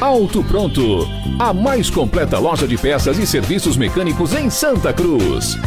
Auto 0.00 0.42
Pronto, 0.42 1.06
a 1.38 1.52
mais 1.52 1.90
completa 1.90 2.38
loja 2.38 2.66
de 2.66 2.78
peças 2.78 3.18
e 3.18 3.26
serviços 3.26 3.76
mecânicos 3.76 4.32
em 4.32 4.48
Santa 4.48 4.94
Cruz. 4.94 5.58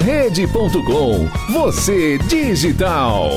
Rede.com, 0.00 1.28
você 1.52 2.16
digital. 2.20 3.28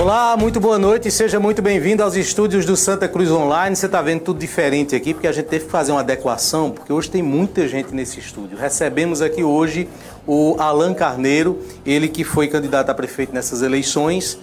Olá, 0.00 0.34
muito 0.34 0.58
boa 0.58 0.78
noite 0.78 1.08
e 1.08 1.10
seja 1.10 1.38
muito 1.38 1.60
bem-vindo 1.60 2.02
aos 2.02 2.16
estúdios 2.16 2.64
do 2.64 2.74
Santa 2.74 3.06
Cruz 3.06 3.30
Online. 3.30 3.76
Você 3.76 3.84
está 3.84 4.00
vendo 4.00 4.22
tudo 4.22 4.40
diferente 4.40 4.96
aqui 4.96 5.12
porque 5.12 5.26
a 5.26 5.32
gente 5.32 5.48
teve 5.48 5.66
que 5.66 5.70
fazer 5.70 5.92
uma 5.92 6.00
adequação, 6.00 6.70
porque 6.70 6.90
hoje 6.90 7.10
tem 7.10 7.22
muita 7.22 7.68
gente 7.68 7.94
nesse 7.94 8.18
estúdio. 8.18 8.56
Recebemos 8.56 9.20
aqui 9.20 9.44
hoje 9.44 9.90
o 10.26 10.56
Alan 10.58 10.94
Carneiro, 10.94 11.58
ele 11.84 12.08
que 12.08 12.24
foi 12.24 12.48
candidato 12.48 12.88
a 12.88 12.94
prefeito 12.94 13.34
nessas 13.34 13.60
eleições. 13.60 14.38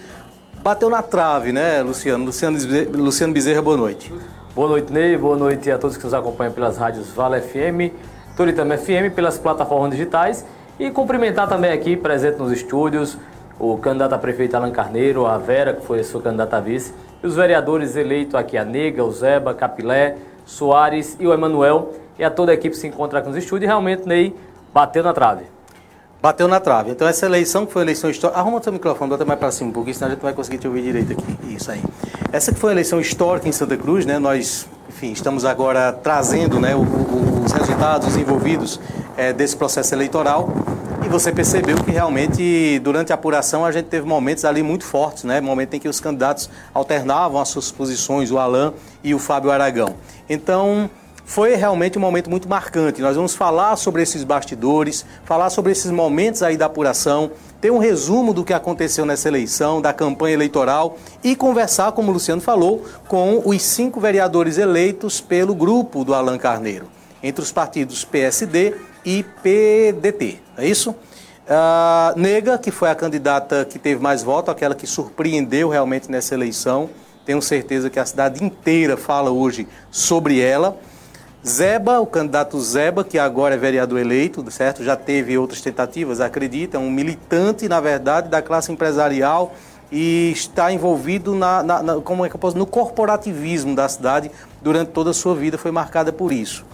Bateu 0.62 0.88
na 0.88 1.02
trave, 1.02 1.50
né, 1.50 1.82
Luciano? 1.82 2.24
Luciano, 2.24 3.32
Bezerra, 3.32 3.60
boa 3.60 3.76
noite. 3.76 4.12
Boa 4.56 4.68
noite, 4.70 4.90
Ney. 4.90 5.18
Boa 5.18 5.36
noite 5.36 5.70
a 5.70 5.76
todos 5.76 5.98
que 5.98 6.04
nos 6.04 6.14
acompanham 6.14 6.50
pelas 6.50 6.78
rádios 6.78 7.12
Vale 7.12 7.42
FM, 7.42 7.92
Turitama 8.38 8.78
FM, 8.78 9.14
pelas 9.14 9.38
plataformas 9.38 9.90
digitais. 9.90 10.46
E 10.80 10.90
cumprimentar 10.90 11.46
também 11.46 11.70
aqui, 11.70 11.94
presente 11.94 12.38
nos 12.38 12.50
estúdios, 12.50 13.18
o 13.60 13.76
candidato 13.76 14.14
a 14.14 14.18
prefeito 14.18 14.56
Alan 14.56 14.70
Carneiro, 14.70 15.26
a 15.26 15.36
Vera, 15.36 15.74
que 15.74 15.84
foi 15.84 16.02
sua 16.02 16.22
candidata 16.22 16.56
a 16.56 16.60
vice, 16.60 16.94
e 17.22 17.26
os 17.26 17.36
vereadores 17.36 17.96
eleitos 17.96 18.34
aqui, 18.34 18.56
a 18.56 18.64
Nega, 18.64 19.04
o 19.04 19.12
Zeba, 19.12 19.52
Capilé, 19.52 20.16
Soares 20.46 21.18
e 21.20 21.26
o 21.26 21.34
Emanuel, 21.34 21.92
e 22.18 22.24
a 22.24 22.30
toda 22.30 22.50
a 22.50 22.54
equipe 22.54 22.74
se 22.74 22.86
encontra 22.86 23.18
aqui 23.18 23.28
nos 23.28 23.36
estúdios, 23.36 23.64
e 23.64 23.66
realmente, 23.66 24.08
Ney, 24.08 24.34
bateu 24.72 25.02
na 25.02 25.12
trave. 25.12 25.55
Bateu 26.26 26.48
na 26.48 26.58
trave. 26.58 26.90
Então 26.90 27.06
essa 27.06 27.24
eleição 27.24 27.64
que 27.64 27.72
foi 27.72 27.82
a 27.82 27.84
eleição 27.84 28.10
histórica. 28.10 28.40
Arruma 28.40 28.60
seu 28.60 28.72
microfone, 28.72 29.08
bota 29.08 29.24
mais 29.24 29.38
para 29.38 29.52
cima 29.52 29.70
um 29.70 29.72
pouquinho, 29.72 29.94
senão 29.94 30.08
a 30.08 30.10
gente 30.10 30.18
não 30.18 30.24
vai 30.24 30.34
conseguir 30.34 30.58
te 30.58 30.66
ouvir 30.66 30.82
direito 30.82 31.12
aqui. 31.12 31.54
Isso 31.54 31.70
aí. 31.70 31.80
Essa 32.32 32.52
que 32.52 32.58
foi 32.58 32.70
a 32.70 32.72
eleição 32.72 33.00
histórica 33.00 33.48
em 33.48 33.52
Santa 33.52 33.76
Cruz, 33.76 34.04
né? 34.04 34.18
Nós, 34.18 34.66
enfim, 34.88 35.12
estamos 35.12 35.44
agora 35.44 35.92
trazendo 35.92 36.58
né, 36.58 36.74
o, 36.74 36.80
o, 36.80 37.44
os 37.44 37.52
resultados 37.52 38.16
envolvidos 38.16 38.80
é, 39.16 39.32
desse 39.32 39.56
processo 39.56 39.94
eleitoral. 39.94 40.48
E 41.04 41.08
você 41.08 41.30
percebeu 41.30 41.76
que 41.76 41.92
realmente, 41.92 42.80
durante 42.80 43.12
a 43.12 43.14
apuração, 43.14 43.64
a 43.64 43.70
gente 43.70 43.84
teve 43.84 44.04
momentos 44.04 44.44
ali 44.44 44.64
muito 44.64 44.82
fortes, 44.82 45.22
né? 45.22 45.40
Momento 45.40 45.74
em 45.74 45.78
que 45.78 45.88
os 45.88 46.00
candidatos 46.00 46.50
alternavam 46.74 47.40
as 47.40 47.50
suas 47.50 47.70
posições, 47.70 48.32
o 48.32 48.38
Alain 48.38 48.72
e 49.04 49.14
o 49.14 49.20
Fábio 49.20 49.52
Aragão. 49.52 49.94
Então, 50.28 50.90
foi 51.26 51.56
realmente 51.56 51.98
um 51.98 52.00
momento 52.00 52.30
muito 52.30 52.48
marcante. 52.48 53.02
Nós 53.02 53.16
vamos 53.16 53.34
falar 53.34 53.74
sobre 53.76 54.00
esses 54.00 54.22
bastidores, 54.22 55.04
falar 55.24 55.50
sobre 55.50 55.72
esses 55.72 55.90
momentos 55.90 56.40
aí 56.40 56.56
da 56.56 56.66
apuração, 56.66 57.32
ter 57.60 57.72
um 57.72 57.78
resumo 57.78 58.32
do 58.32 58.44
que 58.44 58.54
aconteceu 58.54 59.04
nessa 59.04 59.26
eleição, 59.26 59.82
da 59.82 59.92
campanha 59.92 60.34
eleitoral 60.34 60.96
e 61.24 61.34
conversar, 61.34 61.90
como 61.92 62.10
o 62.10 62.14
Luciano 62.14 62.40
falou, 62.40 62.86
com 63.08 63.42
os 63.44 63.60
cinco 63.60 63.98
vereadores 64.00 64.56
eleitos 64.56 65.20
pelo 65.20 65.52
grupo 65.52 66.04
do 66.04 66.14
Alain 66.14 66.38
Carneiro, 66.38 66.86
entre 67.20 67.42
os 67.42 67.50
partidos 67.50 68.04
PSD 68.04 68.74
e 69.04 69.24
PDT, 69.42 70.38
é 70.56 70.66
isso? 70.66 70.90
Uh, 70.90 72.18
Nega, 72.18 72.58
que 72.58 72.70
foi 72.70 72.90
a 72.90 72.94
candidata 72.94 73.64
que 73.64 73.78
teve 73.78 74.00
mais 74.00 74.22
votos, 74.22 74.50
aquela 74.50 74.74
que 74.74 74.86
surpreendeu 74.86 75.68
realmente 75.68 76.10
nessa 76.10 76.34
eleição. 76.34 76.90
Tenho 77.24 77.40
certeza 77.40 77.88
que 77.88 78.00
a 78.00 78.06
cidade 78.06 78.44
inteira 78.44 78.96
fala 78.96 79.30
hoje 79.30 79.66
sobre 79.90 80.40
ela. 80.40 80.76
Zeba, 81.48 82.00
o 82.00 82.06
candidato 82.06 82.60
Zeba, 82.60 83.04
que 83.04 83.20
agora 83.20 83.54
é 83.54 83.58
vereador 83.58 84.00
eleito, 84.00 84.44
certo? 84.50 84.82
Já 84.82 84.96
teve 84.96 85.38
outras 85.38 85.60
tentativas, 85.60 86.20
acredita, 86.20 86.76
é 86.76 86.80
um 86.80 86.90
militante, 86.90 87.68
na 87.68 87.80
verdade, 87.80 88.28
da 88.28 88.42
classe 88.42 88.72
empresarial 88.72 89.54
e 89.90 90.32
está 90.32 90.72
envolvido 90.72 91.36
na, 91.36 91.62
na, 91.62 91.82
na 91.84 92.00
como 92.00 92.26
é 92.26 92.28
que 92.28 92.34
eu 92.34 92.40
posso, 92.40 92.58
no 92.58 92.66
corporativismo 92.66 93.76
da 93.76 93.88
cidade 93.88 94.28
durante 94.60 94.88
toda 94.88 95.10
a 95.10 95.14
sua 95.14 95.36
vida, 95.36 95.56
foi 95.56 95.70
marcada 95.70 96.12
por 96.12 96.32
isso. 96.32 96.64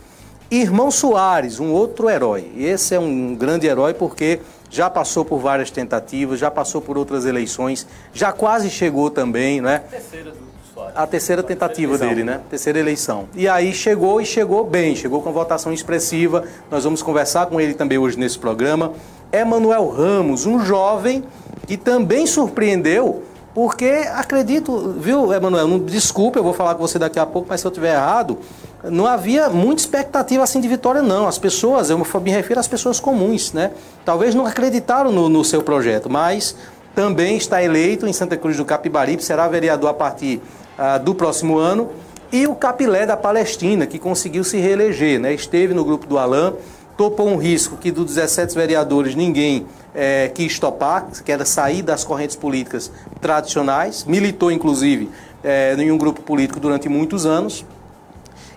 Irmão 0.51 0.91
Soares, 0.91 1.61
um 1.61 1.71
outro 1.71 2.09
herói. 2.09 2.51
Esse 2.57 2.95
é 2.95 2.99
um 2.99 3.35
grande 3.35 3.67
herói 3.67 3.93
porque 3.93 4.41
já 4.71 4.89
passou 4.89 5.23
por 5.23 5.39
várias 5.39 5.71
tentativas, 5.71 6.41
já 6.41 6.51
passou 6.51 6.81
por 6.81 6.97
outras 6.97 7.27
eleições, 7.27 7.87
já 8.15 8.33
quase 8.33 8.71
chegou 8.71 9.11
também, 9.11 9.61
né? 9.61 9.81
Terceira 9.91 10.31
Soares. 10.31 10.52
A 10.95 11.07
terceira 11.07 11.43
tentativa 11.43 11.93
terceira 11.93 12.15
dele, 12.15 12.25
né? 12.25 12.41
Terceira 12.49 12.79
eleição. 12.79 13.29
E 13.35 13.49
aí 13.49 13.73
chegou 13.73 14.21
e 14.21 14.27
chegou 14.27 14.65
bem, 14.65 14.97
chegou 14.97 15.21
com 15.23 15.33
votação 15.33 15.73
expressiva. 15.73 16.45
Nós 16.71 16.85
vamos 16.85 17.03
conversar 17.03 17.47
com 17.47 17.61
ele 17.61 17.75
também 17.75 17.99
hoje 17.99 18.19
nesse 18.19 18.39
programa. 18.39 18.93
Emanuel 19.31 19.89
Ramos, 19.89 20.47
um 20.47 20.61
jovem 20.61 21.25
que 21.67 21.77
também 21.77 22.27
surpreendeu 22.27 23.23
porque 23.55 24.09
acredito, 24.15 24.95
viu, 24.99 25.33
Emanuel? 25.33 25.69
Não, 25.69 25.79
desculpa, 25.79 26.39
eu 26.39 26.43
vou 26.43 26.55
falar 26.55 26.75
com 26.75 26.81
você 26.81 26.99
daqui 26.99 27.19
a 27.19 27.27
pouco, 27.27 27.49
mas 27.51 27.61
se 27.61 27.67
eu 27.67 27.71
estiver 27.71 27.95
errado, 27.95 28.39
não 28.85 29.07
havia 29.07 29.51
muita 29.51 29.83
expectativa 29.83 30.43
assim 30.43 30.59
de 30.59 30.69
vitória, 30.69 31.03
não. 31.03 31.29
As 31.29 31.39
pessoas, 31.39 31.91
eu 31.91 31.99
me 31.99 32.31
refiro 32.31 32.59
às 32.59 32.69
pessoas 32.69 32.99
comuns, 32.99 33.53
né? 33.53 33.73
Talvez 34.07 34.35
não 34.35 34.47
acreditaram 34.47 35.13
no, 35.13 35.29
no 35.29 35.45
seu 35.45 35.63
projeto, 35.63 36.09
mas 36.09 36.57
também 36.95 37.37
está 37.37 37.63
eleito 37.63 38.07
em 38.07 38.13
Santa 38.13 38.39
Cruz 38.39 38.57
do 38.57 38.65
Capibaribe, 38.65 39.23
será 39.23 39.47
vereador 39.49 39.91
a 39.91 39.95
partir 39.95 40.41
ah, 40.83 40.99
do 40.99 41.15
próximo 41.15 41.59
ano. 41.59 41.91
E 42.33 42.45
o 42.45 42.57
Capilé 42.57 43.07
da 43.07 43.17
Palestina, 43.17 43.87
que 43.87 44.01
conseguiu 44.01 44.43
se 44.43 44.59
reeleger, 44.59 45.21
né? 45.21 45.33
Esteve 45.33 45.73
no 45.73 45.85
grupo 45.85 46.09
do 46.09 46.19
Alain, 46.19 46.55
topou 46.97 47.29
um 47.29 47.37
risco 47.37 47.77
que 47.77 47.93
dos 47.93 48.07
17 48.07 48.53
vereadores 48.53 49.15
ninguém 49.15 49.65
é, 49.95 50.29
quis 50.35 50.59
topar, 50.59 51.07
que 51.25 51.31
era 51.31 51.45
sair 51.45 51.83
das 51.83 52.03
correntes 52.03 52.35
políticas 52.35 52.91
tradicionais, 53.21 54.05
militou 54.05 54.51
inclusive 54.51 55.09
é, 55.45 55.77
em 55.79 55.93
um 55.93 55.97
grupo 55.97 56.21
político 56.23 56.59
durante 56.59 56.89
muitos 56.89 57.27
anos 57.27 57.65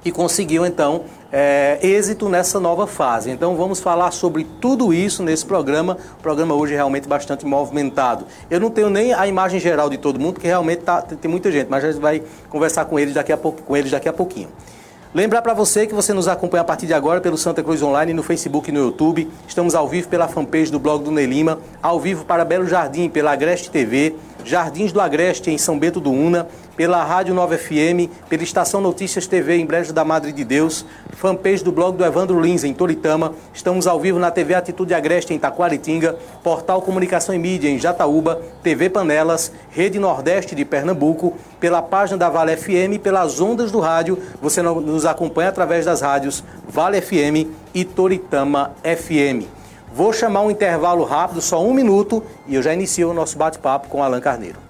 e 0.04 0.12
conseguiu 0.12 0.66
então 0.66 1.04
é, 1.38 1.78
êxito 1.82 2.30
nessa 2.30 2.62
nova 2.62 2.88
fase. 2.88 3.30
Então 3.30 3.58
vamos 3.58 3.82
falar 3.82 4.12
sobre 4.12 4.46
tudo 4.62 4.94
isso 4.94 5.22
nesse 5.22 5.46
programa. 5.46 5.98
O 6.18 6.22
programa 6.22 6.56
hoje 6.56 6.72
é 6.72 6.78
realmente 6.78 7.10
bastante 7.10 7.46
movimentado. 7.46 8.26
Eu 8.50 8.58
não 8.58 8.70
tenho 8.70 8.90
nem 8.90 9.14
a 9.14 9.28
imagem 9.28 9.60
geral 9.60 9.90
de 9.90 9.98
todo 9.98 10.18
mundo, 10.18 10.36
porque 10.36 10.48
realmente 10.48 10.84
tá, 10.84 11.02
tem 11.02 11.30
muita 11.30 11.52
gente, 11.52 11.68
mas 11.70 11.84
a 11.84 11.92
gente 11.92 12.00
vai 12.00 12.24
conversar 12.50 12.86
com 12.86 12.98
eles 12.98 13.14
daqui 13.14 13.34
a, 13.34 13.38
pouco, 13.38 13.62
com 13.64 13.76
eles 13.76 13.92
daqui 13.92 14.08
a 14.08 14.14
pouquinho. 14.14 14.48
Lembrar 15.14 15.42
para 15.42 15.54
você 15.54 15.86
que 15.86 15.94
você 15.94 16.14
nos 16.14 16.30
acompanha 16.30 16.62
a 16.62 16.66
partir 16.66 16.88
de 16.88 16.94
agora 16.94 17.20
pelo 17.20 17.38
Santa 17.38 17.62
Cruz 17.62 17.82
Online, 17.82 18.14
no 18.14 18.24
Facebook 18.24 18.70
e 18.70 18.74
no 18.74 18.80
YouTube. 18.80 19.30
Estamos 19.46 19.76
ao 19.76 19.90
vivo 19.90 20.08
pela 20.08 20.30
fanpage 20.30 20.72
do 20.72 20.80
blog 20.80 21.04
do 21.04 21.12
Nelima, 21.12 21.60
ao 21.84 22.00
vivo 22.00 22.24
para 22.24 22.46
Belo 22.46 22.66
Jardim 22.66 23.10
pela 23.10 23.34
Agreste 23.34 23.70
TV, 23.70 24.16
Jardins 24.46 24.92
do 24.92 25.02
Agreste 25.02 25.50
em 25.50 25.58
São 25.58 25.80
Bento 25.80 26.00
do 26.00 26.12
Una, 26.12 26.48
pela 26.78 27.04
Rádio 27.04 27.34
Nova 27.34 27.58
FM, 27.58 28.08
pela 28.30 28.44
Estação 28.44 28.80
Notícias 28.80 29.26
TV 29.26 29.58
em 29.58 29.66
Brejo 29.66 29.92
da 29.92 30.06
Madre 30.06 30.32
de 30.32 30.44
Deus, 30.44 30.86
fanpage 31.14 31.64
do 31.64 31.72
blog 31.72 31.98
do 31.98 32.06
Evandro 32.06 32.40
Lins 32.40 32.64
em 32.64 32.72
Toritama, 32.72 33.34
estamos 33.52 33.88
ao 33.88 34.00
vivo 34.00 34.20
na 34.20 34.30
TV 34.30 34.54
Atitude 34.54 34.94
Agreste 34.94 35.34
em 35.34 35.40
Taquaritinga, 35.40 36.16
Portal 36.44 36.80
Comunicação 36.84 37.34
e 37.34 37.40
Mídia 37.40 37.70
em 37.70 37.80
Jataúba, 37.80 38.40
TV 38.62 38.88
Panelas, 38.88 39.52
Rede 39.72 39.98
Nordeste 39.98 40.54
de 40.54 40.64
Pernambuco, 40.64 41.34
pela 41.60 41.82
página 41.82 42.20
da 42.20 42.30
Vale 42.30 42.56
FM 42.56 43.02
pelas 43.02 43.42
ondas 43.42 43.72
do 43.72 43.80
rádio, 43.80 44.20
você 44.40 44.62
nos 44.62 45.06
acompanha 45.08 45.50
através 45.50 45.86
das 45.86 46.02
rádios 46.02 46.44
Vale 46.68 47.02
FM 47.02 47.50
e 47.74 47.84
Toritama 47.84 48.76
FM. 48.84 49.65
Vou 49.96 50.12
chamar 50.12 50.42
um 50.42 50.52
intervalo 50.52 51.06
rápido, 51.06 51.42
só 51.42 51.64
um 51.64 51.74
minuto, 51.74 52.22
e 52.46 52.56
eu 52.56 52.62
já 52.62 52.74
inicio 52.74 53.10
o 53.10 53.14
nosso 53.14 53.38
bate-papo 53.38 53.88
com 53.88 54.04
Alan 54.04 54.20
Carneiro. 54.20 54.65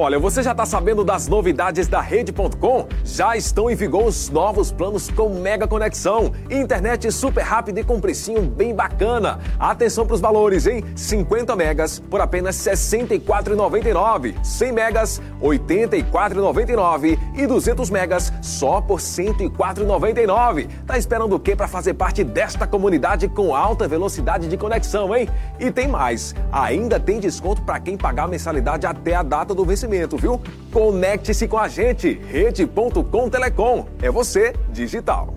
Olha, 0.00 0.16
você 0.16 0.44
já 0.44 0.52
está 0.52 0.64
sabendo 0.64 1.02
das 1.02 1.26
novidades 1.26 1.88
da 1.88 2.00
Rede.com? 2.00 2.86
Já 3.02 3.36
estão 3.36 3.68
em 3.68 3.74
vigor 3.74 4.04
os 4.04 4.30
novos 4.30 4.70
planos 4.70 5.10
com 5.10 5.28
mega 5.28 5.66
conexão, 5.66 6.32
internet 6.48 7.10
super 7.10 7.42
rápida 7.42 7.80
e 7.80 7.84
com 7.84 8.00
precinho 8.00 8.42
bem 8.42 8.72
bacana. 8.72 9.40
Atenção 9.58 10.06
para 10.06 10.14
os 10.14 10.20
valores, 10.20 10.68
hein? 10.68 10.84
50 10.94 11.56
megas 11.56 11.98
por 11.98 12.20
apenas 12.20 12.64
R$ 12.64 12.74
64,99, 12.74 14.36
100 14.40 14.72
megas 14.72 15.18
R$ 15.42 15.48
84,99 15.48 17.18
e 17.34 17.44
200 17.44 17.90
megas 17.90 18.32
só 18.40 18.80
por 18.80 19.00
R$ 19.00 19.04
104,99. 19.04 20.68
Tá 20.86 20.96
esperando 20.96 21.34
o 21.34 21.40
quê 21.40 21.56
para 21.56 21.66
fazer 21.66 21.94
parte 21.94 22.22
desta 22.22 22.68
comunidade 22.68 23.26
com 23.26 23.52
alta 23.52 23.88
velocidade 23.88 24.46
de 24.46 24.56
conexão, 24.56 25.12
hein? 25.12 25.28
E 25.58 25.72
tem 25.72 25.88
mais, 25.88 26.36
ainda 26.52 27.00
tem 27.00 27.18
desconto 27.18 27.62
para 27.62 27.80
quem 27.80 27.96
pagar 27.96 28.26
a 28.26 28.28
mensalidade 28.28 28.86
até 28.86 29.16
a 29.16 29.24
data 29.24 29.52
do 29.52 29.64
vencimento 29.64 29.87
viu? 30.16 30.40
Conecte-se 30.72 31.48
com 31.48 31.58
a 31.58 31.68
gente, 31.68 32.20
rede.com 32.28 33.28
Telecom. 33.28 33.86
É 34.02 34.10
você, 34.10 34.54
digital. 34.70 35.34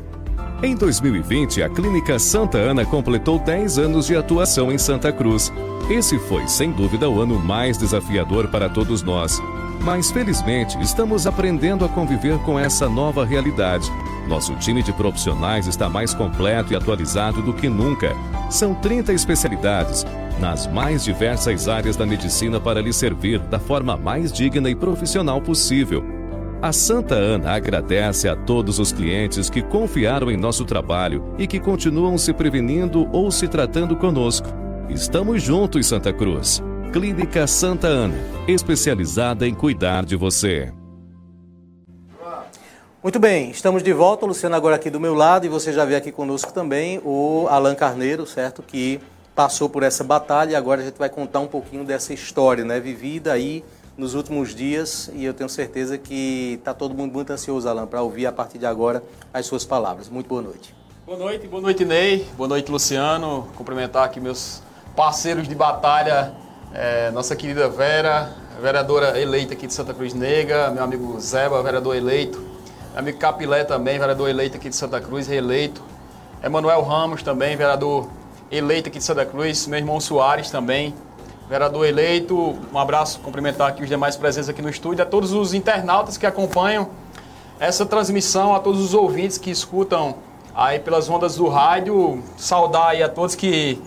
Em 0.63 0.75
2020, 0.75 1.63
a 1.63 1.69
Clínica 1.69 2.19
Santa 2.19 2.59
Ana 2.59 2.85
completou 2.85 3.39
10 3.39 3.79
anos 3.79 4.05
de 4.05 4.15
atuação 4.15 4.71
em 4.71 4.77
Santa 4.77 5.11
Cruz. 5.11 5.51
Esse 5.89 6.19
foi, 6.19 6.47
sem 6.47 6.71
dúvida, 6.71 7.09
o 7.09 7.19
ano 7.19 7.39
mais 7.39 7.79
desafiador 7.79 8.47
para 8.47 8.69
todos 8.69 9.01
nós. 9.01 9.41
Mas, 9.83 10.11
felizmente, 10.11 10.79
estamos 10.79 11.25
aprendendo 11.25 11.83
a 11.83 11.89
conviver 11.89 12.37
com 12.43 12.59
essa 12.59 12.87
nova 12.87 13.25
realidade. 13.25 13.91
Nosso 14.27 14.53
time 14.57 14.83
de 14.83 14.93
profissionais 14.93 15.65
está 15.65 15.89
mais 15.89 16.13
completo 16.13 16.73
e 16.73 16.75
atualizado 16.75 17.41
do 17.41 17.53
que 17.53 17.67
nunca. 17.67 18.15
São 18.51 18.75
30 18.75 19.13
especialidades, 19.13 20.05
nas 20.39 20.67
mais 20.67 21.03
diversas 21.03 21.67
áreas 21.67 21.97
da 21.97 22.05
medicina 22.05 22.59
para 22.59 22.83
lhe 22.83 22.93
servir 22.93 23.39
da 23.39 23.57
forma 23.57 23.97
mais 23.97 24.31
digna 24.31 24.69
e 24.69 24.75
profissional 24.75 25.41
possível. 25.41 26.20
A 26.61 26.71
Santa 26.71 27.15
Ana 27.15 27.55
agradece 27.55 28.29
a 28.29 28.35
todos 28.35 28.77
os 28.77 28.91
clientes 28.91 29.49
que 29.49 29.63
confiaram 29.63 30.29
em 30.29 30.37
nosso 30.37 30.63
trabalho 30.63 31.33
e 31.39 31.47
que 31.47 31.59
continuam 31.59 32.19
se 32.19 32.31
prevenindo 32.33 33.09
ou 33.11 33.31
se 33.31 33.47
tratando 33.47 33.95
conosco. 33.95 34.47
Estamos 34.87 35.41
juntos, 35.41 35.87
Santa 35.87 36.13
Cruz. 36.13 36.61
Clínica 36.93 37.47
Santa 37.47 37.87
Ana, 37.87 38.13
especializada 38.47 39.47
em 39.47 39.55
cuidar 39.55 40.05
de 40.05 40.15
você. 40.15 40.71
Muito 43.01 43.19
bem, 43.19 43.49
estamos 43.49 43.81
de 43.81 43.91
volta. 43.91 44.27
Luciano 44.27 44.55
agora 44.55 44.75
aqui 44.75 44.91
do 44.91 44.99
meu 44.99 45.15
lado 45.15 45.47
e 45.47 45.49
você 45.49 45.73
já 45.73 45.83
vê 45.83 45.95
aqui 45.95 46.11
conosco 46.11 46.53
também 46.53 47.01
o 47.03 47.47
Alan 47.49 47.73
Carneiro, 47.73 48.27
certo? 48.27 48.61
Que 48.61 48.99
passou 49.33 49.67
por 49.67 49.81
essa 49.81 50.03
batalha 50.03 50.51
e 50.51 50.55
agora 50.55 50.81
a 50.81 50.85
gente 50.85 50.99
vai 50.99 51.09
contar 51.09 51.39
um 51.39 51.47
pouquinho 51.47 51.83
dessa 51.83 52.13
história, 52.13 52.63
né, 52.63 52.79
vivida 52.79 53.33
aí 53.33 53.63
nos 54.01 54.15
últimos 54.15 54.55
dias 54.55 55.11
e 55.13 55.23
eu 55.23 55.31
tenho 55.31 55.47
certeza 55.47 55.95
que 55.95 56.55
está 56.57 56.73
todo 56.73 56.95
mundo 56.95 57.13
muito 57.13 57.31
ansioso, 57.31 57.69
Alan, 57.69 57.85
para 57.85 58.01
ouvir 58.01 58.25
a 58.25 58.31
partir 58.31 58.57
de 58.57 58.65
agora 58.65 59.03
as 59.31 59.45
suas 59.45 59.63
palavras. 59.63 60.09
Muito 60.09 60.27
boa 60.27 60.41
noite. 60.41 60.73
Boa 61.05 61.19
noite, 61.19 61.47
boa 61.47 61.61
noite, 61.61 61.85
Ney. 61.85 62.25
Boa 62.35 62.47
noite, 62.47 62.71
Luciano. 62.71 63.47
Cumprimentar 63.55 64.03
aqui 64.05 64.19
meus 64.19 64.63
parceiros 64.95 65.47
de 65.47 65.53
batalha, 65.53 66.33
é, 66.73 67.11
nossa 67.11 67.35
querida 67.35 67.69
Vera, 67.69 68.33
vereadora 68.59 69.21
eleita 69.21 69.53
aqui 69.53 69.67
de 69.67 69.73
Santa 69.75 69.93
Cruz 69.93 70.15
Negra, 70.15 70.71
meu 70.71 70.83
amigo 70.83 71.19
Zeba, 71.19 71.61
vereador 71.61 71.95
eleito, 71.95 72.39
meu 72.39 72.99
amigo 72.99 73.19
Capilé 73.19 73.63
também, 73.65 73.99
vereador 73.99 74.27
eleito 74.27 74.57
aqui 74.57 74.69
de 74.69 74.75
Santa 74.75 74.99
Cruz, 74.99 75.27
reeleito, 75.27 75.83
Emanuel 76.43 76.81
Ramos 76.81 77.21
também, 77.21 77.55
vereador 77.55 78.09
eleito 78.51 78.89
aqui 78.89 78.97
de 78.97 79.05
Santa 79.05 79.27
Cruz, 79.27 79.67
meu 79.67 79.77
irmão 79.77 79.99
Soares 79.99 80.49
também, 80.49 80.91
vereador 81.51 81.85
eleito. 81.85 82.57
Um 82.73 82.79
abraço, 82.79 83.19
cumprimentar 83.19 83.67
aqui 83.67 83.83
os 83.83 83.89
demais 83.89 84.15
presentes 84.15 84.47
aqui 84.47 84.61
no 84.61 84.69
estúdio, 84.69 85.03
a 85.03 85.05
todos 85.05 85.33
os 85.33 85.53
internautas 85.53 86.15
que 86.17 86.25
acompanham 86.25 86.87
essa 87.59 87.85
transmissão, 87.85 88.55
a 88.55 88.59
todos 88.61 88.79
os 88.79 88.93
ouvintes 88.93 89.37
que 89.37 89.51
escutam 89.51 90.15
aí 90.55 90.79
pelas 90.79 91.09
ondas 91.09 91.35
do 91.35 91.49
rádio. 91.49 92.23
Saudar 92.37 92.91
aí 92.91 93.03
a 93.03 93.09
todos 93.09 93.35
que 93.35 93.81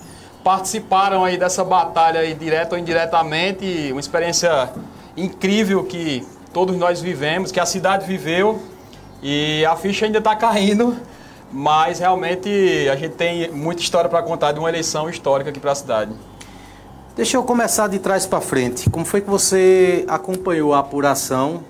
participaram 0.44 1.24
aí 1.24 1.38
dessa 1.38 1.64
batalha 1.64 2.20
aí, 2.20 2.34
direto 2.34 2.74
ou 2.74 2.78
indiretamente. 2.78 3.88
Uma 3.92 4.00
experiência 4.00 4.70
incrível 5.16 5.84
que 5.84 6.22
todos 6.52 6.76
nós 6.76 7.00
vivemos, 7.00 7.50
que 7.50 7.58
a 7.58 7.64
cidade 7.64 8.06
viveu 8.06 8.60
e 9.22 9.64
a 9.64 9.74
ficha 9.74 10.04
ainda 10.04 10.18
está 10.18 10.36
caindo 10.36 10.94
mas 11.56 12.00
realmente 12.00 12.88
a 12.90 12.96
gente 12.96 13.14
tem 13.14 13.48
muita 13.52 13.80
história 13.80 14.10
para 14.10 14.20
contar 14.24 14.50
de 14.50 14.58
uma 14.58 14.68
eleição 14.68 15.08
histórica 15.08 15.50
aqui 15.50 15.60
para 15.60 15.70
a 15.70 15.74
cidade. 15.76 16.12
Deixa 17.16 17.36
eu 17.36 17.44
começar 17.44 17.86
de 17.86 18.00
trás 18.00 18.26
para 18.26 18.40
frente. 18.40 18.90
Como 18.90 19.04
foi 19.04 19.20
que 19.20 19.30
você 19.30 20.04
acompanhou 20.08 20.74
a 20.74 20.80
apuração 20.80 21.62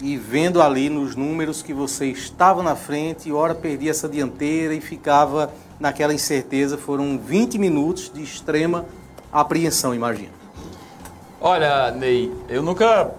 e 0.00 0.16
vendo 0.16 0.62
ali 0.62 0.88
nos 0.88 1.16
números 1.16 1.62
que 1.62 1.74
você 1.74 2.06
estava 2.06 2.62
na 2.62 2.76
frente 2.76 3.28
e 3.28 3.32
hora 3.32 3.56
perdia 3.56 3.90
essa 3.90 4.08
dianteira 4.08 4.72
e 4.72 4.80
ficava 4.80 5.52
naquela 5.80 6.14
incerteza? 6.14 6.78
Foram 6.78 7.18
20 7.18 7.58
minutos 7.58 8.08
de 8.14 8.22
extrema 8.22 8.86
apreensão, 9.32 9.92
imagina. 9.92 10.30
Olha, 11.40 11.90
Ney, 11.90 12.32
eu 12.48 12.62
nunca 12.62 13.10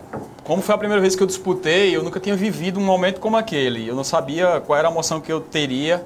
como 0.46 0.62
foi 0.62 0.76
a 0.76 0.78
primeira 0.78 1.02
vez 1.02 1.14
que 1.14 1.24
eu 1.24 1.28
disputei, 1.28 1.94
eu 1.94 2.02
nunca 2.02 2.22
tinha 2.22 2.38
vivido 2.38 2.80
um 2.80 2.86
momento 2.86 3.20
como 3.20 3.36
aquele. 3.36 3.86
Eu 3.86 3.96
não 3.96 4.04
sabia 4.06 4.62
qual 4.66 4.80
era 4.80 4.88
a 4.88 4.92
emoção 4.92 5.20
que 5.20 5.32
eu 5.32 5.42
teria. 5.42 6.06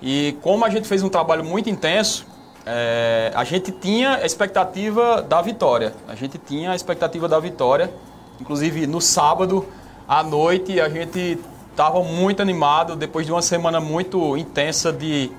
E 0.00 0.36
como 0.42 0.64
a 0.64 0.70
gente 0.70 0.86
fez 0.86 1.02
um 1.02 1.08
trabalho 1.08 1.42
muito 1.42 1.68
intenso, 1.68 2.24
é, 2.64 3.32
a 3.34 3.44
gente 3.44 3.72
tinha 3.72 4.16
a 4.16 4.26
expectativa 4.26 5.22
da 5.22 5.42
vitória. 5.42 5.94
A 6.08 6.14
gente 6.14 6.38
tinha 6.38 6.70
a 6.70 6.76
expectativa 6.76 7.28
da 7.28 7.38
vitória. 7.38 7.92
Inclusive 8.40 8.86
no 8.86 9.00
sábado 9.00 9.66
à 10.06 10.22
noite 10.22 10.80
a 10.80 10.88
gente 10.88 11.38
estava 11.70 12.02
muito 12.02 12.42
animado 12.42 12.96
depois 12.96 13.26
de 13.26 13.32
uma 13.32 13.42
semana 13.42 13.80
muito 13.80 14.36
intensa 14.36 14.92
de 14.92 15.30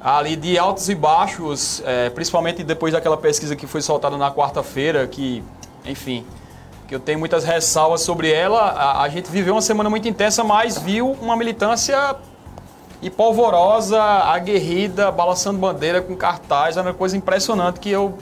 ali 0.00 0.34
de 0.34 0.58
altos 0.58 0.88
e 0.88 0.94
baixos, 0.94 1.82
é, 1.84 2.08
principalmente 2.08 2.64
depois 2.64 2.92
daquela 2.92 3.16
pesquisa 3.16 3.54
que 3.54 3.66
foi 3.66 3.82
soltada 3.82 4.16
na 4.16 4.30
quarta-feira, 4.30 5.06
que, 5.06 5.44
enfim, 5.84 6.24
que 6.88 6.94
eu 6.94 7.00
tenho 7.00 7.18
muitas 7.18 7.44
ressalvas 7.44 8.00
sobre 8.00 8.32
ela. 8.32 8.60
A, 8.60 9.02
a, 9.02 9.08
gente 9.10 9.30
viveu 9.30 9.54
uma 9.54 9.60
semana 9.60 9.90
muito 9.90 10.08
intensa, 10.08 10.42
mas 10.42 10.78
viu 10.78 11.12
uma 11.20 11.36
militância 11.36 12.16
e 13.02 13.08
polvorosa, 13.08 14.00
aguerrida, 14.00 15.10
balançando 15.10 15.58
bandeira 15.58 16.02
com 16.02 16.14
cartaz, 16.14 16.76
era 16.76 16.88
uma 16.88 16.94
coisa 16.94 17.16
impressionante 17.16 17.80
que 17.80 17.90
eu, 17.90 18.18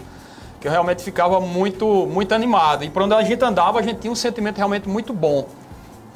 que 0.60 0.68
eu 0.68 0.72
realmente 0.72 1.02
ficava 1.02 1.40
muito, 1.40 2.06
muito 2.06 2.32
animado. 2.34 2.84
E 2.84 2.90
por 2.90 3.02
onde 3.02 3.14
a 3.14 3.22
gente 3.22 3.44
andava, 3.44 3.80
a 3.80 3.82
gente 3.82 4.00
tinha 4.00 4.12
um 4.12 4.16
sentimento 4.16 4.56
realmente 4.56 4.88
muito 4.88 5.12
bom. 5.12 5.46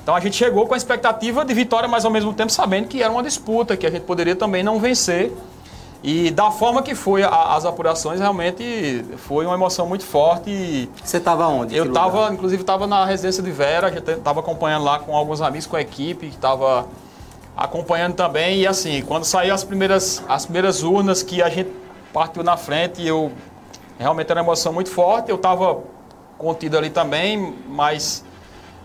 Então 0.03 0.15
a 0.15 0.21
gente 0.21 0.37
chegou 0.37 0.67
com 0.67 0.75
a 0.75 0.77
expectativa 0.77 1.45
de 1.45 1.55
vitória, 1.55 1.89
mas 1.89 2.05
ao 2.05 2.11
mesmo 2.11 2.33
tempo 2.33 2.51
sabendo 2.51 2.89
que 2.89 3.03
era 3.03 3.13
uma 3.13 3.23
disputa, 3.23 3.77
que 3.77 3.87
a 3.87 3.91
gente 3.91 4.03
poderia 4.03 4.37
também 4.37 4.63
não 4.63 4.79
vencer. 4.79 5.33
E 6.03 6.33
da 6.33 6.51
forma 6.51 6.83
que 6.83 6.97
foi 6.97 7.23
a, 7.23 7.55
as 7.55 7.65
apurações, 7.65 8.19
realmente 8.19 9.05
foi 9.19 9.47
uma 9.47 9.55
emoção 9.55 9.87
muito 9.87 10.05
forte. 10.05 10.89
Você 11.03 11.19
estava 11.19 11.47
onde? 11.47 11.77
Eu 11.77 11.85
estava, 11.85 12.33
inclusive, 12.33 12.63
estava 12.63 12.89
na 12.89 13.05
residência 13.05 13.41
de 13.41 13.53
Vera, 13.53 13.87
a 13.87 13.91
gente 13.91 14.11
estava 14.11 14.41
acompanhando 14.41 14.85
lá 14.85 14.99
com 14.99 15.17
alguns 15.17 15.41
amigos, 15.41 15.67
com 15.67 15.77
a 15.77 15.81
equipe, 15.81 16.29
que 16.29 16.35
estava 16.35 16.87
acompanhando 17.57 18.15
também. 18.15 18.61
E 18.61 18.67
assim, 18.67 19.03
quando 19.03 19.25
saiu 19.25 19.55
as 19.55 19.65
primeiras, 19.65 20.23
as 20.29 20.45
primeiras 20.45 20.83
urnas 20.83 21.23
que 21.23 21.43
a 21.43 21.49
gente 21.49 21.71
partiu 22.13 22.43
na 22.43 22.57
frente, 22.57 23.07
eu 23.07 23.33
realmente 23.99 24.31
era 24.31 24.41
uma 24.41 24.47
emoção 24.47 24.73
muito 24.73 24.91
forte. 24.91 25.31
Eu 25.31 25.37
estava 25.37 25.81
contido 26.39 26.77
ali 26.77 26.91
também, 26.91 27.55
mas 27.69 28.25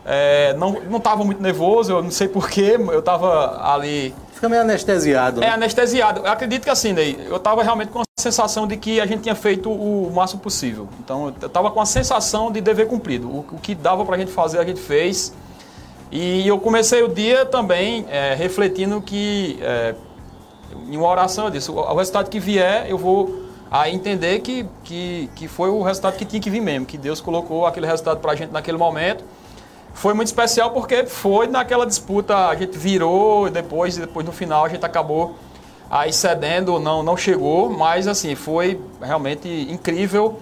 é, 0.06 0.54
não 0.54 0.98
estava 0.98 1.24
muito 1.24 1.42
nervoso, 1.42 1.92
eu 1.92 2.04
não 2.04 2.12
sei 2.12 2.28
porquê, 2.28 2.78
eu 2.78 3.00
estava 3.00 3.62
ali 3.74 4.14
Fica 4.38 4.48
meio 4.48 4.62
anestesiado. 4.62 5.42
Né? 5.42 5.48
É, 5.48 5.50
anestesiado. 5.50 6.20
Eu 6.20 6.32
acredito 6.32 6.64
que 6.64 6.70
assim, 6.70 6.94
Ney, 6.94 7.18
eu 7.28 7.38
estava 7.38 7.64
realmente 7.64 7.90
com 7.90 8.02
a 8.02 8.04
sensação 8.20 8.68
de 8.68 8.78
que 8.78 9.02
a 9.02 9.06
gente 9.08 9.24
tinha 9.24 9.34
feito 9.34 9.72
o 9.72 10.12
máximo 10.14 10.40
possível. 10.40 10.88
Então, 11.00 11.34
eu 11.42 11.48
estava 11.48 11.72
com 11.72 11.82
a 11.82 11.88
sensação 11.88 12.52
de 12.52 12.62
dever 12.62 12.88
cumprido. 12.88 13.28
O, 13.28 13.40
o 13.40 13.58
que 13.58 13.74
dava 13.74 14.06
para 14.06 14.16
a 14.16 14.20
gente 14.20 14.32
fazer, 14.32 14.60
a 14.60 14.64
gente 14.64 14.80
fez. 14.80 15.34
E 16.12 16.48
eu 16.48 16.60
comecei 16.60 17.04
o 17.04 17.08
dia 17.08 17.46
também 17.46 18.06
é, 18.10 18.34
refletindo 18.34 19.02
que, 19.02 19.58
é, 19.62 19.96
em 20.90 20.98
uma 20.98 21.08
oração, 21.08 21.46
eu 21.46 21.52
disse: 21.52 21.70
o, 21.70 21.96
resultado 21.96 22.30
que 22.30 22.40
vier, 22.40 22.90
eu 22.90 22.98
vou 22.98 23.48
a 23.70 23.90
entender 23.90 24.40
que, 24.40 24.66
que, 24.84 25.30
que 25.36 25.48
foi 25.48 25.70
o 25.70 25.82
resultado 25.82 26.16
que 26.16 26.24
tinha 26.24 26.42
que 26.42 26.50
vir 26.50 26.62
mesmo, 26.62 26.86
que 26.86 26.98
Deus 26.98 27.20
colocou 27.20 27.66
aquele 27.66 27.86
resultado 27.86 28.20
para 28.20 28.32
a 28.32 28.36
gente 28.36 28.52
naquele 28.52 28.78
momento 28.78 29.24
foi 29.98 30.14
muito 30.14 30.28
especial 30.28 30.70
porque 30.70 31.08
foi 31.08 31.48
naquela 31.48 31.84
disputa, 31.84 32.50
a 32.50 32.56
gente 32.56 32.78
virou 32.78 33.48
e 33.48 33.50
depois, 33.50 33.98
depois 33.98 34.24
no 34.24 34.32
final 34.32 34.64
a 34.64 34.70
gente 34.70 34.86
acabou 34.86 35.36
aí 35.90 36.14
cedendo, 36.14 36.80
não, 36.80 37.02
não 37.02 37.18
chegou, 37.18 37.68
mas 37.72 38.08
assim, 38.08 38.36
foi 38.36 38.80
realmente 39.02 39.50
incrível. 39.72 40.38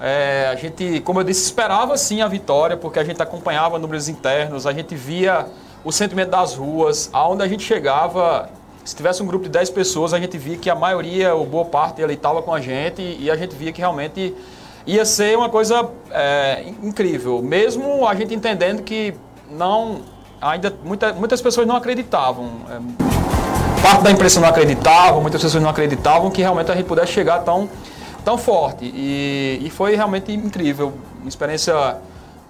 É, 0.00 0.48
a 0.50 0.54
gente, 0.54 1.00
como 1.00 1.20
eu 1.20 1.24
disse, 1.24 1.44
esperava 1.44 1.96
sim 1.98 2.22
a 2.22 2.28
vitória, 2.28 2.76
porque 2.76 2.98
a 2.98 3.04
gente 3.04 3.20
acompanhava 3.20 3.78
números 3.78 4.08
internos, 4.08 4.66
a 4.66 4.72
gente 4.72 4.94
via 4.94 5.46
o 5.84 5.92
sentimento 5.92 6.30
das 6.30 6.54
ruas, 6.54 7.10
aonde 7.12 7.42
a 7.42 7.48
gente 7.48 7.62
chegava, 7.62 8.48
se 8.84 8.96
tivesse 8.96 9.22
um 9.22 9.26
grupo 9.26 9.44
de 9.44 9.50
10 9.50 9.70
pessoas, 9.70 10.14
a 10.14 10.18
gente 10.18 10.38
via 10.38 10.56
que 10.56 10.70
a 10.70 10.74
maioria, 10.74 11.34
ou 11.34 11.44
boa 11.44 11.66
parte 11.66 12.02
ali 12.02 12.14
estava 12.14 12.40
com 12.40 12.52
a 12.52 12.60
gente, 12.60 13.02
e 13.02 13.30
a 13.30 13.36
gente 13.36 13.54
via 13.54 13.72
que 13.72 13.80
realmente 13.80 14.34
ia 14.86 15.04
ser 15.04 15.36
uma 15.36 15.50
coisa 15.50 15.90
é, 16.10 16.64
incrível, 16.82 17.42
mesmo 17.42 18.08
a 18.08 18.14
gente 18.14 18.34
entendendo 18.34 18.82
que 18.82 19.14
não 19.50 20.00
ainda 20.40 20.74
muita, 20.82 21.12
muitas 21.12 21.42
pessoas 21.42 21.66
não 21.66 21.76
acreditavam. 21.76 22.48
É, 22.70 23.82
parte 23.82 24.02
da 24.02 24.10
imprensa 24.10 24.40
não 24.40 24.48
acreditava, 24.48 25.20
muitas 25.20 25.42
pessoas 25.42 25.62
não 25.62 25.70
acreditavam 25.70 26.30
que 26.30 26.40
realmente 26.40 26.70
a 26.70 26.74
gente 26.74 26.86
pudesse 26.86 27.12
chegar 27.12 27.40
tão, 27.40 27.68
tão 28.24 28.38
forte. 28.38 28.84
E, 28.84 29.60
e 29.62 29.70
foi 29.70 29.96
realmente 29.96 30.32
incrível, 30.32 30.92
uma 31.20 31.28
experiência 31.28 31.98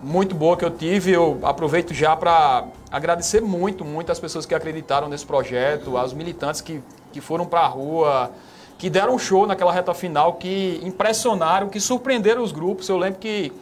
muito 0.03 0.35
boa 0.35 0.57
que 0.57 0.65
eu 0.65 0.71
tive. 0.71 1.13
Eu 1.13 1.39
aproveito 1.43 1.93
já 1.93 2.17
para 2.17 2.65
agradecer 2.91 3.41
muito, 3.41 3.85
muito 3.85 4.11
as 4.11 4.19
pessoas 4.19 4.47
que 4.47 4.55
acreditaram 4.55 5.09
nesse 5.09 5.27
projeto, 5.27 5.97
aos 5.97 6.13
militantes 6.13 6.61
que, 6.61 6.83
que 7.13 7.21
foram 7.21 7.47
para 7.47 7.61
a 7.61 7.67
rua, 7.67 8.31
que 8.79 8.89
deram 8.89 9.15
um 9.15 9.19
show 9.19 9.47
naquela 9.47 9.73
reta 9.73 9.93
final, 9.93 10.35
que 10.35 10.81
impressionaram, 10.83 11.69
que 11.69 11.81
surpreenderam 11.81 12.43
os 12.43 12.53
grupos. 12.53 12.89
Eu 12.89 12.97
lembro 12.97 13.21
que, 13.21 13.53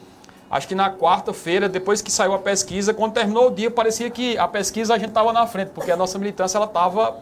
acho 0.51 0.69
que 0.69 0.75
na 0.75 0.93
quarta-feira, 0.93 1.69
depois 1.69 2.01
que 2.01 2.11
saiu 2.11 2.35
a 2.35 2.39
pesquisa, 2.39 2.95
quando 2.95 3.13
terminou 3.13 3.49
o 3.49 3.51
dia, 3.51 3.71
parecia 3.71 4.09
que 4.11 4.39
a 4.39 4.47
pesquisa 4.47 4.95
a 4.95 4.99
gente 4.99 5.09
estava 5.09 5.33
na 5.33 5.47
frente, 5.47 5.73
porque 5.75 5.91
a 5.91 5.97
nossa 5.97 6.19
militância 6.19 6.57
ela 6.57 6.67
estava 6.67 7.17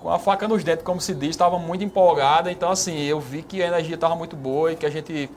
com 0.00 0.10
a 0.10 0.18
faca 0.18 0.46
nos 0.46 0.62
dentes, 0.62 0.84
como 0.84 1.00
se 1.00 1.14
diz, 1.14 1.30
estava 1.30 1.58
muito 1.58 1.82
empolgada. 1.84 2.50
Então, 2.50 2.70
assim, 2.70 2.96
eu 3.00 3.20
vi 3.20 3.42
que 3.42 3.62
a 3.62 3.66
energia 3.66 3.94
estava 3.94 4.14
muito 4.14 4.36
boa 4.36 4.72
e 4.72 4.76
que 4.76 4.86
a 4.86 4.90
gente 4.90 5.28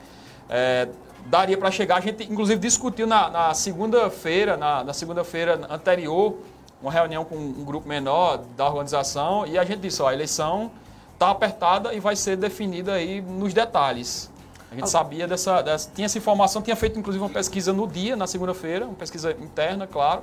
é, 0.48 0.88
daria 1.26 1.56
para 1.56 1.70
chegar. 1.70 1.96
A 1.96 2.00
gente, 2.00 2.24
inclusive, 2.30 2.60
discutiu 2.60 3.06
na, 3.06 3.52
segunda-feira, 3.54 4.56
na, 4.56 4.92
segunda-feira 4.92 5.60
anterior, 5.68 6.36
uma 6.80 6.92
reunião 6.92 7.24
com 7.24 7.36
um 7.36 7.64
grupo 7.64 7.88
menor 7.88 8.38
da 8.56 8.66
organização 8.66 9.46
e 9.46 9.58
a 9.58 9.64
gente 9.64 9.80
disse, 9.80 10.02
ó, 10.02 10.08
a 10.08 10.14
eleição 10.14 10.70
está 11.14 11.30
apertada 11.30 11.94
e 11.94 12.00
vai 12.00 12.16
ser 12.16 12.36
definida 12.36 12.94
aí 12.94 13.20
nos 13.20 13.54
detalhes. 13.54 14.30
A 14.70 14.74
gente 14.74 14.88
sabia 14.88 15.28
dessa, 15.28 15.60
dessa, 15.60 15.90
Tinha 15.94 16.06
essa 16.06 16.16
informação, 16.16 16.62
tinha 16.62 16.74
feito 16.74 16.98
inclusive 16.98 17.22
uma 17.22 17.30
pesquisa 17.30 17.72
no 17.72 17.86
dia, 17.86 18.16
na 18.16 18.26
segunda-feira, 18.26 18.86
uma 18.86 18.94
pesquisa 18.94 19.30
interna, 19.32 19.86
claro. 19.86 20.22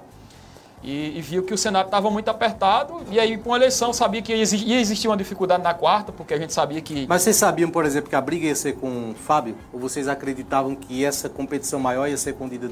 E, 0.81 1.17
e 1.17 1.21
viu 1.21 1.43
que 1.43 1.53
o 1.53 1.57
Senado 1.57 1.88
estava 1.88 2.09
muito 2.09 2.29
apertado, 2.29 3.01
e 3.12 3.19
aí, 3.19 3.38
com 3.38 3.53
a 3.53 3.57
eleição, 3.57 3.91
sabia 3.91 4.21
que 4.21 4.33
ia 4.33 4.79
existir 4.79 5.07
uma 5.09 5.17
dificuldade 5.17 5.62
na 5.62 5.74
quarta, 5.74 6.12
porque 6.12 6.33
a 6.33 6.38
gente 6.38 6.53
sabia 6.53 6.79
que. 6.81 7.05
Mas 7.07 7.21
vocês 7.21 7.36
sabiam, 7.36 7.69
por 7.69 7.86
exemplo, 7.86 8.09
que 8.09 8.15
a 8.15 8.21
briga 8.21 8.48
ia 8.48 8.55
ser 8.55 8.75
com 8.75 9.12
o 9.12 9.13
Fábio? 9.13 9.57
Ou 9.74 9.79
vocês 9.79 10.07
acreditavam 10.07 10.75
que 10.75 11.03
essa 11.03 11.27
competição 11.27 11.79
maior 11.79 12.07
ia 12.07 12.17
ser 12.17 12.33
com 12.33 12.45
o 12.45 12.50
Dida 12.50 12.69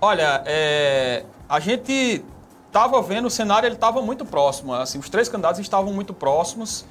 Olha, 0.00 0.42
é, 0.46 1.24
a 1.48 1.60
gente 1.60 2.24
estava 2.66 3.00
vendo 3.02 3.26
o 3.26 3.30
cenário, 3.30 3.66
ele 3.66 3.74
estava 3.74 4.02
muito 4.02 4.24
próximo. 4.24 4.74
Assim, 4.74 4.98
os 4.98 5.08
três 5.08 5.28
candidatos 5.28 5.60
estavam 5.60 5.92
muito 5.92 6.12
próximos. 6.12 6.84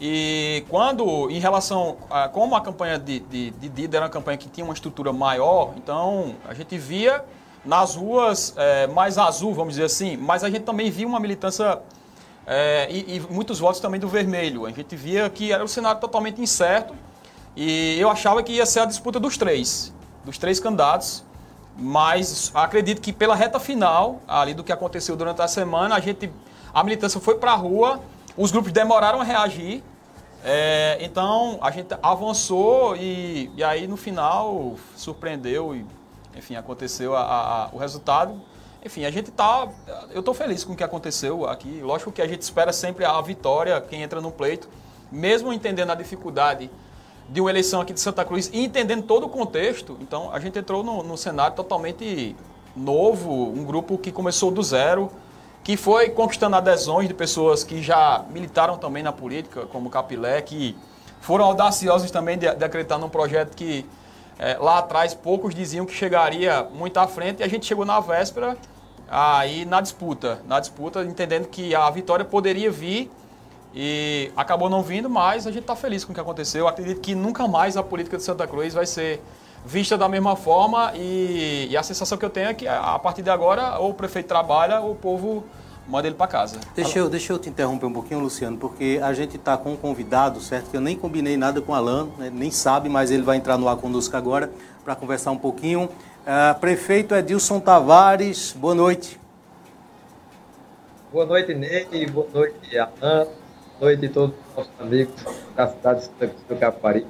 E 0.00 0.64
quando, 0.68 1.30
em 1.30 1.38
relação 1.38 1.96
a 2.10 2.28
como 2.28 2.56
a 2.56 2.60
campanha 2.60 2.98
de, 2.98 3.20
de, 3.20 3.50
de 3.50 3.68
Dida 3.68 3.98
era 3.98 4.06
uma 4.06 4.10
campanha 4.10 4.36
que 4.36 4.48
tinha 4.48 4.64
uma 4.64 4.74
estrutura 4.74 5.12
maior, 5.12 5.72
então 5.76 6.34
a 6.48 6.52
gente 6.52 6.76
via 6.76 7.24
nas 7.64 7.94
ruas 7.94 8.54
é, 8.56 8.86
mais 8.86 9.16
azul, 9.18 9.54
vamos 9.54 9.74
dizer 9.74 9.86
assim, 9.86 10.16
mas 10.16 10.44
a 10.44 10.50
gente 10.50 10.62
também 10.62 10.90
via 10.90 11.06
uma 11.06 11.18
militância 11.18 11.78
é, 12.46 12.86
e, 12.90 13.16
e, 13.16 13.20
muitos 13.30 13.58
votos 13.58 13.80
também 13.80 13.98
do 13.98 14.08
vermelho. 14.08 14.66
A 14.66 14.70
gente 14.70 14.94
via 14.94 15.30
que 15.30 15.52
era 15.52 15.64
um 15.64 15.68
cenário 15.68 16.00
totalmente 16.00 16.40
incerto 16.40 16.94
e 17.56 17.98
eu 17.98 18.10
achava 18.10 18.42
que 18.42 18.52
ia 18.52 18.66
ser 18.66 18.80
a 18.80 18.84
disputa 18.84 19.18
dos 19.18 19.36
três, 19.36 19.92
dos 20.24 20.36
três 20.36 20.60
candidatos, 20.60 21.24
mas 21.76 22.52
acredito 22.54 23.00
que 23.00 23.12
pela 23.12 23.34
reta 23.34 23.58
final, 23.58 24.20
ali 24.28 24.54
do 24.54 24.62
que 24.62 24.72
aconteceu 24.72 25.16
durante 25.16 25.40
a 25.40 25.48
semana, 25.48 25.94
a 25.94 26.00
gente, 26.00 26.30
a 26.72 26.84
militância 26.84 27.18
foi 27.20 27.36
para 27.36 27.52
a 27.52 27.56
rua 27.56 28.00
os 28.36 28.50
grupos 28.50 28.72
demoraram 28.72 29.20
a 29.20 29.24
reagir, 29.24 29.82
é, 30.44 30.98
então 31.00 31.58
a 31.60 31.70
gente 31.70 31.94
avançou 32.02 32.96
e, 32.96 33.50
e 33.56 33.62
aí 33.62 33.86
no 33.86 33.96
final 33.96 34.74
surpreendeu 34.96 35.74
e, 35.74 35.86
enfim, 36.36 36.56
aconteceu 36.56 37.14
a, 37.16 37.22
a, 37.22 37.68
o 37.72 37.78
resultado. 37.78 38.40
Enfim, 38.84 39.04
a 39.04 39.10
gente 39.10 39.30
tá. 39.30 39.68
Eu 40.10 40.20
estou 40.20 40.34
feliz 40.34 40.64
com 40.64 40.72
o 40.72 40.76
que 40.76 40.84
aconteceu 40.84 41.46
aqui. 41.46 41.80
Lógico 41.80 42.12
que 42.12 42.20
a 42.20 42.28
gente 42.28 42.42
espera 42.42 42.72
sempre 42.72 43.04
a 43.04 43.20
vitória, 43.20 43.80
quem 43.80 44.02
entra 44.02 44.20
no 44.20 44.30
pleito, 44.30 44.68
mesmo 45.10 45.52
entendendo 45.52 45.90
a 45.90 45.94
dificuldade 45.94 46.70
de 47.28 47.40
uma 47.40 47.48
eleição 47.48 47.80
aqui 47.80 47.92
de 47.94 48.00
Santa 48.00 48.24
Cruz 48.24 48.50
e 48.52 48.64
entendendo 48.64 49.04
todo 49.04 49.26
o 49.26 49.28
contexto. 49.28 49.96
Então, 50.00 50.30
a 50.32 50.38
gente 50.38 50.58
entrou 50.58 50.82
no 50.82 51.16
cenário 51.16 51.56
totalmente 51.56 52.36
novo, 52.76 53.32
um 53.50 53.64
grupo 53.64 53.96
que 53.96 54.12
começou 54.12 54.50
do 54.50 54.62
zero 54.62 55.10
que 55.64 55.78
foi 55.78 56.10
conquistando 56.10 56.54
adesões 56.56 57.08
de 57.08 57.14
pessoas 57.14 57.64
que 57.64 57.82
já 57.82 58.22
militaram 58.30 58.76
também 58.76 59.02
na 59.02 59.10
política, 59.10 59.64
como 59.72 59.88
Capilé, 59.88 60.42
que 60.42 60.76
foram 61.22 61.46
audaciosos 61.46 62.10
também 62.10 62.36
de, 62.36 62.54
de 62.54 62.64
acreditar 62.64 62.98
num 62.98 63.08
projeto 63.08 63.56
que 63.56 63.86
é, 64.38 64.56
lá 64.58 64.78
atrás 64.78 65.14
poucos 65.14 65.54
diziam 65.54 65.86
que 65.86 65.92
chegaria 65.92 66.62
muito 66.72 66.98
à 66.98 67.06
frente 67.06 67.40
e 67.40 67.42
a 67.42 67.48
gente 67.48 67.66
chegou 67.66 67.84
na 67.84 68.00
véspera 68.00 68.56
aí 69.08 69.64
na 69.64 69.80
disputa, 69.80 70.40
na 70.46 70.58
disputa 70.58 71.04
entendendo 71.04 71.46
que 71.46 71.74
a 71.74 71.88
vitória 71.90 72.24
poderia 72.24 72.70
vir 72.70 73.10
e 73.74 74.30
acabou 74.36 74.70
não 74.70 74.82
vindo, 74.82 75.10
mas 75.10 75.46
a 75.46 75.50
gente 75.50 75.62
está 75.62 75.74
feliz 75.74 76.04
com 76.04 76.12
o 76.12 76.14
que 76.14 76.20
aconteceu. 76.20 76.60
Eu 76.60 76.68
acredito 76.68 77.00
que 77.00 77.14
nunca 77.14 77.48
mais 77.48 77.76
a 77.76 77.82
política 77.82 78.16
de 78.16 78.22
Santa 78.22 78.46
Cruz 78.46 78.72
vai 78.72 78.86
ser 78.86 79.20
vista 79.64 79.96
da 79.96 80.08
mesma 80.08 80.36
forma 80.36 80.92
e, 80.94 81.68
e, 81.70 81.76
a 81.76 81.82
sensação 81.82 82.18
que 82.18 82.24
eu 82.24 82.30
tenho 82.30 82.48
é 82.48 82.54
que 82.54 82.68
a 82.68 82.98
partir 82.98 83.22
de 83.22 83.30
agora 83.30 83.78
ou 83.78 83.90
o 83.90 83.94
prefeito 83.94 84.26
trabalha 84.26 84.80
ou 84.80 84.92
o 84.92 84.94
povo 84.94 85.44
manda 85.86 86.06
ele 86.06 86.16
para 86.16 86.26
casa. 86.26 86.58
Deixa 86.74 86.98
eu, 86.98 87.08
deixa 87.08 87.32
eu 87.32 87.38
te 87.38 87.48
interromper 87.48 87.86
um 87.86 87.92
pouquinho, 87.92 88.20
Luciano, 88.20 88.56
porque 88.56 89.00
a 89.02 89.12
gente 89.12 89.36
está 89.36 89.56
com 89.56 89.72
um 89.72 89.76
convidado, 89.76 90.40
certo? 90.40 90.70
Que 90.70 90.76
eu 90.76 90.80
nem 90.80 90.96
combinei 90.96 91.36
nada 91.36 91.60
com 91.60 91.72
o 91.72 91.74
Alan, 91.74 92.08
né? 92.18 92.30
nem 92.32 92.50
sabe, 92.50 92.88
mas 92.88 93.10
ele 93.10 93.22
vai 93.22 93.36
entrar 93.36 93.58
no 93.58 93.68
ar 93.68 93.76
conosco 93.76 94.16
agora 94.16 94.50
para 94.84 94.94
conversar 94.94 95.30
um 95.30 95.38
pouquinho. 95.38 95.84
Uh, 95.84 96.58
prefeito 96.58 97.14
Edilson 97.14 97.60
Tavares, 97.60 98.52
boa 98.56 98.74
noite. 98.74 99.20
Boa 101.12 101.26
noite, 101.26 101.54
Ney, 101.54 102.06
boa 102.10 102.26
noite, 102.32 102.76
Alan, 102.78 103.26
boa 103.78 103.92
noite 103.92 104.06
a 104.06 104.10
todos 104.10 104.34
os 104.36 104.56
nossos 104.56 104.72
amigos 104.80 105.14
da 105.54 105.68
cidade 105.68 106.00
de 106.00 106.06
Santa 106.06 106.26
Cruz 106.26 106.42
do 106.48 106.56
Capari. 106.56 107.06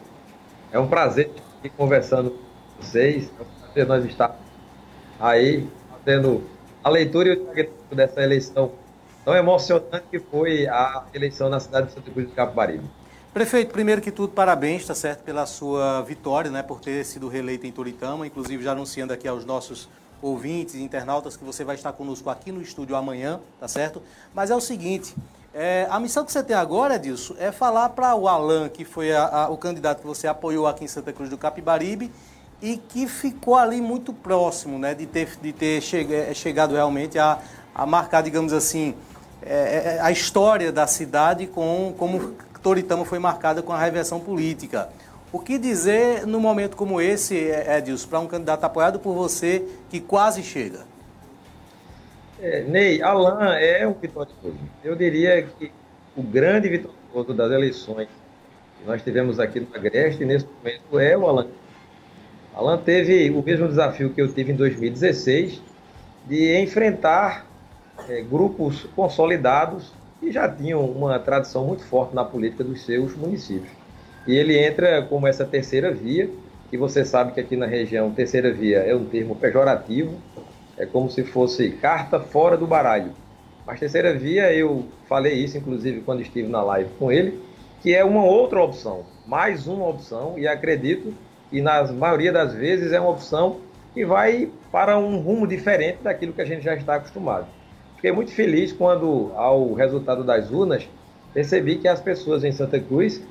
É 0.70 0.78
um 0.78 0.88
prazer 0.88 1.30
estar 1.62 1.76
conversando 1.76 2.36
vocês. 2.80 3.30
É 3.38 3.42
um 3.42 3.46
prazer 3.62 3.86
nós 3.86 4.04
estar 4.04 4.36
aí 5.20 5.66
fazendo 5.90 6.42
a 6.84 6.90
leitura 6.90 7.30
e 7.30 7.32
o 7.32 7.36
diagnóstico 7.36 7.94
dessa 7.94 8.22
eleição 8.22 8.72
tão 9.24 9.34
emocionante 9.34 10.04
que 10.10 10.20
foi 10.20 10.68
a 10.68 11.04
eleição 11.14 11.48
na 11.48 11.58
cidade 11.58 11.86
de 11.86 11.94
Santa 11.94 12.10
Cruz 12.10 12.28
do 12.28 12.34
Capibaribe. 12.34 12.84
Prefeito, 13.32 13.72
primeiro 13.72 14.02
que 14.02 14.12
tudo, 14.12 14.32
parabéns, 14.32 14.86
tá 14.86 14.94
certo, 14.94 15.22
pela 15.22 15.46
sua 15.46 16.02
vitória, 16.02 16.50
né, 16.50 16.62
por 16.62 16.78
ter 16.78 17.04
sido 17.04 17.26
reeleito 17.26 17.66
em 17.66 17.72
Toritama, 17.72 18.26
inclusive 18.26 18.62
já 18.62 18.72
anunciando 18.72 19.12
aqui 19.12 19.26
aos 19.26 19.44
nossos 19.44 19.88
ouvintes 20.22 20.76
internautas 20.76 21.36
que 21.36 21.44
você 21.44 21.64
vai 21.64 21.74
estar 21.74 21.92
conosco 21.92 22.30
aqui 22.30 22.52
no 22.52 22.62
estúdio 22.62 22.94
amanhã, 22.94 23.40
tá 23.58 23.66
certo? 23.66 24.00
Mas 24.32 24.50
é 24.50 24.56
o 24.56 24.60
seguinte, 24.60 25.14
é, 25.52 25.86
a 25.90 25.98
missão 25.98 26.24
que 26.24 26.30
você 26.30 26.42
tem 26.42 26.54
agora, 26.54 26.96
Edilson, 26.96 27.34
é 27.38 27.50
falar 27.50 27.88
para 27.90 28.14
o 28.14 28.28
Alan, 28.28 28.68
que 28.68 28.84
foi 28.84 29.12
a, 29.12 29.26
a, 29.26 29.48
o 29.48 29.56
candidato 29.56 30.00
que 30.00 30.06
você 30.06 30.26
apoiou 30.26 30.66
aqui 30.66 30.84
em 30.84 30.88
Santa 30.88 31.12
Cruz 31.12 31.28
do 31.28 31.38
Capibaribe, 31.38 32.12
e 32.64 32.78
que 32.78 33.06
ficou 33.06 33.56
ali 33.56 33.78
muito 33.78 34.10
próximo 34.10 34.78
né, 34.78 34.94
de 34.94 35.04
ter, 35.04 35.28
de 35.42 35.52
ter 35.52 35.82
é, 36.10 36.32
chegado 36.32 36.72
realmente 36.72 37.18
a, 37.18 37.38
a 37.74 37.84
marcar, 37.84 38.22
digamos 38.22 38.54
assim, 38.54 38.94
é, 39.42 39.98
a 40.00 40.10
história 40.10 40.72
da 40.72 40.86
cidade 40.86 41.46
com 41.46 41.94
como 41.98 42.32
Toritama 42.62 43.04
foi 43.04 43.18
marcada 43.18 43.60
com 43.62 43.70
a 43.70 43.78
reversão 43.78 44.18
política. 44.18 44.88
O 45.30 45.38
que 45.38 45.58
dizer 45.58 46.26
no 46.26 46.40
momento 46.40 46.74
como 46.74 47.02
esse, 47.02 47.36
Edilson, 47.36 48.08
para 48.08 48.20
um 48.20 48.26
candidato 48.26 48.64
apoiado 48.64 48.98
por 48.98 49.12
você 49.12 49.62
que 49.90 50.00
quase 50.00 50.42
chega? 50.42 50.86
É, 52.40 52.62
Ney, 52.62 53.02
Alain 53.02 53.58
é 53.60 53.86
um 53.86 53.92
vitorioso. 53.92 54.56
Eu 54.82 54.96
diria 54.96 55.42
que 55.42 55.70
o 56.16 56.22
grande 56.22 56.70
vitorioso 56.70 57.34
das 57.34 57.52
eleições 57.52 58.08
que 58.78 58.86
nós 58.86 59.02
tivemos 59.02 59.38
aqui 59.38 59.60
no 59.60 59.66
Agreste, 59.74 60.24
nesse 60.24 60.46
momento, 60.46 60.98
é 60.98 61.18
o 61.18 61.28
Alain 61.28 61.63
Alan 62.54 62.78
teve 62.78 63.30
o 63.30 63.42
mesmo 63.42 63.66
desafio 63.66 64.10
que 64.10 64.22
eu 64.22 64.32
tive 64.32 64.52
em 64.52 64.56
2016, 64.56 65.60
de 66.26 66.56
enfrentar 66.60 67.46
é, 68.08 68.22
grupos 68.22 68.84
consolidados 68.94 69.92
que 70.20 70.30
já 70.30 70.48
tinham 70.48 70.84
uma 70.84 71.18
tradição 71.18 71.66
muito 71.66 71.84
forte 71.84 72.14
na 72.14 72.24
política 72.24 72.62
dos 72.62 72.84
seus 72.84 73.16
municípios. 73.16 73.70
E 74.26 74.34
ele 74.34 74.56
entra 74.56 75.02
como 75.02 75.26
essa 75.26 75.44
terceira 75.44 75.92
via, 75.92 76.30
que 76.70 76.78
você 76.78 77.04
sabe 77.04 77.32
que 77.32 77.40
aqui 77.40 77.56
na 77.56 77.66
região 77.66 78.10
terceira 78.10 78.52
via 78.52 78.78
é 78.78 78.94
um 78.94 79.04
termo 79.04 79.34
pejorativo, 79.34 80.14
é 80.78 80.86
como 80.86 81.10
se 81.10 81.24
fosse 81.24 81.70
carta 81.70 82.20
fora 82.20 82.56
do 82.56 82.66
baralho. 82.66 83.12
Mas 83.66 83.80
terceira 83.80 84.14
via, 84.14 84.52
eu 84.52 84.86
falei 85.08 85.34
isso 85.34 85.58
inclusive 85.58 86.00
quando 86.02 86.22
estive 86.22 86.48
na 86.48 86.62
live 86.62 86.90
com 86.98 87.10
ele, 87.10 87.38
que 87.82 87.92
é 87.94 88.04
uma 88.04 88.24
outra 88.24 88.62
opção, 88.62 89.04
mais 89.26 89.66
uma 89.66 89.86
opção, 89.86 90.38
e 90.38 90.48
acredito 90.48 91.12
e 91.54 91.60
na 91.60 91.84
maioria 91.92 92.32
das 92.32 92.52
vezes 92.52 92.90
é 92.90 92.98
uma 92.98 93.10
opção 93.10 93.60
que 93.94 94.04
vai 94.04 94.50
para 94.72 94.98
um 94.98 95.18
rumo 95.18 95.46
diferente 95.46 95.98
daquilo 96.02 96.32
que 96.32 96.42
a 96.42 96.44
gente 96.44 96.64
já 96.64 96.74
está 96.74 96.96
acostumado. 96.96 97.46
Fiquei 97.94 98.10
muito 98.10 98.32
feliz 98.32 98.72
quando, 98.72 99.30
ao 99.36 99.72
resultado 99.72 100.24
das 100.24 100.50
urnas, 100.50 100.88
percebi 101.32 101.76
que 101.76 101.86
as 101.86 102.00
pessoas 102.00 102.42
em 102.42 102.50
Santa 102.50 102.80
Cruz, 102.80 103.22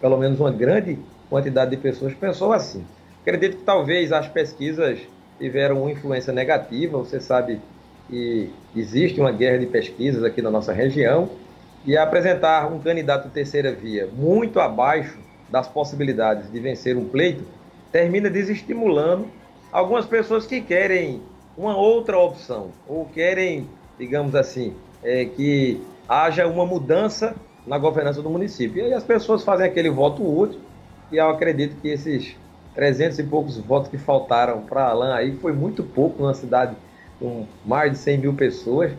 pelo 0.00 0.16
menos 0.16 0.38
uma 0.38 0.52
grande 0.52 0.96
quantidade 1.28 1.72
de 1.72 1.76
pessoas, 1.76 2.14
pensou 2.14 2.52
assim: 2.52 2.84
Acredito 3.22 3.56
que 3.56 3.64
talvez 3.64 4.12
as 4.12 4.28
pesquisas 4.28 5.00
tiveram 5.36 5.82
uma 5.82 5.90
influência 5.90 6.32
negativa. 6.32 6.96
Você 6.98 7.20
sabe 7.20 7.60
que 8.08 8.48
existe 8.76 9.20
uma 9.20 9.32
guerra 9.32 9.58
de 9.58 9.66
pesquisas 9.66 10.22
aqui 10.22 10.40
na 10.40 10.52
nossa 10.52 10.72
região 10.72 11.28
e 11.84 11.96
apresentar 11.96 12.72
um 12.72 12.78
candidato 12.78 13.28
terceira 13.28 13.72
via 13.72 14.06
muito 14.16 14.60
abaixo 14.60 15.18
das 15.50 15.66
possibilidades 15.66 16.50
de 16.50 16.60
vencer 16.60 16.96
um 16.96 17.08
pleito 17.08 17.44
termina 17.92 18.28
desestimulando 18.28 19.26
algumas 19.72 20.06
pessoas 20.06 20.46
que 20.46 20.60
querem 20.60 21.20
uma 21.56 21.76
outra 21.76 22.18
opção 22.18 22.70
ou 22.86 23.06
querem, 23.06 23.68
digamos 23.98 24.34
assim, 24.34 24.74
é, 25.02 25.24
que 25.24 25.80
haja 26.08 26.46
uma 26.46 26.66
mudança 26.66 27.34
na 27.66 27.78
governança 27.78 28.22
do 28.22 28.30
município. 28.30 28.82
E 28.82 28.86
aí 28.86 28.94
as 28.94 29.04
pessoas 29.04 29.42
fazem 29.42 29.66
aquele 29.66 29.90
voto 29.90 30.22
útil 30.22 30.60
e 31.10 31.16
eu 31.16 31.28
acredito 31.28 31.76
que 31.80 31.88
esses 31.88 32.36
300 32.74 33.18
e 33.18 33.22
poucos 33.24 33.58
votos 33.58 33.90
que 33.90 33.98
faltaram 33.98 34.62
para 34.62 34.88
Alain 34.88 35.12
aí 35.12 35.36
foi 35.36 35.52
muito 35.52 35.82
pouco 35.82 36.22
numa 36.22 36.34
cidade 36.34 36.76
com 37.18 37.46
mais 37.64 37.92
de 37.92 37.98
100 37.98 38.18
mil 38.18 38.34
pessoas. 38.34 38.92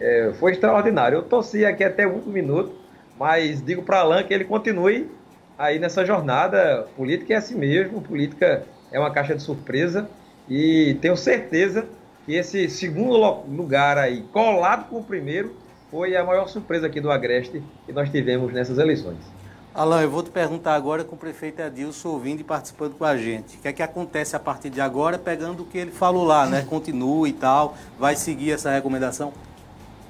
É, 0.00 0.32
foi 0.38 0.52
extraordinário. 0.52 1.16
Eu 1.16 1.22
torci 1.22 1.64
aqui 1.64 1.84
até 1.84 2.06
um 2.06 2.22
minuto, 2.26 2.72
mas 3.18 3.62
digo 3.64 3.82
para 3.82 4.00
Alain 4.00 4.24
que 4.24 4.32
ele 4.32 4.44
continue 4.44 5.10
aí 5.58 5.78
nessa 5.78 6.06
jornada. 6.06 6.86
Política 6.96 7.34
é 7.34 7.36
assim 7.36 7.56
mesmo, 7.56 8.00
política 8.00 8.64
é 8.92 8.98
uma 8.98 9.10
caixa 9.10 9.34
de 9.34 9.42
surpresa 9.42 10.08
e 10.48 10.96
tenho 11.02 11.16
certeza 11.16 11.86
que 12.24 12.34
esse 12.34 12.68
segundo 12.70 13.16
lugar 13.48 13.98
aí, 13.98 14.22
colado 14.32 14.88
com 14.88 14.98
o 14.98 15.04
primeiro, 15.04 15.56
foi 15.90 16.16
a 16.16 16.24
maior 16.24 16.46
surpresa 16.48 16.86
aqui 16.86 17.00
do 17.00 17.10
Agreste 17.10 17.62
que 17.86 17.92
nós 17.92 18.08
tivemos 18.10 18.52
nessas 18.52 18.78
eleições. 18.78 19.18
Alain, 19.74 20.02
eu 20.02 20.10
vou 20.10 20.22
te 20.22 20.30
perguntar 20.30 20.74
agora 20.74 21.04
com 21.04 21.14
o 21.14 21.18
prefeito 21.18 21.62
Edilson 21.62 22.08
ouvindo 22.08 22.40
e 22.40 22.44
participando 22.44 22.94
com 22.94 23.04
a 23.04 23.16
gente. 23.16 23.56
O 23.56 23.60
que 23.60 23.68
é 23.68 23.72
que 23.72 23.82
acontece 23.82 24.34
a 24.34 24.38
partir 24.40 24.70
de 24.70 24.80
agora, 24.80 25.18
pegando 25.18 25.62
o 25.62 25.66
que 25.66 25.78
ele 25.78 25.90
falou 25.90 26.24
lá, 26.24 26.46
né? 26.46 26.66
Continua 26.68 27.28
e 27.28 27.32
tal, 27.32 27.76
vai 27.98 28.16
seguir 28.16 28.52
essa 28.52 28.70
recomendação? 28.70 29.32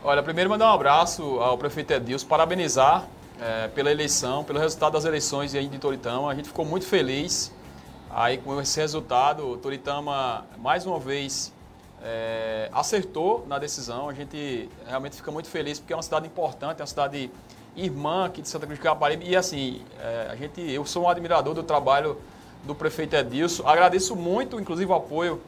Olha, 0.02 0.22
primeiro 0.22 0.48
mandar 0.48 0.70
um 0.70 0.74
abraço 0.74 1.22
ao 1.40 1.58
prefeito 1.58 1.92
Edilson, 1.92 2.26
parabenizar 2.26 3.06
é, 3.40 3.68
pela 3.68 3.90
eleição, 3.90 4.44
pelo 4.44 4.58
resultado 4.58 4.92
das 4.92 5.04
eleições 5.04 5.54
aí 5.54 5.68
de 5.68 5.78
Toritama. 5.78 6.30
A 6.30 6.34
gente 6.34 6.48
ficou 6.48 6.64
muito 6.64 6.86
feliz 6.86 7.52
aí 8.10 8.38
com 8.38 8.60
esse 8.60 8.80
resultado. 8.80 9.48
O 9.48 9.56
Toritama, 9.56 10.46
mais 10.58 10.86
uma 10.86 10.98
vez, 10.98 11.52
é, 12.02 12.68
acertou 12.72 13.44
na 13.46 13.58
decisão. 13.58 14.08
A 14.08 14.14
gente 14.14 14.68
realmente 14.86 15.16
fica 15.16 15.30
muito 15.30 15.48
feliz 15.48 15.78
porque 15.78 15.92
é 15.92 15.96
uma 15.96 16.02
cidade 16.02 16.26
importante, 16.26 16.80
é 16.80 16.82
uma 16.82 16.86
cidade 16.86 17.30
irmã 17.76 18.26
aqui 18.26 18.42
de 18.42 18.48
Santa 18.48 18.66
Cruz 18.66 18.78
de 18.78 18.84
Caparibe. 18.84 19.28
E 19.28 19.36
assim, 19.36 19.82
é, 20.00 20.28
a 20.30 20.36
gente, 20.36 20.60
eu 20.60 20.84
sou 20.84 21.04
um 21.04 21.08
admirador 21.08 21.54
do 21.54 21.62
trabalho 21.62 22.18
do 22.64 22.74
prefeito 22.74 23.14
Edilson. 23.14 23.66
Agradeço 23.66 24.16
muito, 24.16 24.58
inclusive, 24.58 24.90
o 24.90 24.94
apoio 24.94 25.40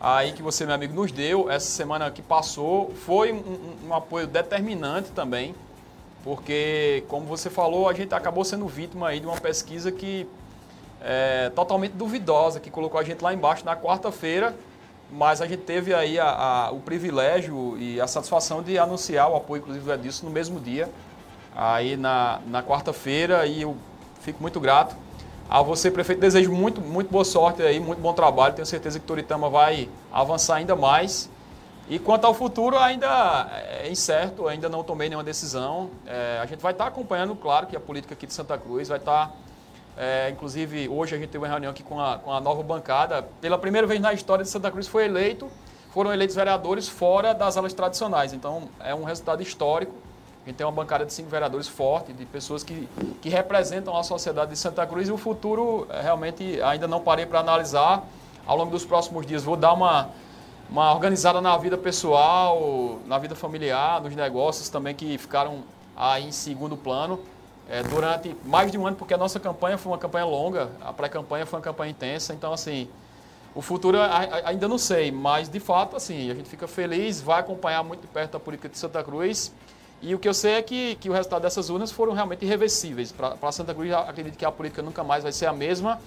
aí 0.00 0.32
que 0.32 0.42
você, 0.42 0.66
meu 0.66 0.74
amigo, 0.74 0.94
nos 0.94 1.12
deu 1.12 1.50
essa 1.50 1.66
semana 1.66 2.10
que 2.10 2.22
passou. 2.22 2.92
Foi 3.04 3.32
um, 3.32 3.36
um, 3.36 3.88
um 3.88 3.94
apoio 3.94 4.26
determinante 4.26 5.10
também, 5.12 5.54
porque, 6.26 7.04
como 7.08 7.24
você 7.24 7.48
falou, 7.48 7.88
a 7.88 7.94
gente 7.94 8.12
acabou 8.12 8.44
sendo 8.44 8.66
vítima 8.66 9.08
aí 9.08 9.20
de 9.20 9.26
uma 9.26 9.40
pesquisa 9.40 9.90
que 9.90 10.28
é 11.00 11.50
totalmente 11.54 11.92
duvidosa, 11.92 12.60
que 12.60 12.68
colocou 12.68 13.00
a 13.00 13.02
gente 13.02 13.22
lá 13.22 13.32
embaixo 13.32 13.64
na 13.64 13.74
quarta-feira 13.74 14.54
mas 15.10 15.40
a 15.40 15.46
gente 15.46 15.62
teve 15.62 15.94
aí 15.94 16.18
a, 16.18 16.28
a, 16.28 16.70
o 16.72 16.80
privilégio 16.80 17.76
e 17.78 18.00
a 18.00 18.06
satisfação 18.06 18.62
de 18.62 18.78
anunciar 18.78 19.30
o 19.30 19.36
apoio, 19.36 19.60
inclusive, 19.60 19.84
do 19.84 19.92
Edilson 19.92 20.26
no 20.26 20.32
mesmo 20.32 20.58
dia, 20.58 20.90
aí 21.54 21.96
na, 21.96 22.40
na 22.46 22.62
quarta-feira, 22.62 23.46
e 23.46 23.62
eu 23.62 23.76
fico 24.20 24.42
muito 24.42 24.58
grato 24.58 24.96
a 25.48 25.62
você, 25.62 25.90
prefeito. 25.90 26.20
Desejo 26.20 26.52
muito, 26.52 26.80
muito 26.80 27.10
boa 27.10 27.24
sorte 27.24 27.62
aí, 27.62 27.78
muito 27.78 28.00
bom 28.00 28.12
trabalho. 28.12 28.54
Tenho 28.54 28.66
certeza 28.66 28.98
que 28.98 29.06
Toritama 29.06 29.48
vai 29.48 29.88
avançar 30.12 30.56
ainda 30.56 30.74
mais. 30.74 31.30
E 31.88 31.98
quanto 31.98 32.24
ao 32.24 32.34
futuro, 32.34 32.76
ainda 32.76 33.48
é 33.82 33.88
incerto, 33.88 34.48
ainda 34.48 34.68
não 34.68 34.82
tomei 34.82 35.08
nenhuma 35.08 35.24
decisão. 35.24 35.90
É, 36.06 36.40
a 36.42 36.46
gente 36.46 36.60
vai 36.60 36.72
estar 36.72 36.86
acompanhando, 36.86 37.34
claro, 37.36 37.66
que 37.66 37.76
a 37.76 37.80
política 37.80 38.14
aqui 38.14 38.26
de 38.26 38.32
Santa 38.32 38.58
Cruz 38.58 38.88
vai 38.88 38.98
estar 38.98 39.32
é, 39.96 40.28
inclusive, 40.28 40.88
hoje 40.90 41.14
a 41.14 41.18
gente 41.18 41.30
teve 41.30 41.42
uma 41.42 41.48
reunião 41.48 41.70
aqui 41.70 41.82
com 41.82 41.98
a, 41.98 42.18
com 42.18 42.30
a 42.30 42.38
nova 42.38 42.62
bancada. 42.62 43.22
Pela 43.40 43.56
primeira 43.56 43.86
vez 43.86 43.98
na 43.98 44.12
história 44.12 44.44
de 44.44 44.50
Santa 44.50 44.70
Cruz 44.70 44.86
foi 44.86 45.06
eleito, 45.06 45.50
foram 45.90 46.12
eleitos 46.12 46.36
vereadores 46.36 46.86
fora 46.86 47.32
das 47.32 47.56
alas 47.56 47.72
tradicionais. 47.72 48.34
Então, 48.34 48.68
é 48.80 48.94
um 48.94 49.04
resultado 49.04 49.42
histórico. 49.42 49.94
A 50.44 50.48
gente 50.48 50.56
tem 50.56 50.66
uma 50.66 50.72
bancada 50.72 51.06
de 51.06 51.12
cinco 51.12 51.30
vereadores 51.30 51.66
forte, 51.66 52.12
de 52.12 52.26
pessoas 52.26 52.62
que, 52.62 52.86
que 53.22 53.30
representam 53.30 53.96
a 53.96 54.02
sociedade 54.02 54.50
de 54.50 54.58
Santa 54.58 54.86
Cruz 54.86 55.08
e 55.08 55.12
o 55.12 55.16
futuro 55.16 55.86
é, 55.90 56.02
realmente 56.02 56.60
ainda 56.60 56.86
não 56.86 57.00
parei 57.00 57.24
para 57.24 57.40
analisar. 57.40 58.04
Ao 58.46 58.56
longo 58.56 58.70
dos 58.70 58.84
próximos 58.84 59.26
dias 59.26 59.42
vou 59.42 59.56
dar 59.56 59.72
uma, 59.72 60.10
uma 60.68 60.92
organizada 60.92 61.40
na 61.40 61.56
vida 61.56 61.78
pessoal, 61.78 62.98
na 63.06 63.18
vida 63.18 63.34
familiar, 63.34 64.00
nos 64.00 64.14
negócios 64.14 64.68
também 64.68 64.94
que 64.94 65.16
ficaram 65.18 65.62
aí 65.96 66.26
em 66.26 66.32
segundo 66.32 66.76
plano 66.76 67.20
é, 67.68 67.82
durante 67.82 68.36
mais 68.44 68.70
de 68.70 68.78
um 68.78 68.86
ano, 68.86 68.96
porque 68.96 69.14
a 69.14 69.18
nossa 69.18 69.40
campanha 69.40 69.78
foi 69.78 69.92
uma 69.92 69.98
campanha 69.98 70.24
longa, 70.24 70.70
a 70.80 70.92
pré-campanha 70.92 71.46
foi 71.46 71.58
uma 71.58 71.62
campanha 71.62 71.90
intensa, 71.90 72.32
então 72.32 72.52
assim, 72.52 72.88
o 73.54 73.62
futuro 73.62 73.98
ainda 74.44 74.68
não 74.68 74.78
sei, 74.78 75.10
mas 75.10 75.48
de 75.48 75.58
fato 75.58 75.96
assim, 75.96 76.30
a 76.30 76.34
gente 76.34 76.48
fica 76.48 76.68
feliz, 76.68 77.20
vai 77.20 77.40
acompanhar 77.40 77.82
muito 77.82 78.02
de 78.02 78.06
perto 78.06 78.36
a 78.36 78.40
política 78.40 78.68
de 78.68 78.78
Santa 78.78 79.02
Cruz, 79.02 79.52
e 80.02 80.14
o 80.14 80.18
que 80.18 80.28
eu 80.28 80.34
sei 80.34 80.54
é 80.54 80.62
que, 80.62 80.94
que 80.96 81.08
o 81.08 81.12
resultado 81.12 81.42
dessas 81.42 81.70
urnas 81.70 81.90
foram 81.90 82.12
realmente 82.12 82.44
irreversíveis. 82.44 83.12
Para 83.12 83.50
Santa 83.50 83.74
Cruz, 83.74 83.90
acredito 83.92 84.36
que 84.36 84.44
a 84.44 84.52
política 84.52 84.82
nunca 84.82 85.02
mais 85.02 85.22
vai 85.22 85.32
ser 85.32 85.46
a 85.46 85.54
mesma, 85.54 85.98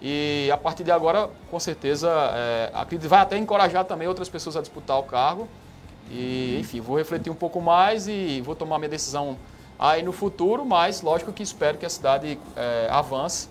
e 0.00 0.50
a 0.52 0.56
partir 0.56 0.82
de 0.82 0.90
agora, 0.90 1.28
com 1.50 1.60
certeza, 1.60 2.10
é, 2.34 2.70
acredito 2.72 3.08
vai 3.08 3.20
até 3.20 3.36
encorajar 3.36 3.84
também 3.84 4.08
outras 4.08 4.28
pessoas 4.28 4.56
a 4.56 4.60
disputar 4.60 4.98
o 4.98 5.02
cargo, 5.02 5.46
e 6.10 6.58
enfim, 6.58 6.80
vou 6.80 6.96
refletir 6.96 7.30
um 7.30 7.34
pouco 7.34 7.60
mais 7.60 8.08
e 8.08 8.40
vou 8.40 8.56
tomar 8.56 8.78
minha 8.78 8.88
decisão 8.88 9.36
aí 9.78 10.02
no 10.02 10.12
futuro, 10.12 10.64
mas 10.64 11.00
lógico 11.02 11.32
que 11.32 11.42
espero 11.42 11.78
que 11.78 11.86
a 11.86 11.90
cidade 11.90 12.38
é, 12.56 12.88
avance 12.90 13.48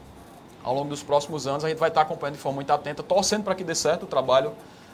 ao 0.63 0.73
longo 0.73 0.89
dos 0.89 1.01
próximos 1.01 1.47
anos. 1.47 1.63
A 1.63 1.69
gente 1.69 1.77
vai 1.77 1.89
estar 1.89 2.01
acompanhando 2.01 2.35
de 2.35 2.41
forma 2.41 2.57
muito 2.57 2.71
atenta, 2.71 3.01
torcendo 3.01 3.43
para 3.43 3.55
que 3.55 3.63
dê 3.63 3.73
certo 3.73 4.03
o 4.03 4.07
trabalho 4.07 4.51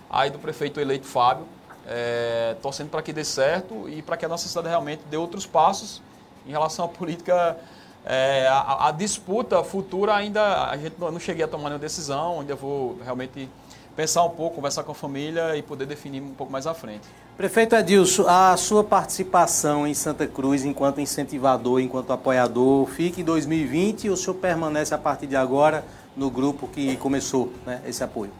aí 0.10 0.30
do 0.30 0.40
prefeito 0.40 0.80
eleito 0.80 1.06
Fábio, 1.06 1.46
é, 1.88 2.56
torcendo 2.62 2.90
para 2.90 3.02
que 3.02 3.12
dê 3.12 3.24
certo 3.24 3.90
e 3.90 4.02
para 4.02 4.16
que 4.16 4.26
a 4.26 4.30
nossa 4.30 4.48
cidade 4.48 4.70
realmente 4.70 5.04
dê 5.10 5.18
outros 5.18 5.46
passos 5.46 6.02
em 6.46 6.52
relação 6.52 6.86
à 6.86 6.88
política. 6.90 7.58
É, 8.06 8.48
a, 8.48 8.90
a, 8.90 8.92
disputa 8.92 9.64
futura 9.64 10.14
ainda 10.14 10.70
a 10.70 10.78
gente 10.78 10.94
não, 11.00 11.12
não 11.12 11.20
cheguei 11.20 11.44
a 11.44 11.48
tomar 11.48 11.70
nenhuma 11.70 11.80
decisão, 11.80 12.40
ainda 12.40 12.54
vou 12.54 13.00
realmente 13.04 13.50
pensar 13.96 14.24
um 14.24 14.30
pouco, 14.30 14.58
conversar 14.58 14.84
com 14.84 14.92
a 14.92 14.96
família 14.96 15.56
e 15.56 15.64
poder 15.64 15.88
definir 15.88 16.22
um 16.22 16.34
pouco 16.34 16.52
mais 16.52 16.68
à 16.68 16.74
frente. 16.76 17.08
Prefeito 17.36 17.76
Edilson, 17.76 18.28
a 18.28 18.56
sua 18.58 18.84
participação 18.84 19.88
em 19.88 19.94
Santa 19.96 20.28
Cruz 20.28 20.64
enquanto 20.64 21.02
incentivador, 21.02 21.80
enquanto 21.80 22.14
apoiador, 22.14 22.86
fica 22.86 23.22
em 23.22 23.24
2020 23.24 24.10
ou 24.10 24.14
o 24.14 24.18
senhor 24.18 24.36
permanece 24.36 24.94
a 24.94 24.98
partir 25.00 25.26
de 25.26 25.36
agora 25.36 25.84
no 26.16 26.30
grupo 26.30 26.68
que 26.68 26.96
começou 26.98 27.52
né, 27.66 27.82
esse 27.88 28.04
apoio? 28.04 28.32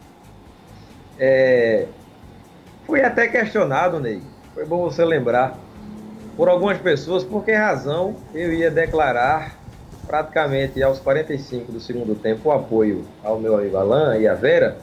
É, 1.18 1.88
fui 2.86 3.02
até 3.02 3.28
questionado, 3.28 4.00
Ney, 4.00 4.22
foi 4.54 4.66
bom 4.66 4.84
você 4.84 5.04
lembrar, 5.04 5.58
por 6.36 6.50
algumas 6.50 6.78
pessoas, 6.78 7.24
por 7.24 7.44
que 7.44 7.52
razão 7.54 8.16
eu 8.34 8.54
ia 8.54 8.70
declarar 8.70 9.56
praticamente 10.06 10.82
aos 10.84 11.00
45 11.00 11.72
do 11.72 11.80
segundo 11.80 12.16
tempo 12.16 12.50
o 12.50 12.52
apoio 12.52 13.06
ao 13.24 13.40
meu 13.40 13.58
amigo 13.58 13.78
Alain 13.78 14.22
e 14.22 14.28
à 14.28 14.36
Vera, 14.36 14.78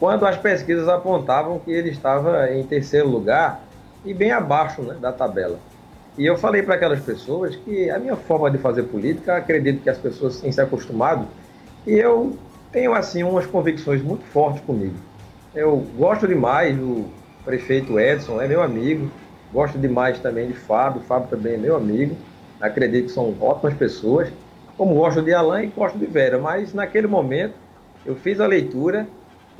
quando 0.00 0.26
as 0.26 0.36
pesquisas 0.36 0.88
apontavam 0.88 1.58
que 1.58 1.70
ele 1.70 1.90
estava 1.90 2.50
em 2.52 2.64
terceiro 2.64 3.08
lugar 3.08 3.62
e 4.04 4.12
bem 4.12 4.32
abaixo 4.32 4.82
né, 4.82 4.96
da 5.00 5.12
tabela. 5.12 5.58
E 6.16 6.26
eu 6.26 6.36
falei 6.36 6.62
para 6.62 6.74
aquelas 6.74 7.00
pessoas 7.00 7.56
que 7.56 7.90
a 7.90 7.98
minha 7.98 8.16
forma 8.16 8.50
de 8.50 8.58
fazer 8.58 8.84
política, 8.84 9.36
acredito 9.36 9.82
que 9.82 9.90
as 9.90 9.98
pessoas 9.98 10.40
têm 10.40 10.50
se 10.50 10.60
acostumado, 10.60 11.26
e 11.86 11.92
eu 11.92 12.36
tenho 12.72 12.92
assim 12.92 13.22
umas 13.22 13.46
convicções 13.46 14.02
muito 14.02 14.24
fortes 14.26 14.62
comigo. 14.62 14.94
Eu 15.54 15.84
gosto 15.96 16.26
demais 16.26 16.76
do 16.76 17.06
prefeito 17.44 17.98
Edson, 17.98 18.40
é 18.40 18.48
meu 18.48 18.62
amigo, 18.62 19.10
gosto 19.54 19.78
demais 19.78 20.18
também 20.18 20.48
de 20.48 20.54
Fábio, 20.54 21.00
Fábio 21.02 21.28
também 21.28 21.54
é 21.54 21.56
meu 21.56 21.76
amigo, 21.76 22.16
acredito 22.60 23.04
que 23.04 23.12
são 23.12 23.32
ótimas 23.40 23.74
pessoas, 23.74 24.28
como 24.76 24.96
gosto 24.96 25.22
de 25.22 25.32
Alain 25.32 25.66
e 25.66 25.66
gosto 25.68 25.96
de 25.96 26.06
Vera, 26.06 26.38
mas 26.38 26.74
naquele 26.74 27.06
momento 27.06 27.54
eu 28.04 28.16
fiz 28.16 28.40
a 28.40 28.46
leitura 28.48 29.06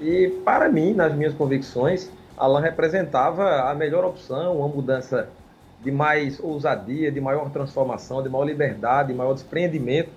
e, 0.01 0.29
para 0.45 0.69
mim, 0.69 0.93
nas 0.93 1.15
minhas 1.15 1.33
convicções, 1.33 2.11
Alain 2.37 2.61
representava 2.61 3.71
a 3.71 3.75
melhor 3.77 4.05
opção, 4.05 4.57
uma 4.57 4.67
mudança 4.67 5.29
de 5.81 5.93
mais 5.93 6.41
ousadia, 6.41 7.13
de 7.13 7.21
maior 7.21 7.49
transformação, 7.51 8.21
de 8.21 8.29
maior 8.29 8.45
liberdade, 8.45 9.13
de 9.13 9.15
maior 9.15 9.35
desprendimento 9.35 10.11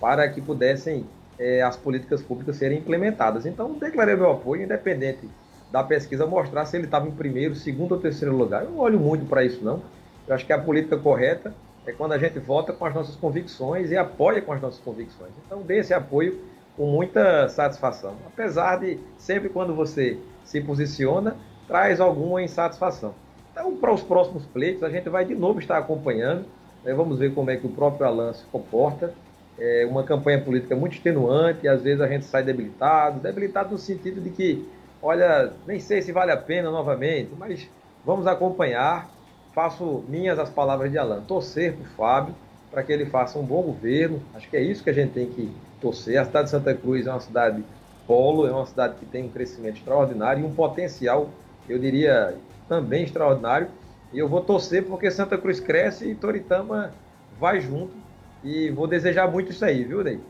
para 0.00 0.28
que 0.28 0.40
pudessem 0.40 1.04
é, 1.36 1.62
as 1.62 1.76
políticas 1.76 2.22
públicas 2.22 2.56
serem 2.56 2.78
implementadas. 2.78 3.44
Então, 3.44 3.72
declarei 3.72 4.14
meu 4.14 4.30
apoio, 4.30 4.62
independente 4.62 5.28
da 5.70 5.82
pesquisa 5.82 6.26
mostrar 6.26 6.64
se 6.64 6.76
ele 6.76 6.84
estava 6.84 7.08
em 7.08 7.12
primeiro, 7.12 7.54
segundo 7.54 7.92
ou 7.92 8.00
terceiro 8.00 8.36
lugar. 8.36 8.64
Eu 8.64 8.70
não 8.70 8.78
olho 8.78 8.98
muito 8.98 9.26
para 9.26 9.44
isso, 9.44 9.64
não. 9.64 9.82
Eu 10.26 10.34
acho 10.34 10.46
que 10.46 10.52
a 10.52 10.58
política 10.58 10.96
correta 10.96 11.54
é 11.86 11.92
quando 11.92 12.12
a 12.12 12.18
gente 12.18 12.38
vota 12.38 12.72
com 12.72 12.84
as 12.84 12.94
nossas 12.94 13.16
convicções 13.16 13.90
e 13.90 13.96
apoia 13.96 14.42
com 14.42 14.52
as 14.52 14.60
nossas 14.60 14.80
convicções. 14.80 15.30
Então, 15.44 15.62
dê 15.62 15.78
esse 15.78 15.94
apoio 15.94 16.40
com 16.76 16.86
muita 16.86 17.48
satisfação. 17.48 18.14
Apesar 18.26 18.80
de 18.80 18.98
sempre 19.16 19.48
quando 19.48 19.74
você 19.74 20.18
se 20.44 20.60
posiciona, 20.60 21.36
traz 21.66 22.00
alguma 22.00 22.42
insatisfação. 22.42 23.14
Então, 23.52 23.76
para 23.76 23.92
os 23.92 24.02
próximos 24.02 24.44
pleitos, 24.44 24.82
a 24.82 24.90
gente 24.90 25.08
vai 25.08 25.24
de 25.24 25.34
novo 25.34 25.58
estar 25.58 25.78
acompanhando. 25.78 26.44
Né? 26.84 26.92
Vamos 26.92 27.18
ver 27.18 27.34
como 27.34 27.50
é 27.50 27.56
que 27.56 27.66
o 27.66 27.70
próprio 27.70 28.06
Alan 28.06 28.32
se 28.32 28.44
comporta. 28.46 29.14
É 29.58 29.86
uma 29.88 30.02
campanha 30.02 30.40
política 30.40 30.76
muito 30.76 30.96
extenuante, 30.96 31.66
às 31.66 31.80
vezes 31.80 32.02
a 32.02 32.06
gente 32.06 32.26
sai 32.26 32.42
debilitado 32.42 33.20
debilitado 33.20 33.70
no 33.70 33.78
sentido 33.78 34.20
de 34.20 34.28
que, 34.28 34.68
olha, 35.06 35.52
nem 35.64 35.78
sei 35.78 36.02
se 36.02 36.10
vale 36.10 36.32
a 36.32 36.36
pena 36.36 36.68
novamente, 36.68 37.30
mas 37.38 37.68
vamos 38.04 38.26
acompanhar. 38.26 39.08
Faço 39.54 40.04
minhas 40.08 40.38
as 40.38 40.50
palavras 40.50 40.90
de 40.90 40.98
Alan, 40.98 41.22
torcer 41.22 41.74
para 41.74 41.82
o 41.82 41.86
Fábio, 41.90 42.34
para 42.70 42.82
que 42.82 42.92
ele 42.92 43.06
faça 43.06 43.38
um 43.38 43.44
bom 43.44 43.62
governo. 43.62 44.20
Acho 44.34 44.50
que 44.50 44.56
é 44.56 44.60
isso 44.60 44.82
que 44.82 44.90
a 44.90 44.92
gente 44.92 45.12
tem 45.12 45.26
que 45.28 45.50
torcer. 45.80 46.18
A 46.18 46.24
cidade 46.24 46.46
de 46.46 46.50
Santa 46.50 46.74
Cruz 46.74 47.06
é 47.06 47.10
uma 47.10 47.20
cidade 47.20 47.64
polo, 48.06 48.46
é 48.46 48.50
uma 48.50 48.66
cidade 48.66 48.96
que 48.98 49.06
tem 49.06 49.24
um 49.24 49.28
crescimento 49.28 49.76
extraordinário 49.76 50.42
e 50.42 50.44
um 50.44 50.52
potencial, 50.52 51.30
eu 51.68 51.78
diria, 51.78 52.34
também 52.68 53.04
extraordinário. 53.04 53.68
E 54.12 54.18
eu 54.18 54.28
vou 54.28 54.40
torcer 54.40 54.84
porque 54.84 55.10
Santa 55.10 55.38
Cruz 55.38 55.60
cresce 55.60 56.10
e 56.10 56.14
Toritama 56.16 56.92
vai 57.38 57.60
junto. 57.60 57.94
E 58.42 58.70
vou 58.70 58.86
desejar 58.88 59.30
muito 59.30 59.52
isso 59.52 59.64
aí, 59.64 59.84
viu, 59.84 60.02
Ney? 60.02 60.20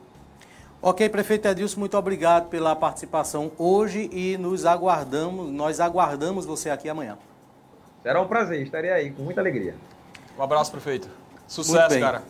Ok, 0.88 1.08
prefeito 1.08 1.48
Edilson, 1.48 1.80
muito 1.80 1.98
obrigado 1.98 2.48
pela 2.48 2.76
participação 2.76 3.50
hoje 3.58 4.08
e 4.12 4.38
nos 4.38 4.64
aguardamos, 4.64 5.50
nós 5.50 5.80
aguardamos 5.80 6.46
você 6.46 6.70
aqui 6.70 6.88
amanhã. 6.88 7.18
Será 8.04 8.22
um 8.22 8.28
prazer, 8.28 8.62
estarei 8.62 8.92
aí 8.92 9.10
com 9.10 9.24
muita 9.24 9.40
alegria. 9.40 9.74
Um 10.38 10.42
abraço, 10.44 10.70
prefeito. 10.70 11.08
Sucesso, 11.48 11.98
cara. 11.98 12.22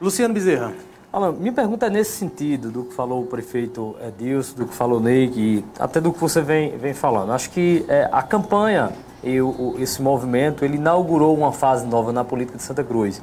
Luciano 0.00 0.32
Bezerra. 0.32 0.72
Alan, 1.12 1.32
minha 1.32 1.52
pergunta 1.52 1.88
é 1.88 1.90
nesse 1.90 2.12
sentido, 2.12 2.70
do 2.70 2.84
que 2.84 2.94
falou 2.94 3.22
o 3.22 3.26
prefeito 3.26 3.96
Edilson, 4.00 4.56
do 4.56 4.66
que 4.66 4.74
falou 4.74 4.98
o 4.98 5.02
Ney, 5.02 5.30
e 5.36 5.64
até 5.78 6.00
do 6.00 6.10
que 6.10 6.18
você 6.18 6.40
vem, 6.40 6.78
vem 6.78 6.94
falando. 6.94 7.32
Acho 7.32 7.50
que 7.50 7.84
é, 7.86 8.08
a 8.10 8.22
campanha 8.22 8.94
e 9.22 9.42
o, 9.42 9.48
o, 9.48 9.76
esse 9.78 10.00
movimento, 10.00 10.64
ele 10.64 10.78
inaugurou 10.78 11.36
uma 11.36 11.52
fase 11.52 11.84
nova 11.86 12.14
na 12.14 12.24
política 12.24 12.56
de 12.56 12.64
Santa 12.64 12.82
Cruz. 12.82 13.20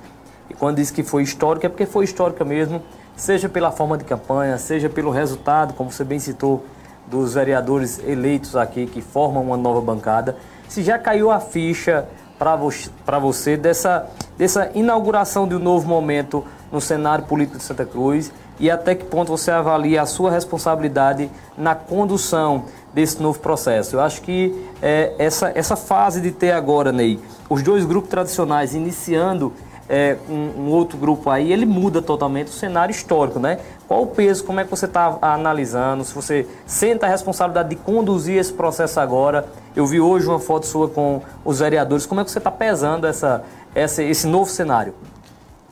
E 0.48 0.54
quando 0.54 0.76
diz 0.76 0.92
que 0.92 1.02
foi 1.02 1.24
histórica, 1.24 1.66
é 1.66 1.70
porque 1.70 1.88
foi 1.88 2.06
histórica 2.06 2.46
mesmo, 2.46 2.80
seja 3.20 3.50
pela 3.50 3.70
forma 3.70 3.98
de 3.98 4.06
campanha, 4.06 4.58
seja 4.58 4.90
pelo 4.90 5.12
resultado, 5.12 5.74
como 5.74 5.92
você 5.92 6.06
bem 6.06 6.20
citou, 6.20 6.66
dos 7.06 7.34
vereadores 7.34 8.00
eleitos 8.08 8.56
aqui, 8.56 8.86
que 8.86 9.02
formam 9.02 9.44
uma 9.44 9.58
nova 9.58 9.82
bancada. 9.82 10.38
Se 10.70 10.82
já 10.82 10.98
caiu 10.98 11.30
a 11.30 11.40
ficha 11.40 12.08
para 12.38 12.56
você, 12.56 12.90
você 13.20 13.58
dessa, 13.58 14.08
dessa 14.38 14.72
inauguração 14.74 15.48
de 15.48 15.56
um 15.56 15.60
novo 15.60 15.88
momento 15.88 16.46
no 16.72 16.80
cenário 16.80 17.26
político 17.26 17.58
de 17.58 17.64
Santa 17.64 17.86
Cruz 17.86 18.32
e 18.58 18.72
até 18.72 18.96
que 18.96 19.04
ponto 19.04 19.36
você 19.36 19.52
avalia 19.52 20.02
a 20.02 20.06
sua 20.06 20.32
responsabilidade 20.32 21.30
na 21.58 21.76
condução 21.76 22.66
desse 22.94 23.22
novo 23.22 23.40
processo. 23.40 23.98
Eu 23.98 24.02
acho 24.02 24.22
que 24.22 24.66
é, 24.82 25.14
essa, 25.18 25.52
essa 25.56 25.76
fase 25.76 26.22
de 26.22 26.32
ter 26.32 26.52
agora, 26.52 26.92
Ney, 26.92 27.20
os 27.50 27.62
dois 27.62 27.84
grupos 27.84 28.10
tradicionais 28.10 28.74
iniciando 28.74 29.52
é, 29.90 30.18
um, 30.30 30.66
um, 30.66 30.70
outro 30.70 31.00
grupo 31.00 31.32
aí, 31.32 31.52
ele 31.52 31.66
muda 31.66 32.00
totalmente 32.00 32.50
o 32.50 32.52
cenário 32.52 32.92
histórico, 32.92 33.40
né? 33.40 33.60
Qual 33.88 34.04
o 34.04 34.08
peso, 34.08 34.44
como 34.44 34.60
é 34.60 34.64
que 34.64 34.70
você 34.70 34.86
está 34.86 35.18
analisando, 35.20 36.04
se 36.06 36.14
você 36.14 36.48
sente 36.68 37.04
a 37.04 37.08
responsabilidade 37.08 37.70
de 37.70 37.76
conduzir 37.76 38.38
esse 38.38 38.54
processo 38.54 39.00
agora. 39.00 39.48
Eu 39.76 39.88
vi 39.88 40.00
hoje 40.00 40.28
uma 40.28 40.40
foto 40.40 40.68
sua 40.68 40.88
com 40.88 41.22
os 41.44 41.60
vereadores, 41.60 42.06
como 42.06 42.22
é 42.22 42.24
que 42.24 42.30
você 42.30 42.38
está 42.38 42.52
pesando 42.52 43.08
essa, 43.08 43.44
essa, 43.74 44.04
esse 44.04 44.28
novo 44.28 44.52
cenário? 44.52 44.94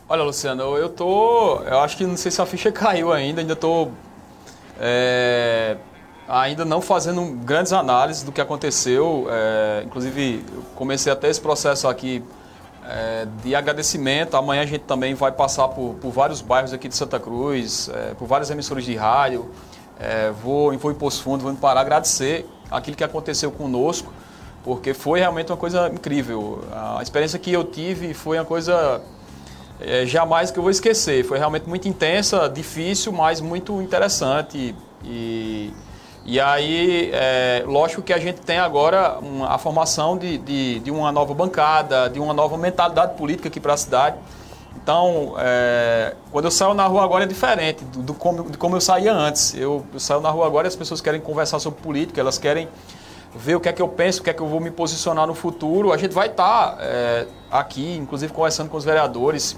Olha, 0.09 0.23
Luciano, 0.23 0.63
eu 0.77 0.89
tô. 0.89 1.59
Eu 1.61 1.79
acho 1.79 1.95
que 1.95 2.05
não 2.05 2.17
sei 2.17 2.31
se 2.31 2.41
a 2.41 2.45
ficha 2.45 2.71
caiu 2.73 3.13
ainda, 3.13 3.41
ainda 3.41 3.55
tô. 3.55 3.89
É, 4.79 5.77
ainda 6.27 6.65
não 6.65 6.81
fazendo 6.81 7.23
grandes 7.43 7.71
análises 7.71 8.23
do 8.23 8.31
que 8.31 8.41
aconteceu. 8.41 9.27
É, 9.29 9.83
inclusive, 9.85 10.43
comecei 10.75 11.11
até 11.11 11.29
esse 11.29 11.41
processo 11.41 11.87
aqui 11.87 12.23
é, 12.87 13.27
de 13.43 13.53
agradecimento. 13.53 14.35
Amanhã 14.35 14.61
a 14.61 14.65
gente 14.65 14.83
também 14.83 15.13
vai 15.13 15.31
passar 15.31 15.67
por, 15.67 15.95
por 15.95 16.11
vários 16.11 16.41
bairros 16.41 16.73
aqui 16.73 16.87
de 16.87 16.95
Santa 16.95 17.19
Cruz, 17.19 17.89
é, 17.93 18.13
por 18.13 18.27
várias 18.27 18.49
emissoras 18.49 18.85
de 18.85 18.95
rádio. 18.95 19.49
É, 19.99 20.31
vou, 20.31 20.77
vou 20.77 20.91
em 20.91 20.95
Poço 20.95 21.23
Fundo, 21.23 21.43
vou 21.43 21.53
parar 21.55 21.81
agradecer 21.81 22.47
aquilo 22.69 22.95
que 22.95 23.03
aconteceu 23.03 23.51
conosco, 23.51 24.13
porque 24.63 24.93
foi 24.93 25.19
realmente 25.19 25.51
uma 25.51 25.57
coisa 25.57 25.87
incrível. 25.87 26.63
A 26.71 27.01
experiência 27.01 27.39
que 27.39 27.51
eu 27.51 27.63
tive 27.63 28.13
foi 28.13 28.37
uma 28.37 28.45
coisa 28.45 29.01
é, 29.79 30.05
jamais 30.05 30.51
que 30.51 30.59
eu 30.59 30.63
vou 30.63 30.71
esquecer. 30.71 31.23
Foi 31.23 31.37
realmente 31.37 31.67
muito 31.67 31.87
intensa, 31.87 32.47
difícil, 32.47 33.11
mas 33.11 33.41
muito 33.41 33.81
interessante. 33.81 34.57
E, 34.57 34.75
e 35.03 35.73
aí, 36.41 37.09
é, 37.13 37.63
lógico 37.65 38.01
que 38.01 38.11
a 38.11 38.19
gente 38.19 38.41
tem 38.41 38.59
agora 38.59 39.17
uma, 39.19 39.55
a 39.55 39.57
formação 39.57 40.17
de, 40.17 40.37
de, 40.37 40.79
de, 40.79 40.91
uma 40.91 41.09
nova 41.09 41.33
bancada, 41.33 42.09
de 42.09 42.19
uma 42.19 42.33
nova 42.33 42.57
mentalidade 42.57 43.15
política 43.15 43.47
aqui 43.47 43.61
para 43.61 43.73
a 43.73 43.77
cidade. 43.77 44.17
Então, 44.75 45.35
é, 45.39 46.15
quando 46.29 46.45
eu 46.45 46.51
saio 46.51 46.73
na 46.73 46.85
rua 46.85 47.03
agora 47.03 47.23
é 47.23 47.27
diferente 47.27 47.83
do, 47.85 48.01
do 48.01 48.13
como, 48.13 48.49
de 48.49 48.57
como 48.57 48.75
eu 48.75 48.81
saía 48.81 49.13
antes. 49.13 49.55
Eu, 49.55 49.85
eu 49.93 49.99
saio 49.99 50.19
na 50.19 50.29
rua 50.29 50.45
agora 50.45 50.67
e 50.67 50.69
as 50.69 50.75
pessoas 50.75 50.99
querem 50.99 51.21
conversar 51.21 51.59
sobre 51.59 51.81
política, 51.81 52.19
elas 52.19 52.37
querem 52.37 52.67
ver 53.33 53.55
o 53.55 53.59
que 53.59 53.69
é 53.69 53.73
que 53.73 53.81
eu 53.81 53.87
penso, 53.87 54.19
o 54.19 54.23
que 54.23 54.29
é 54.29 54.33
que 54.33 54.41
eu 54.41 54.47
vou 54.47 54.59
me 54.59 54.71
posicionar 54.71 55.27
no 55.27 55.33
futuro. 55.33 55.93
A 55.93 55.97
gente 55.97 56.13
vai 56.13 56.27
estar 56.27 56.71
tá, 56.71 56.77
é, 56.81 57.25
aqui, 57.49 57.95
inclusive 57.95 58.33
conversando 58.33 58.69
com 58.69 58.77
os 58.77 58.83
vereadores. 58.83 59.55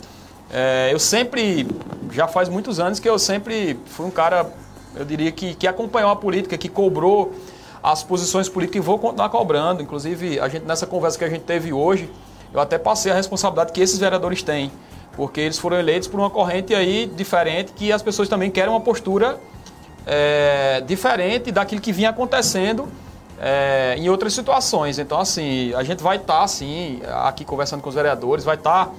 É, 0.52 0.90
eu 0.92 1.00
sempre, 1.00 1.68
já 2.12 2.28
faz 2.28 2.50
muitos 2.50 2.80
anos 2.80 3.00
que 3.00 3.08
eu 3.08 3.20
sempre 3.20 3.80
fui 3.86 4.06
um 4.06 4.12
cara, 4.12 4.52
eu 4.96 5.06
diria 5.06 5.32
que, 5.32 5.54
que 5.56 5.68
acompanhou 5.68 6.10
a 6.12 6.16
política, 6.16 6.58
que 6.58 6.70
cobrou 6.70 7.34
as 7.82 8.04
posições 8.04 8.50
políticas 8.50 8.84
e 8.84 8.86
vou 8.86 9.00
continuar 9.00 9.30
cobrando. 9.30 9.82
Inclusive, 9.82 10.40
a 10.40 10.48
gente 10.48 10.66
nessa 10.66 10.86
conversa 10.86 11.18
que 11.18 11.24
a 11.24 11.30
gente 11.30 11.44
teve 11.44 11.72
hoje, 11.72 12.10
eu 12.54 12.60
até 12.60 12.78
passei 12.78 13.12
a 13.12 13.16
responsabilidade 13.16 13.72
que 13.72 13.82
esses 13.82 14.00
vereadores 14.00 14.44
têm, 14.44 14.72
porque 15.16 15.40
eles 15.40 15.58
foram 15.58 15.78
eleitos 15.78 16.08
por 16.08 16.20
uma 16.20 16.30
corrente 16.30 16.74
aí 16.74 17.06
diferente 17.16 17.72
que 17.74 17.92
as 17.92 18.02
pessoas 18.02 18.28
também 18.28 18.50
querem 18.50 18.70
uma 18.70 18.82
postura 18.82 19.40
é, 20.06 20.82
diferente 20.86 21.52
daquilo 21.52 21.80
que 21.80 21.92
vinha 21.92 22.10
acontecendo 22.10 22.88
é, 23.40 23.96
em 23.98 24.10
outras 24.10 24.34
situações. 24.34 25.00
Então, 25.00 25.20
assim, 25.20 25.74
a 25.76 25.84
gente 25.84 26.04
vai 26.04 26.18
estar, 26.18 26.46
tá, 26.46 27.28
aqui 27.28 27.46
conversando 27.46 27.82
com 27.82 27.90
os 27.90 27.96
vereadores, 27.96 28.44
vai 28.44 28.56
estar 28.56 28.88
tá 28.88 28.92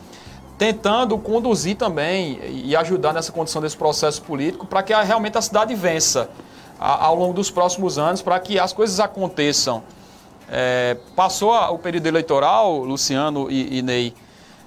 tentando 0.60 1.16
conduzir 1.16 1.74
também 1.74 2.38
e 2.42 2.76
ajudar 2.76 3.14
nessa 3.14 3.32
condição 3.32 3.62
desse 3.62 3.78
processo 3.78 4.20
político 4.20 4.66
para 4.66 4.82
que 4.82 4.92
realmente 4.92 5.38
a 5.38 5.40
cidade 5.40 5.74
vença 5.74 6.28
ao 6.78 7.14
longo 7.14 7.32
dos 7.32 7.50
próximos 7.50 7.98
anos, 7.98 8.20
para 8.20 8.38
que 8.38 8.58
as 8.58 8.70
coisas 8.70 9.00
aconteçam. 9.00 9.82
É, 10.50 10.98
passou 11.16 11.54
o 11.54 11.78
período 11.78 12.06
eleitoral, 12.06 12.84
Luciano 12.84 13.50
e, 13.50 13.78
e 13.78 13.82
Ney, 13.82 14.14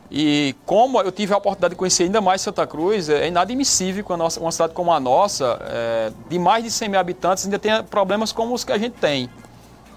e 0.10 0.56
como 0.65 0.99
eu 0.99 1.12
tive 1.12 1.32
a 1.32 1.38
oportunidade 1.38 1.75
de 1.75 1.77
conhecer 1.77 2.06
ainda 2.06 2.19
mais 2.19 2.41
Santa 2.41 2.65
Cruz, 2.65 3.08
é 3.08 3.27
inadmissível 3.27 4.03
que 4.03 4.12
uma 4.12 4.51
cidade 4.51 4.73
como 4.73 4.91
a 4.91 4.99
nossa, 4.99 5.60
é, 5.62 6.12
de 6.27 6.39
mais 6.39 6.63
de 6.63 6.71
100 6.71 6.89
mil 6.89 6.99
habitantes, 6.99 7.45
ainda 7.45 7.60
tenha 7.60 7.84
problemas 7.84 8.32
como 8.32 8.56
os 8.56 8.63
que 8.63 8.71
a 8.71 8.79
gente 8.79 8.93
tem. 8.93 9.29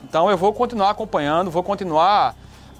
Então 0.04 0.30
eu 0.30 0.36
vou 0.36 0.52
continuar 0.52 0.90
acompanhando, 0.90 1.50
vou 1.50 1.62
continuar 1.62 2.36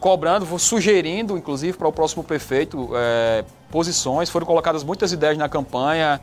cobrando, 0.07 0.47
sugerindo, 0.57 1.37
inclusive, 1.37 1.77
para 1.77 1.89
o 1.89 1.93
próximo 1.93 2.23
prefeito, 2.23 2.91
é, 2.95 3.45
posições. 3.73 4.31
Foram 4.31 4.47
colocadas 4.47 4.85
muitas 4.85 5.11
ideias 5.11 5.37
na 5.37 5.49
campanha. 5.49 6.21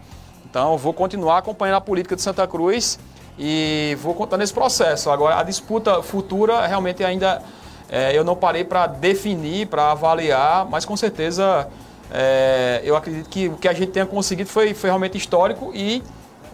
Então 0.50 0.78
vou 0.78 0.93
continuar 0.93 1.39
acompanhando 1.39 1.76
a 1.76 1.82
política 1.82 2.15
de 2.15 2.22
Santa 2.22 2.48
Cruz 2.48 2.98
e 3.38 3.98
vou 4.02 4.13
contar 4.13 4.38
nesse 4.38 4.54
processo. 4.54 5.10
Agora, 5.10 5.38
a 5.38 5.43
disputa 5.43 6.02
futura 6.02 6.65
realmente 6.65 7.04
ainda 7.04 7.43
é, 7.89 8.17
eu 8.17 8.24
não 8.24 8.38
parei 8.38 8.63
para 8.63 8.88
definir, 8.88 9.67
para 9.67 9.91
avaliar, 9.91 10.65
mas 10.69 10.86
com 10.86 10.96
certeza 10.96 11.67
é, 12.10 12.80
eu 12.86 12.96
acredito 12.96 13.30
que 13.30 13.50
o 13.50 13.58
que 13.58 13.67
a 13.67 13.74
gente 13.74 13.91
tenha 13.91 14.06
conseguido 14.06 14.50
foi, 14.50 14.74
foi 14.74 14.89
realmente 14.89 15.17
histórico 15.17 15.74
e 15.76 16.02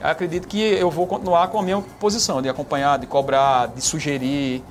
acredito 0.02 0.48
que 0.48 0.60
eu 0.60 0.89
vou 0.89 1.06
continuar 1.06 1.50
com 1.50 1.60
a 1.60 1.62
minha 1.62 1.80
posição 2.00 2.42
de 2.42 2.50
acompanhar, 2.50 2.98
de 2.98 3.06
cobrar, 3.06 3.68
de 3.68 3.82
sugerir. 3.82 4.63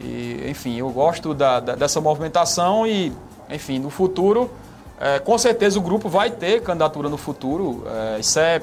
E, 0.00 0.46
enfim, 0.48 0.76
eu 0.76 0.88
gosto 0.90 1.34
da, 1.34 1.60
da, 1.60 1.74
dessa 1.74 2.00
movimentação 2.00 2.86
e, 2.86 3.12
enfim, 3.48 3.78
no 3.78 3.90
futuro, 3.90 4.50
é, 4.98 5.18
com 5.18 5.36
certeza 5.38 5.78
o 5.78 5.82
grupo 5.82 6.08
vai 6.08 6.30
ter 6.30 6.62
candidatura 6.62 7.08
no 7.08 7.16
futuro. 7.16 7.84
É, 7.86 8.20
isso 8.20 8.38
é, 8.38 8.62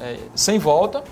é, 0.00 0.18
sem 0.34 0.58
volta, 0.58 1.02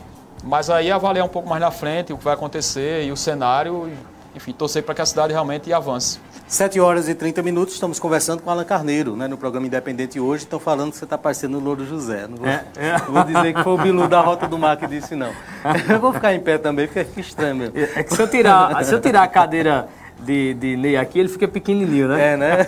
mas 0.43 0.71
aí 0.71 0.91
avaliar 0.91 1.25
um 1.25 1.29
pouco 1.29 1.49
mais 1.49 1.61
na 1.61 1.71
frente 1.71 2.13
o 2.13 2.19
que 2.19 2.25
vai 2.25 2.35
acontecer 2.35 3.05
e 3.05 3.13
o 3.13 3.17
cenário, 3.17 3.91
enfim, 4.35 4.53
torcer 4.53 4.83
para 4.83 4.95
que 4.95 5.03
a 5.03 5.07
cidade 5.07 5.33
realmente 5.33 5.73
avance. 5.73 6.19
7 6.47 6.79
horas 6.81 7.09
e 7.09 7.15
30 7.15 7.43
minutos, 7.43 7.75
estamos 7.75 7.99
conversando 7.99 8.43
com 8.43 8.51
Alan 8.51 8.65
Carneiro, 8.65 9.17
né, 9.17 9.27
no 9.27 9.39
programa 9.39 9.67
Independente 9.67 10.21
hoje. 10.21 10.45
Estão 10.45 10.59
falando 10.59 10.91
que 10.91 10.99
você 10.99 11.05
está 11.05 11.17
parecendo 11.17 11.59
o 11.59 11.61
Louro 11.61 11.87
José. 11.87 12.27
Não 12.29 12.37
vou, 12.37 12.47
é, 12.47 12.65
é. 12.77 12.99
Vou 12.99 13.25
dizer 13.25 13.55
que 13.55 13.63
foi 13.63 13.73
o 13.73 13.79
Bilu 13.79 14.09
da 14.09 14.21
Rota 14.21 14.47
do 14.47 14.59
Mar 14.59 14.77
que 14.77 14.87
disse, 14.87 15.15
não. 15.17 15.33
Eu 15.89 16.01
vou 16.01 16.13
ficar 16.13 16.35
em 16.35 16.41
pé 16.41 16.59
também, 16.59 16.87
porque 16.87 17.05
fica 17.05 17.21
estranho 17.21 17.57
mesmo. 17.57 17.75
É 17.77 18.03
que 18.03 18.15
se 18.15 18.21
eu 18.21 18.29
tirar, 18.29 18.85
se 18.85 18.95
eu 18.95 19.01
tirar 19.01 19.23
a 19.23 19.29
cadeira 19.29 19.89
de, 20.25 20.55
de 20.55 20.77
Ney 20.77 20.97
aqui, 20.97 21.19
ele 21.19 21.29
fica 21.29 21.47
pequenininho, 21.47 22.09
né? 22.09 22.33
É, 22.33 22.37
né? 22.37 22.67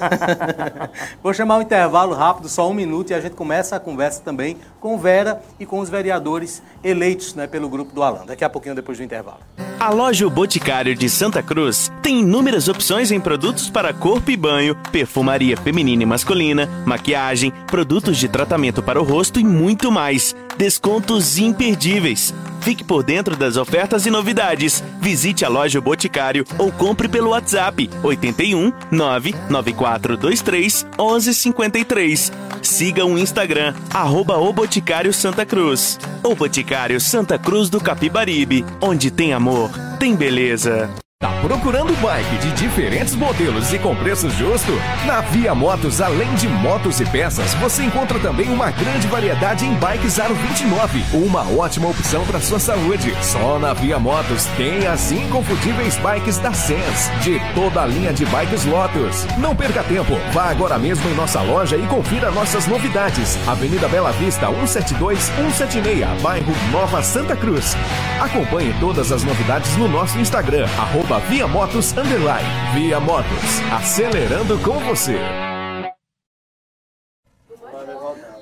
Vou 1.23 1.33
chamar 1.33 1.59
um 1.59 1.63
intervalo 1.63 2.15
rápido, 2.15 2.49
só 2.49 2.69
um 2.71 2.75
minuto, 2.75 3.11
e 3.11 3.15
a 3.15 3.21
gente 3.21 3.35
começa 3.35 3.77
a 3.77 3.81
conversa 3.81 4.23
também 4.23 4.57
com 4.81 4.99
Vera 4.99 5.43
e 5.59 5.67
com 5.67 5.81
os 5.81 5.91
vereadores 5.91 6.63
eleitos 6.83 7.35
né, 7.35 7.47
pelo 7.47 7.69
grupo 7.69 7.95
do 7.95 8.03
Alan. 8.03 8.25
Daqui 8.27 8.45
a 8.45 8.49
pouquinho, 8.49 8.75
depois 8.75 8.99
do 8.99 9.05
intervalo. 9.05 9.41
A 9.79 9.91
loja 9.91 10.27
o 10.27 10.31
Boticário 10.31 10.95
de 10.95 11.09
Santa 11.11 11.43
Cruz 11.43 11.93
tem 12.03 12.21
inúmeras 12.21 12.67
opções 12.67 13.11
em 13.11 13.21
produtos 13.21 13.69
para 13.69 13.93
corpo 13.93 14.31
e 14.31 14.37
banho, 14.37 14.75
perfumaria 14.91 15.57
feminina 15.57 16.03
e 16.03 16.07
masculina, 16.07 16.67
maquiagem, 16.87 17.53
produtos 17.67 18.17
de 18.17 18.27
tratamento 18.27 18.83
para 18.83 19.01
o 19.01 19.05
rosto 19.05 19.39
e 19.39 19.45
muito 19.45 19.93
mais. 19.93 20.35
Descontos 20.57 21.39
imperdíveis. 21.39 22.35
Fique 22.61 22.83
por 22.83 23.05
dentro 23.05 23.37
das 23.37 23.57
ofertas 23.57 24.07
e 24.07 24.11
novidades. 24.11 24.83
Visite 25.01 25.45
a 25.45 25.49
loja 25.49 25.81
Boticário 25.81 26.45
ou 26.59 26.73
compre 26.73 27.09
pelo 27.09 27.31
WhatsApp 27.31 27.89
81 28.03 28.73
99423 28.91 30.87
1153. 30.99 32.33
Siga 32.63 33.07
o 33.07 33.17
Instagram, 33.17 33.75
arroba 33.95 34.39
o 34.39 34.53
Boticário 34.53 35.13
Santa 35.13 35.47
Cruz. 35.47 35.99
O 36.23 36.35
Boticário 36.35 37.01
Santa 37.01 37.39
Cruz 37.39 37.71
do 37.71 37.81
Capibaribe, 37.81 38.65
onde 38.81 39.11
tem 39.11 39.33
amor, 39.33 39.71
tem 40.01 40.17
beleza. 40.17 40.91
Tá 41.27 41.33
procurando 41.43 41.93
bike 42.01 42.39
de 42.39 42.53
diferentes 42.53 43.17
modelos 43.17 43.73
e 43.73 43.81
com 43.81 43.97
preço 43.97 44.31
justo? 44.31 44.71
Na 45.07 45.23
Via 45.23 45.57
Motos, 45.57 46.01
além 46.01 46.33
de 46.37 46.47
motos 46.47 47.01
e 47.01 47.05
peças, 47.05 47.53
você 47.55 47.83
encontra 47.83 48.17
também 48.21 48.49
uma 48.49 48.71
grande 48.71 49.09
variedade 49.09 49.67
em 49.67 49.75
bikes 49.75 50.21
Aro 50.21 50.37
29. 50.37 51.05
Uma 51.13 51.41
ótima 51.59 51.89
opção 51.89 52.25
para 52.27 52.39
sua 52.39 52.61
saúde. 52.61 53.13
Só 53.21 53.59
na 53.59 53.75
Via 53.75 53.99
Motos 53.99 54.45
tem 54.57 54.87
as 54.87 55.11
inconfundíveis 55.11 55.97
bikes 55.97 56.39
da 56.39 56.53
Sens, 56.53 57.11
de 57.25 57.41
toda 57.57 57.83
a 57.83 57.87
linha 57.87 58.13
de 58.13 58.25
bikes 58.27 58.65
Lotus. 58.65 59.27
Não 59.39 59.57
perca 59.57 59.83
tempo, 59.83 60.15
vá 60.33 60.45
agora 60.45 60.79
mesmo 60.79 61.11
em 61.11 61.15
nossa 61.17 61.43
loja 61.43 61.77
e 61.77 61.85
confira 61.89 62.31
nossas 62.31 62.69
novidades. 62.69 63.37
Avenida 63.49 63.89
Bela 63.89 64.13
Vista, 64.13 64.47
172 64.47 65.19
176, 65.19 66.23
bairro 66.23 66.53
Nova 66.71 67.03
Santa 67.03 67.35
Cruz. 67.35 67.77
Acompanhe 68.21 68.73
todas 68.79 69.11
as 69.11 69.25
novidades 69.25 69.77
no 69.77 69.89
nosso 69.89 70.17
Instagram, 70.21 70.69
arroba 70.79 71.16
Via 71.21 71.49
Motos 71.49 71.93
Underline. 71.93 72.49
Via 72.75 73.01
Motos, 73.01 73.61
acelerando 73.73 74.59
com 74.59 74.79
você. 74.81 75.19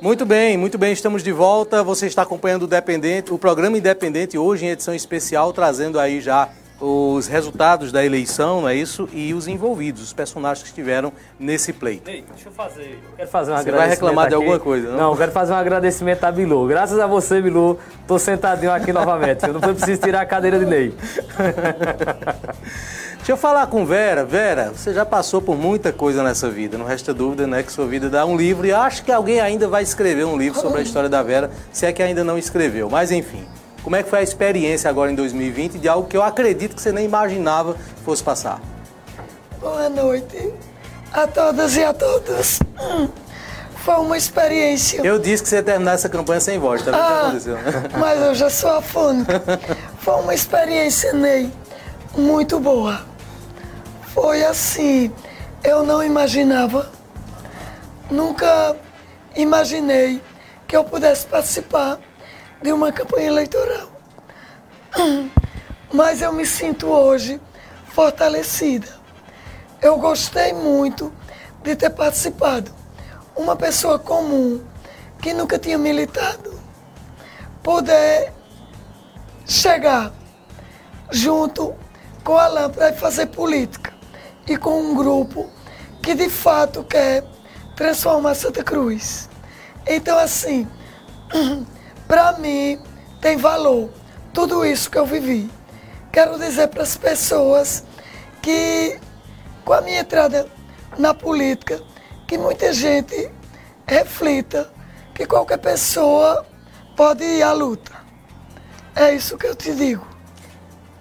Muito 0.02 0.26
bem, 0.26 0.56
muito 0.56 0.76
bem, 0.76 0.92
estamos 0.92 1.22
de 1.22 1.32
volta. 1.32 1.82
Você 1.82 2.06
está 2.06 2.22
acompanhando 2.22 2.64
o 2.64 2.66
Dependente, 2.66 3.32
o 3.32 3.38
programa 3.38 3.78
Independente 3.78 4.37
hoje 4.37 4.66
em 4.66 4.70
edição 4.70 4.94
especial, 4.94 5.52
trazendo 5.52 5.98
aí 5.98 6.20
já 6.20 6.50
os 6.87 7.27
resultados 7.27 7.90
da 7.90 8.05
eleição, 8.05 8.61
não 8.61 8.68
é 8.68 8.75
isso? 8.75 9.09
E 9.11 9.33
os 9.33 9.49
envolvidos, 9.49 10.03
os 10.03 10.12
personagens 10.12 10.62
que 10.62 10.68
estiveram 10.68 11.14
nesse 11.38 11.73
pleito. 11.73 12.11
Ei, 12.11 12.23
deixa 12.29 12.49
eu 12.49 12.53
fazer. 12.53 13.01
Eu 13.03 13.16
quero 13.16 13.31
fazer 13.31 13.53
um 13.53 13.57
Você 13.57 13.73
vai 13.73 13.88
reclamar 13.88 14.29
de 14.29 14.35
aqui. 14.35 14.44
alguma 14.44 14.59
coisa, 14.59 14.90
não? 14.90 14.99
Não, 14.99 15.11
eu 15.12 15.16
quero 15.16 15.33
fazer 15.33 15.55
um 15.55 15.57
agradecimento 15.57 16.25
a 16.25 16.31
Bilu. 16.31 16.66
Graças 16.66 16.99
a 16.99 17.07
você, 17.07 17.40
Bilu, 17.40 17.79
tô 18.07 18.18
sentadinho 18.18 18.70
aqui 18.70 18.92
novamente. 18.92 19.47
Eu 19.47 19.55
não 19.55 19.62
foi 19.62 19.73
preciso 19.73 19.99
tirar 20.03 20.20
a 20.20 20.27
cadeira 20.27 20.59
de 20.59 20.66
Ney. 20.66 20.92
Deixa 23.16 23.33
eu 23.33 23.37
falar 23.38 23.66
com 23.68 23.87
Vera. 23.87 24.23
Vera, 24.23 24.70
você 24.77 24.92
já 24.92 25.07
passou 25.07 25.40
por 25.40 25.57
muita 25.57 25.90
coisa 25.90 26.23
nessa 26.23 26.51
vida. 26.51 26.77
Não 26.77 26.85
resta 26.85 27.14
dúvida, 27.14 27.47
né, 27.47 27.62
que 27.62 27.73
sua 27.73 27.87
vida 27.87 28.11
dá 28.11 28.27
um 28.27 28.37
livro. 28.37 28.66
E 28.66 28.73
acho 28.73 29.03
que 29.03 29.11
alguém 29.11 29.40
ainda 29.40 29.66
vai 29.66 29.83
escrever 29.83 30.27
um 30.27 30.37
livro 30.37 30.61
sobre 30.61 30.81
a 30.81 30.83
história 30.83 31.09
da 31.09 31.23
Vera, 31.23 31.51
se 31.73 31.87
é 31.87 31.92
que 31.94 32.03
ainda 32.03 32.23
não 32.23 32.37
escreveu. 32.37 32.90
Mas 32.90 33.11
enfim, 33.11 33.47
como 33.85 33.94
é 33.97 34.03
que 34.03 34.09
foi 34.11 34.18
a 34.20 34.23
experiência 34.23 34.88
agora 34.90 35.12
em 35.12 35.14
2020 35.14 35.79
de 35.79 35.88
algo 35.88 36.09
que 36.09 36.16
eu 36.16 36.23
acredito 36.23 36.75
que 36.75 36.81
você 36.83 36.90
nem 36.90 37.05
imaginava 37.05 37.77
fosse 38.05 38.23
passar? 38.23 38.61
Boa 39.61 39.88
noite 39.88 40.53
a 41.12 41.27
todas 41.27 41.77
e 41.77 41.85
a 41.85 41.92
todos. 41.92 42.59
Hum, 42.81 43.09
Foi 43.77 43.94
uma 43.97 44.16
experiência. 44.16 45.01
Eu 45.05 45.18
disse 45.18 45.42
que 45.42 45.49
você 45.51 45.57
ia 45.57 45.62
terminar 45.62 45.92
essa 45.92 46.09
campanha 46.09 46.40
sem 46.40 46.59
voz, 46.59 46.83
tá 46.83 46.90
vendo 46.90 47.01
o 47.01 47.07
que 47.07 47.12
Ah, 47.12 47.20
aconteceu? 47.20 47.59
mas 48.01 48.20
eu 48.23 48.35
já 48.35 48.49
sou 48.51 48.70
afônica. 48.70 49.42
Foi 49.99 50.14
uma 50.14 50.35
experiência, 50.35 51.12
Ney, 51.12 51.53
muito 52.16 52.59
boa. 52.59 53.03
Foi 54.14 54.42
assim, 54.44 55.12
eu 55.62 55.83
não 55.83 56.03
imaginava, 56.03 56.90
nunca 58.11 58.75
imaginei 59.37 60.23
que 60.66 60.75
eu 60.77 60.85
pudesse 60.85 61.27
participar 61.27 61.99
de 62.64 62.72
uma 62.72 62.90
campanha 62.90 63.27
eleitoral. 63.27 63.90
Mas 65.92 66.22
eu 66.22 66.33
me 66.33 66.46
sinto 66.46 66.87
hoje 66.87 67.38
fortalecida. 67.88 68.88
Eu 69.83 69.98
gostei 69.98 70.55
muito 70.55 71.12
de 71.62 71.77
ter 71.77 71.90
participado. 71.90 72.74
Uma 73.37 73.55
pessoa 73.55 73.98
comum 73.98 74.64
que 75.20 75.35
nunca 75.35 75.59
tinha 75.59 75.77
militado 75.77 76.59
poder 77.62 78.33
chegar 79.44 80.11
junto 81.11 81.74
com 82.24 82.38
a 82.38 82.46
lâmpada 82.46 82.88
e 82.88 82.98
fazer 82.98 83.27
política 83.27 83.92
e 84.48 84.57
com 84.57 84.81
um 84.81 84.94
grupo 84.94 85.50
que 86.03 86.14
de 86.14 86.31
fato 86.31 86.83
quer 86.83 87.24
transformar 87.77 88.35
Santa 88.35 88.64
Cruz. 88.64 89.29
Então 89.87 90.18
assim, 90.18 90.66
para 92.07 92.33
mim 92.38 92.79
tem 93.21 93.37
valor 93.37 93.90
tudo 94.33 94.64
isso 94.64 94.90
que 94.90 94.99
eu 94.99 95.07
vivi. 95.07 95.51
Quero 96.12 96.38
dizer 96.38 96.69
para 96.69 96.83
as 96.83 96.97
pessoas 96.97 97.85
que 98.43 98.99
com 99.64 99.73
a 99.73 99.81
minha 99.81 100.01
entrada 100.01 100.47
na 100.99 101.14
política, 101.14 101.81
que 102.27 102.37
muita 102.37 102.73
gente 102.73 103.31
reflita 103.87 104.71
que 105.14 105.27
qualquer 105.27 105.59
pessoa 105.59 106.45
pode 106.97 107.25
ir 107.25 107.43
à 107.43 107.53
luta. 107.53 107.93
É 108.95 109.14
isso 109.14 109.37
que 109.37 109.47
eu 109.47 109.55
te 109.55 109.75
digo. 109.75 110.07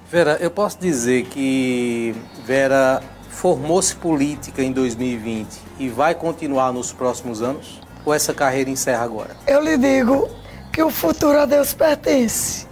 Vera, 0.09 0.37
eu 0.39 0.51
posso 0.51 0.79
dizer 0.79 1.25
que 1.25 2.15
Vera 2.45 3.01
formou-se 3.29 3.95
política 3.95 4.63
em 4.63 4.71
2020 4.71 5.59
e 5.79 5.89
vai 5.89 6.15
continuar 6.15 6.71
nos 6.71 6.93
próximos 6.93 7.41
anos? 7.41 7.81
Ou 8.05 8.13
essa 8.13 8.33
carreira 8.33 8.69
encerra 8.69 9.03
agora? 9.03 9.35
Eu 9.47 9.61
lhe 9.61 9.77
digo 9.77 10.29
que 10.73 10.81
o 10.81 10.89
futuro 10.89 11.39
a 11.39 11.45
Deus 11.45 11.71
pertence. 11.71 12.67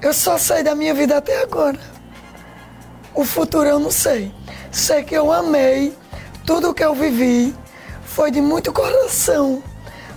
Eu 0.00 0.14
só 0.14 0.38
sei 0.38 0.62
da 0.62 0.74
minha 0.74 0.94
vida 0.94 1.18
até 1.18 1.42
agora. 1.42 1.78
O 3.14 3.24
futuro 3.26 3.68
eu 3.68 3.78
não 3.78 3.90
sei. 3.90 4.34
Sei 4.72 5.04
que 5.04 5.14
eu 5.14 5.30
amei 5.30 5.94
tudo 6.46 6.72
que 6.72 6.82
eu 6.82 6.94
vivi. 6.94 7.54
Foi 8.04 8.30
de 8.30 8.40
muito 8.40 8.72
coração. 8.72 9.62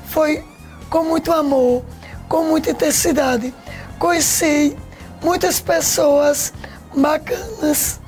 Foi 0.07 0.43
com 0.89 1.03
muito 1.03 1.31
amor, 1.33 1.83
com 2.29 2.45
muita 2.45 2.71
intensidade. 2.71 3.53
Conheci 3.99 4.77
muitas 5.21 5.59
pessoas 5.59 6.53
bacanas. 6.95 7.99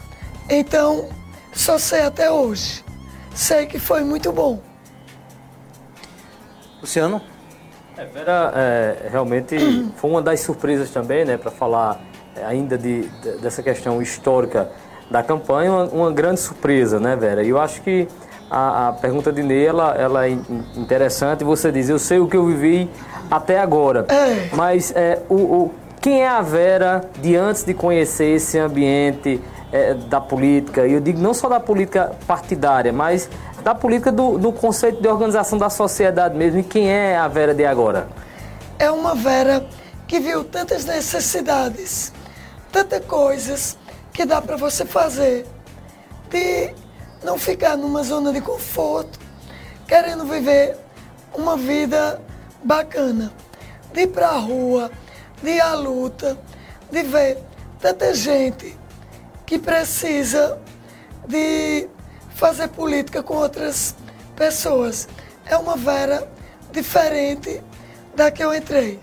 Então, 0.49 1.09
só 1.53 1.77
sei 1.77 2.01
até 2.03 2.31
hoje. 2.31 2.83
Sei 3.35 3.65
que 3.65 3.77
foi 3.77 4.05
muito 4.05 4.31
bom. 4.31 4.61
Luciano? 6.81 7.21
É, 7.97 8.05
Vera, 8.05 8.51
é, 8.55 8.95
realmente 9.11 9.55
foi 9.95 10.09
uma 10.09 10.21
das 10.21 10.41
surpresas 10.41 10.89
também, 10.89 11.25
né, 11.25 11.37
para 11.37 11.49
falar 11.51 11.99
é, 12.35 12.45
ainda 12.45 12.77
de, 12.77 13.01
de- 13.07 13.37
dessa 13.39 13.63
questão 13.63 14.01
histórica 14.01 14.69
da 15.09 15.23
campanha, 15.23 15.71
uma, 15.71 15.83
uma 15.85 16.11
grande 16.11 16.39
surpresa, 16.39 16.99
né, 16.99 17.15
Vera? 17.15 17.41
E 17.43 17.49
eu 17.49 17.59
acho 17.59 17.81
que 17.81 18.07
a, 18.51 18.89
a 18.89 18.93
pergunta 18.93 19.31
de 19.31 19.41
Ney, 19.41 19.65
ela, 19.65 19.95
ela 19.95 20.25
é 20.25 20.29
in- 20.29 20.43
interessante. 20.75 21.43
Você 21.43 21.71
diz, 21.71 21.89
eu 21.89 21.97
sei 21.97 22.19
o 22.19 22.27
que 22.27 22.37
eu 22.37 22.45
vivi 22.45 22.89
até 23.31 23.59
agora, 23.59 24.05
É. 24.09 24.49
mas 24.55 24.93
é, 24.95 25.21
o, 25.29 25.35
o- 25.35 25.73
quem 25.99 26.21
é 26.21 26.27
a 26.27 26.41
Vera 26.41 27.01
de 27.19 27.35
antes 27.35 27.63
de 27.65 27.73
conhecer 27.73 28.35
esse 28.35 28.59
ambiente 28.59 29.41
é, 29.71 29.93
da 29.95 30.21
política? 30.21 30.85
E 30.85 30.93
eu 30.93 30.99
digo 31.01 31.19
não 31.19 31.33
só 31.33 31.49
da 31.49 31.59
política 31.59 32.11
partidária, 32.27 32.93
mas 32.93 33.27
da 33.67 33.75
política 33.75 34.13
do, 34.13 34.37
do 34.37 34.53
conceito 34.53 35.01
de 35.01 35.09
organização 35.09 35.59
da 35.59 35.69
sociedade 35.69 36.37
mesmo. 36.37 36.59
E 36.59 36.63
quem 36.63 36.89
é 36.89 37.17
a 37.17 37.27
Vera 37.27 37.53
de 37.53 37.65
agora? 37.65 38.07
é 38.79 38.89
uma 38.89 39.13
Vera 39.13 39.67
que 40.07 40.21
viu 40.21 40.41
tantas 40.45 40.85
necessidades, 40.85 42.13
tantas 42.71 43.03
coisas 43.05 43.77
que 44.13 44.23
dá 44.23 44.41
para 44.41 44.55
você 44.55 44.85
fazer, 44.85 45.45
de 46.29 46.73
não 47.21 47.37
ficar 47.37 47.75
numa 47.75 48.03
zona 48.03 48.31
de 48.31 48.39
conforto, 48.39 49.19
querendo 49.85 50.23
viver 50.23 50.77
uma 51.33 51.57
vida 51.57 52.21
bacana, 52.63 53.33
de 53.93 54.03
ir 54.03 54.07
para 54.07 54.29
a 54.29 54.37
rua, 54.37 54.89
de 55.43 55.49
ir 55.49 55.61
à 55.61 55.73
luta, 55.73 56.37
de 56.89 57.03
ver 57.03 57.37
tanta 57.81 58.13
gente 58.13 58.77
que 59.45 59.59
precisa 59.59 60.57
de 61.27 61.89
fazer 62.37 62.67
política 62.69 63.21
com 63.23 63.35
outras 63.35 63.95
pessoas. 64.35 65.07
É 65.45 65.57
uma 65.57 65.75
Vera 65.75 66.27
diferente 66.71 67.61
da 68.15 68.29
que 68.31 68.43
eu 68.43 68.53
entrei. 68.53 68.99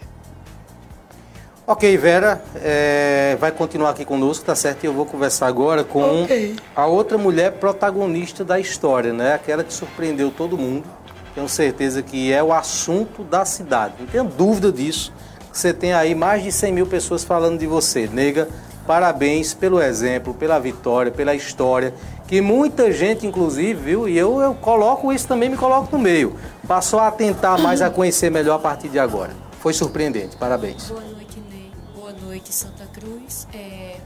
Ok, 1.67 1.97
Vera, 1.97 2.45
é, 2.57 3.37
vai 3.41 3.51
continuar 3.51 3.91
aqui 3.91 4.05
conosco, 4.05 4.45
tá 4.45 4.55
certo? 4.55 4.85
E 4.85 4.87
eu 4.87 4.93
vou 4.93 5.07
conversar 5.07 5.47
agora 5.47 5.83
com 5.83 6.25
Ok. 6.25 6.57
a 6.77 6.87
outra 6.87 7.17
mulher 7.17 7.53
protagonista 7.53 8.45
da 8.45 8.61
história, 8.61 9.13
né? 9.15 9.35
Aquela 9.35 9.65
que 9.65 9.73
surpreendeu 9.73 10.31
todo 10.31 10.59
mundo. 10.59 10.87
Tenho 11.35 11.49
certeza 11.49 12.03
que 12.03 12.31
é 12.33 12.43
o 12.43 12.53
assunto 12.53 13.25
da 13.25 13.45
cidade. 13.45 13.95
Não 13.99 14.07
tenho 14.07 14.25
dúvida 14.25 14.71
disso. 14.71 15.13
Você 15.51 15.73
tem 15.73 15.93
aí 15.95 16.15
mais 16.15 16.43
de 16.43 16.53
100 16.53 16.73
mil 16.73 16.87
pessoas 16.87 17.25
falando 17.25 17.59
de 17.59 17.67
você. 17.67 18.07
Nega, 18.13 18.47
parabéns 18.87 19.55
pelo 19.55 19.81
exemplo, 19.81 20.35
pela 20.35 20.59
vitória, 20.59 21.11
pela 21.11 21.35
história. 21.35 21.95
Que 22.27 22.41
muita 22.41 22.91
gente, 22.93 23.27
inclusive, 23.27 23.75
viu? 23.75 24.09
E 24.09 24.17
eu, 24.17 24.41
eu 24.41 24.55
coloco 24.55 25.13
isso 25.13 25.29
também, 25.29 25.49
me 25.49 25.57
coloco 25.57 25.95
no 25.95 26.03
meio. 26.03 26.37
Passou 26.67 27.01
a 27.01 27.11
tentar 27.11 27.59
mais 27.59 27.83
a 27.83 27.91
conhecer 27.91 28.31
melhor 28.31 28.57
a 28.57 28.59
partir 28.59 28.89
de 28.89 28.99
agora. 28.99 29.33
Foi 29.61 29.73
surpreendente. 29.73 30.37
Parabéns. 30.37 30.89
Boa 30.89 31.01
noite, 31.03 31.39
Ney. 31.51 31.71
Boa 31.95 32.13
noite, 32.13 32.55
Santa 32.55 32.87
Cruz. 32.87 33.47
É, 33.53 33.97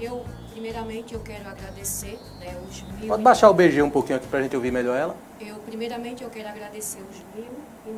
eu, 0.00 0.22
primeiramente, 0.52 1.14
eu 1.14 1.20
quero 1.20 1.48
agradecer 1.48 2.18
né, 2.40 2.54
os 2.68 2.82
mil... 2.98 3.08
Pode 3.08 3.22
baixar 3.22 3.48
o 3.48 3.54
BG 3.54 3.82
um 3.82 3.90
pouquinho 3.90 4.18
aqui 4.18 4.26
pra 4.26 4.42
gente 4.42 4.54
ouvir 4.54 4.70
melhor 4.70 4.96
ela? 4.96 5.16
Eu, 5.40 5.56
primeiramente, 5.56 6.22
eu 6.22 6.30
quero 6.30 6.48
agradecer 6.48 6.98
os 6.98 7.16
1.972 7.38 7.94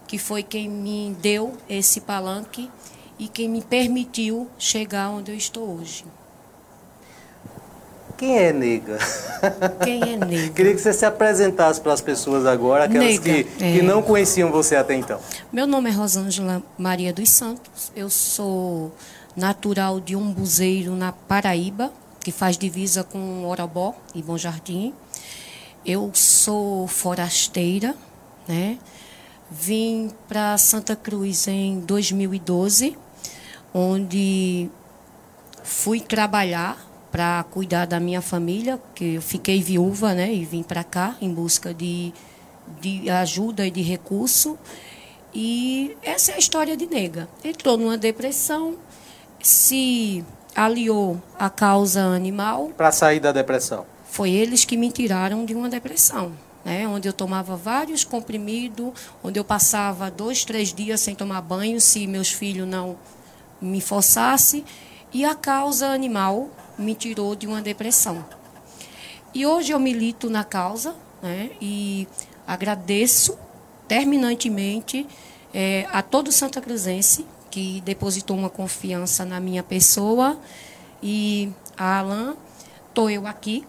que 0.06 0.18
foi 0.18 0.42
quem 0.42 0.68
me 0.68 1.16
deu 1.22 1.56
esse 1.70 2.02
palanque 2.02 2.70
e 3.18 3.28
quem 3.28 3.48
me 3.48 3.62
permitiu 3.62 4.46
chegar 4.58 5.08
onde 5.08 5.30
eu 5.30 5.36
estou 5.36 5.78
hoje. 5.78 6.04
Quem 8.20 8.36
é 8.36 8.52
nega? 8.52 8.98
Quem 9.82 10.02
é 10.02 10.16
nega? 10.18 10.52
Queria 10.52 10.74
que 10.74 10.78
você 10.78 10.92
se 10.92 11.06
apresentasse 11.06 11.80
para 11.80 11.94
as 11.94 12.02
pessoas 12.02 12.44
agora, 12.44 12.84
aquelas 12.84 13.18
Nega, 13.18 13.22
que, 13.22 13.44
que 13.44 13.78
é. 13.78 13.82
não 13.82 14.02
conheciam 14.02 14.52
você 14.52 14.76
até 14.76 14.94
então. 14.94 15.18
Meu 15.50 15.66
nome 15.66 15.88
é 15.88 15.92
Rosângela 15.94 16.62
Maria 16.76 17.14
dos 17.14 17.30
Santos. 17.30 17.90
Eu 17.96 18.10
sou 18.10 18.94
natural 19.34 20.00
de 20.00 20.14
Umbuzeiro, 20.14 20.94
na 20.94 21.12
Paraíba, 21.12 21.90
que 22.20 22.30
faz 22.30 22.58
divisa 22.58 23.02
com 23.02 23.46
Orobó 23.46 23.94
e 24.14 24.20
Bom 24.20 24.36
Jardim. 24.36 24.92
Eu 25.86 26.10
sou 26.12 26.86
forasteira, 26.86 27.94
né? 28.46 28.76
Vim 29.50 30.10
para 30.28 30.58
Santa 30.58 30.94
Cruz 30.94 31.48
em 31.48 31.80
2012, 31.80 32.98
onde 33.72 34.68
fui 35.64 36.00
trabalhar 36.00 36.89
para 37.10 37.44
cuidar 37.50 37.86
da 37.86 37.98
minha 37.98 38.22
família, 38.22 38.80
que 38.94 39.14
eu 39.14 39.22
fiquei 39.22 39.60
viúva, 39.62 40.14
né, 40.14 40.32
e 40.32 40.44
vim 40.44 40.62
para 40.62 40.84
cá 40.84 41.16
em 41.20 41.32
busca 41.32 41.74
de, 41.74 42.12
de 42.80 43.10
ajuda 43.10 43.66
e 43.66 43.70
de 43.70 43.82
recurso. 43.82 44.58
E 45.34 45.96
essa 46.02 46.32
é 46.32 46.34
a 46.34 46.38
história 46.38 46.76
de 46.76 46.86
nega. 46.86 47.28
Entrou 47.44 47.76
numa 47.76 47.96
depressão, 47.98 48.76
se 49.40 50.24
aliou 50.54 51.20
à 51.38 51.48
causa 51.48 52.00
animal, 52.02 52.70
Para 52.76 52.92
sair 52.92 53.20
da 53.20 53.32
depressão. 53.32 53.86
foi 54.04 54.30
eles 54.30 54.64
que 54.64 54.76
me 54.76 54.90
tiraram 54.90 55.44
de 55.44 55.54
uma 55.54 55.68
depressão, 55.68 56.32
né? 56.64 56.86
Onde 56.88 57.08
eu 57.08 57.12
tomava 57.12 57.56
vários 57.56 58.04
comprimidos, 58.04 58.92
onde 59.22 59.38
eu 59.38 59.44
passava 59.44 60.10
dois, 60.10 60.44
três 60.44 60.74
dias 60.74 61.00
sem 61.00 61.14
tomar 61.14 61.40
banho, 61.42 61.80
se 61.80 62.06
meus 62.06 62.30
filhos 62.30 62.66
não 62.66 62.96
me 63.60 63.80
forçassem, 63.80 64.64
e 65.12 65.24
a 65.24 65.34
causa 65.34 65.88
animal 65.88 66.50
me 66.80 66.94
tirou 66.94 67.36
de 67.36 67.46
uma 67.46 67.60
depressão. 67.60 68.24
E 69.32 69.46
hoje 69.46 69.72
eu 69.72 69.78
milito 69.78 70.28
na 70.28 70.42
causa, 70.42 70.94
né? 71.22 71.50
E 71.60 72.08
agradeço 72.46 73.38
terminantemente 73.86 75.06
eh, 75.54 75.86
a 75.92 76.02
todo 76.02 76.32
Santa 76.32 76.60
Cruzense 76.60 77.26
que 77.50 77.80
depositou 77.80 78.36
uma 78.36 78.48
confiança 78.48 79.24
na 79.24 79.40
minha 79.40 79.62
pessoa 79.62 80.38
e 81.02 81.52
a 81.76 81.98
Alan, 81.98 82.36
estou 82.88 83.10
eu 83.10 83.26
aqui, 83.26 83.64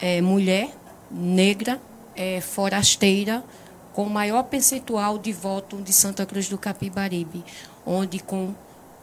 é, 0.00 0.20
mulher, 0.20 0.70
negra, 1.10 1.80
é, 2.14 2.40
forasteira, 2.40 3.42
com 3.92 4.04
o 4.04 4.10
maior 4.10 4.44
percentual 4.44 5.18
de 5.18 5.32
voto 5.32 5.78
de 5.78 5.92
Santa 5.92 6.26
Cruz 6.26 6.48
do 6.48 6.58
Capibaribe, 6.58 7.44
onde 7.86 8.18
com 8.18 8.54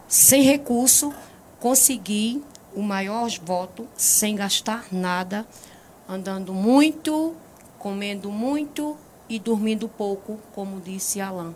sem 0.07 0.43
recurso 0.43 1.13
consegui 1.59 2.43
o 2.75 2.81
maior 2.81 3.29
voto 3.43 3.87
sem 3.95 4.35
gastar 4.35 4.85
nada, 4.91 5.45
andando 6.07 6.53
muito, 6.53 7.33
comendo 7.79 8.29
muito 8.29 8.97
e 9.29 9.39
dormindo 9.39 9.87
pouco, 9.87 10.39
como 10.53 10.79
disse 10.79 11.21
Alain. 11.21 11.55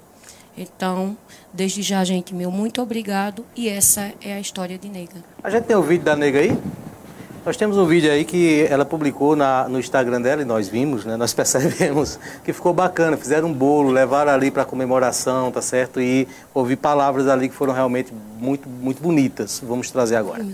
Então, 0.57 1.15
desde 1.53 1.81
já, 1.81 2.03
gente, 2.03 2.33
meu 2.33 2.51
muito 2.51 2.81
obrigado 2.81 3.45
e 3.55 3.69
essa 3.69 4.11
é 4.21 4.33
a 4.33 4.39
história 4.39 4.77
de 4.77 4.89
Nega. 4.89 5.23
A 5.43 5.49
gente 5.49 5.65
tem 5.65 5.75
o 5.75 5.81
vídeo 5.81 6.03
da 6.03 6.15
nega 6.15 6.39
aí? 6.39 6.57
Nós 7.45 7.55
temos 7.55 7.77
um 7.77 7.85
vídeo 7.85 8.11
aí 8.11 8.25
que 8.25 8.67
ela 8.69 8.83
publicou 8.83 9.35
na, 9.35 9.69
no 9.69 9.79
Instagram 9.79 10.21
dela 10.21 10.41
e 10.41 10.45
nós 10.45 10.67
vimos, 10.67 11.05
né? 11.05 11.15
Nós 11.15 11.33
percebemos 11.33 12.19
que 12.43 12.51
ficou 12.51 12.73
bacana. 12.73 13.15
Fizeram 13.15 13.47
um 13.47 13.53
bolo, 13.53 13.89
levaram 13.89 14.31
ali 14.33 14.51
para 14.51 14.65
comemoração, 14.65 15.49
tá 15.51 15.61
certo? 15.61 16.01
E 16.01 16.27
ouvi 16.53 16.75
palavras 16.75 17.27
ali 17.27 17.47
que 17.47 17.55
foram 17.55 17.73
realmente 17.73 18.13
muito, 18.37 18.67
muito 18.67 19.01
bonitas. 19.01 19.61
Vamos 19.65 19.89
trazer 19.89 20.17
agora. 20.17 20.45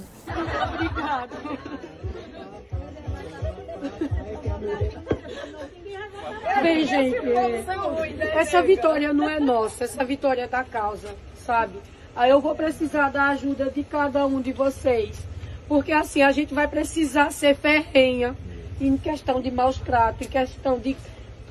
Bem, 6.61 6.85
gente, 6.85 7.17
essa 8.33 8.61
vitória 8.61 9.13
não 9.13 9.29
é 9.29 9.39
nossa, 9.39 9.83
essa 9.83 10.03
vitória 10.03 10.43
é 10.43 10.47
da 10.47 10.63
causa, 10.63 11.13
sabe? 11.35 11.79
Aí 12.15 12.31
eu 12.31 12.39
vou 12.39 12.55
precisar 12.55 13.09
da 13.09 13.29
ajuda 13.29 13.69
de 13.69 13.83
cada 13.83 14.25
um 14.25 14.41
de 14.41 14.51
vocês, 14.51 15.17
porque 15.67 15.91
assim 15.91 16.21
a 16.21 16.31
gente 16.31 16.53
vai 16.53 16.67
precisar 16.67 17.31
ser 17.31 17.55
ferrenha 17.55 18.35
em 18.79 18.97
questão 18.97 19.41
de 19.41 19.51
maus 19.51 19.77
tratos, 19.79 20.25
em 20.25 20.29
questão 20.29 20.79
de 20.79 20.95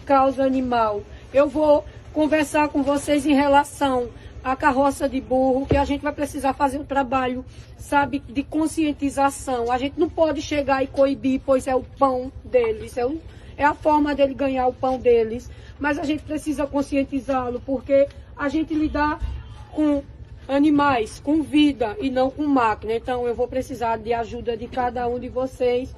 causa 0.05 0.45
animal. 0.45 1.03
Eu 1.33 1.49
vou 1.49 1.85
conversar 2.13 2.69
com 2.69 2.83
vocês 2.83 3.27
em 3.27 3.35
relação 3.35 4.09
à 4.45 4.55
carroça 4.55 5.09
de 5.09 5.21
burro, 5.23 5.67
que 5.67 5.77
a 5.77 5.85
gente 5.87 6.03
vai 6.03 6.13
precisar 6.13 6.53
fazer 6.53 6.79
um 6.79 6.85
trabalho, 6.85 7.43
sabe, 7.79 8.19
de 8.19 8.43
conscientização. 8.43 9.73
A 9.73 9.79
gente 9.79 9.99
não 9.99 10.09
pode 10.09 10.43
chegar 10.43 10.85
e 10.85 10.87
coibir, 10.87 11.41
pois 11.45 11.67
é 11.67 11.75
o 11.75 11.83
pão 11.83 12.31
deles, 12.45 12.99
é, 12.99 13.07
o, 13.07 13.19
é 13.57 13.65
a 13.65 13.73
forma 13.73 14.15
dele 14.15 14.35
ganhar 14.35 14.67
o 14.67 14.73
pão 14.73 14.99
deles. 14.99 15.51
Mas 15.81 15.99
a 15.99 16.05
gente 16.05 16.23
precisa 16.23 16.67
conscientizá-lo, 16.67 17.61
porque 17.65 18.07
a 18.37 18.49
gente 18.51 18.75
lidar 18.75 19.19
com 19.73 20.03
animais, 20.47 21.21
com 21.21 21.43
vida 21.43 21.97
e 21.99 22.11
não 22.11 22.31
com 22.31 22.47
máquina. 22.47 22.95
Então 22.95 23.27
eu 23.27 23.35
vou 23.35 23.49
precisar 23.49 23.97
de 23.97 24.13
ajuda 24.13 24.57
de 24.57 24.67
cada 24.67 25.09
um 25.09 25.19
de 25.19 25.31
vocês. 25.31 25.95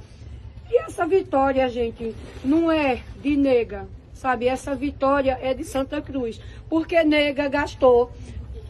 E 0.71 0.79
essa 0.79 1.07
vitória, 1.07 1.69
gente, 1.69 2.15
não 2.45 2.71
é 2.71 3.01
de 3.21 3.37
nega, 3.37 3.89
sabe? 4.13 4.47
Essa 4.47 4.75
vitória 4.75 5.39
é 5.43 5.53
de 5.55 5.65
Santa 5.65 6.01
Cruz. 6.01 6.41
Porque 6.69 7.03
nega 7.05 7.49
gastou 7.49 8.11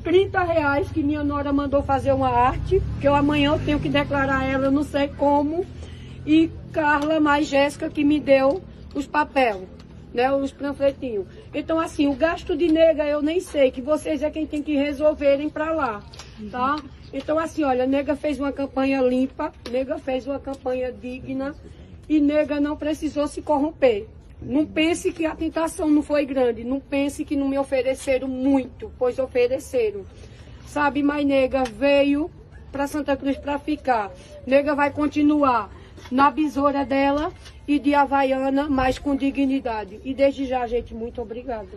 30 0.07 0.41
reais 0.45 0.89
que 0.89 1.03
minha 1.03 1.25
nora 1.25 1.53
mandou 1.53 1.83
fazer 1.83 2.13
uma 2.13 2.29
arte, 2.29 2.81
que 3.01 3.09
eu 3.09 3.13
amanhã 3.13 3.55
eu 3.55 3.59
tenho 3.59 3.81
que 3.81 3.89
declarar 3.89 4.49
ela, 4.49 4.67
eu 4.67 4.71
não 4.71 4.85
sei 4.85 5.09
como. 5.09 5.67
E 6.25 6.49
Carla 6.73 7.19
mais 7.19 7.49
Jéssica 7.49 7.91
que 7.91 8.05
me 8.05 8.21
deu 8.21 8.63
os 8.95 9.05
papéis, 9.05 9.67
né? 10.15 10.33
Os 10.33 10.53
panfletinhos. 10.53 11.27
Então, 11.53 11.81
assim, 11.81 12.07
o 12.07 12.15
gasto 12.15 12.57
de 12.57 12.69
nega 12.69 13.05
eu 13.05 13.21
nem 13.21 13.41
sei, 13.41 13.73
que 13.73 13.83
vocês 13.83 14.23
é 14.23 14.31
quem 14.31 14.47
tem 14.47 14.63
que 14.63 14.77
resolverem 14.77 15.51
para 15.51 15.73
lá, 15.73 16.01
tá? 16.53 16.77
Então, 17.13 17.37
assim, 17.37 17.65
olha, 17.65 17.85
nega 17.85 18.15
fez 18.15 18.39
uma 18.39 18.53
campanha 18.53 19.03
limpa, 19.03 19.53
nega 19.73 19.99
fez 19.99 20.25
uma 20.25 20.39
campanha 20.39 20.93
digna 20.93 21.53
e 22.09 22.21
nega 22.21 22.61
não 22.61 22.77
precisou 22.77 23.27
se 23.27 23.43
corromper. 23.43 24.07
Não 24.41 24.67
pense 24.67 25.13
que 25.13 25.25
a 25.25 25.35
tentação 25.35 25.89
não 25.89 26.03
foi 26.03 26.27
grande, 26.27 26.63
não 26.63 26.79
pense 26.79 27.25
que 27.25 27.35
não 27.35 27.49
me 27.49 27.59
ofereceram 27.59 28.29
muito, 28.29 28.93
pois 28.99 29.19
ofereceram. 29.19 30.05
Sabe, 30.67 31.03
mas 31.03 31.25
nega 31.25 31.65
veio 31.65 32.31
para 32.71 32.87
Santa 32.87 33.17
Cruz 33.17 33.39
para 33.39 33.59
ficar. 33.59 34.11
Nega 34.47 34.75
vai 34.75 34.91
continuar 34.91 35.71
na 36.11 36.31
besoura 36.31 36.85
dela 36.85 37.33
e 37.67 37.79
de 37.79 37.95
Havaiana, 37.95 38.69
mas 38.69 38.99
com 38.99 39.17
dignidade. 39.17 40.01
E 40.05 40.15
desde 40.15 40.45
já, 40.45 40.67
gente, 40.67 40.95
muito 40.95 41.21
obrigada. 41.23 41.69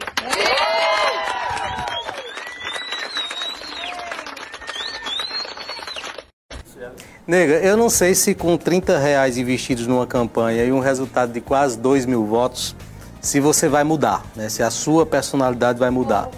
Nega, 7.27 7.55
eu 7.55 7.77
não 7.77 7.89
sei 7.89 8.15
se 8.15 8.33
com 8.33 8.57
30 8.57 8.97
reais 8.97 9.37
investidos 9.37 9.85
numa 9.85 10.07
campanha 10.07 10.63
e 10.63 10.71
um 10.71 10.79
resultado 10.79 11.31
de 11.31 11.39
quase 11.39 11.77
2 11.77 12.05
mil 12.05 12.25
votos, 12.25 12.75
se 13.21 13.39
você 13.39 13.67
vai 13.67 13.83
mudar, 13.83 14.25
né? 14.35 14.49
se 14.49 14.63
a 14.63 14.71
sua 14.71 15.05
personalidade 15.05 15.77
vai 15.77 15.89
mudar. 15.89 16.29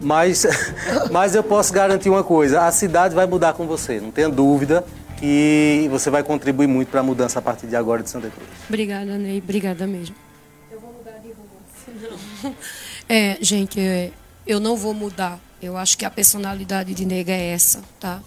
Mas, 0.00 0.46
mas 1.10 1.34
eu 1.34 1.42
posso 1.42 1.72
garantir 1.72 2.08
uma 2.08 2.24
coisa: 2.24 2.62
a 2.62 2.72
cidade 2.72 3.14
vai 3.14 3.26
mudar 3.26 3.52
com 3.52 3.66
você, 3.66 4.00
não 4.00 4.10
tenha 4.10 4.28
dúvida 4.28 4.84
que 5.22 5.86
você 5.88 6.10
vai 6.10 6.24
contribuir 6.24 6.66
muito 6.66 6.88
para 6.88 6.98
a 6.98 7.02
mudança 7.02 7.38
a 7.38 7.42
partir 7.42 7.68
de 7.68 7.76
agora 7.76 8.02
de 8.02 8.10
Santa 8.10 8.28
Cruz. 8.28 8.48
Obrigada, 8.68 9.16
Ney. 9.16 9.38
Obrigada 9.38 9.86
mesmo. 9.86 10.16
Eu 10.68 10.80
vou 10.80 10.92
mudar 10.92 11.18
de 11.18 11.28
rua. 11.28 12.18
Não. 12.42 12.54
É, 13.08 13.36
gente, 13.42 13.78
é, 13.78 14.10
eu 14.46 14.58
não 14.58 14.74
vou 14.74 14.94
mudar. 14.94 15.38
Eu 15.60 15.76
acho 15.76 15.98
que 15.98 16.04
a 16.04 16.10
personalidade 16.10 16.94
de 16.94 17.04
Nega 17.04 17.32
é 17.32 17.50
essa, 17.50 17.82
tá? 18.00 18.20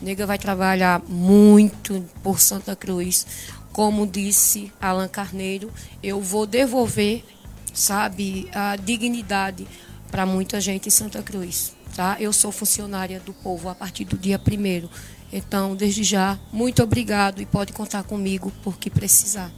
Nega 0.00 0.26
vai 0.26 0.38
trabalhar 0.38 1.02
muito 1.08 2.04
por 2.22 2.40
Santa 2.40 2.76
Cruz. 2.76 3.26
Como 3.72 4.06
disse 4.06 4.72
Alan 4.80 5.08
Carneiro, 5.08 5.70
eu 6.02 6.20
vou 6.20 6.46
devolver, 6.46 7.24
sabe, 7.72 8.48
a 8.54 8.76
dignidade 8.76 9.66
para 10.10 10.26
muita 10.26 10.60
gente 10.60 10.88
em 10.88 10.90
Santa 10.90 11.22
Cruz. 11.22 11.74
Tá? 11.94 12.16
Eu 12.20 12.32
sou 12.32 12.52
funcionária 12.52 13.20
do 13.20 13.32
povo 13.32 13.68
a 13.68 13.74
partir 13.74 14.04
do 14.04 14.18
dia 14.18 14.38
primeiro. 14.38 14.90
Então, 15.32 15.74
desde 15.74 16.04
já, 16.04 16.38
muito 16.52 16.82
obrigado 16.82 17.40
e 17.40 17.46
pode 17.46 17.72
contar 17.72 18.04
comigo 18.04 18.52
por 18.62 18.76
que 18.78 18.90
precisar. 18.90 19.50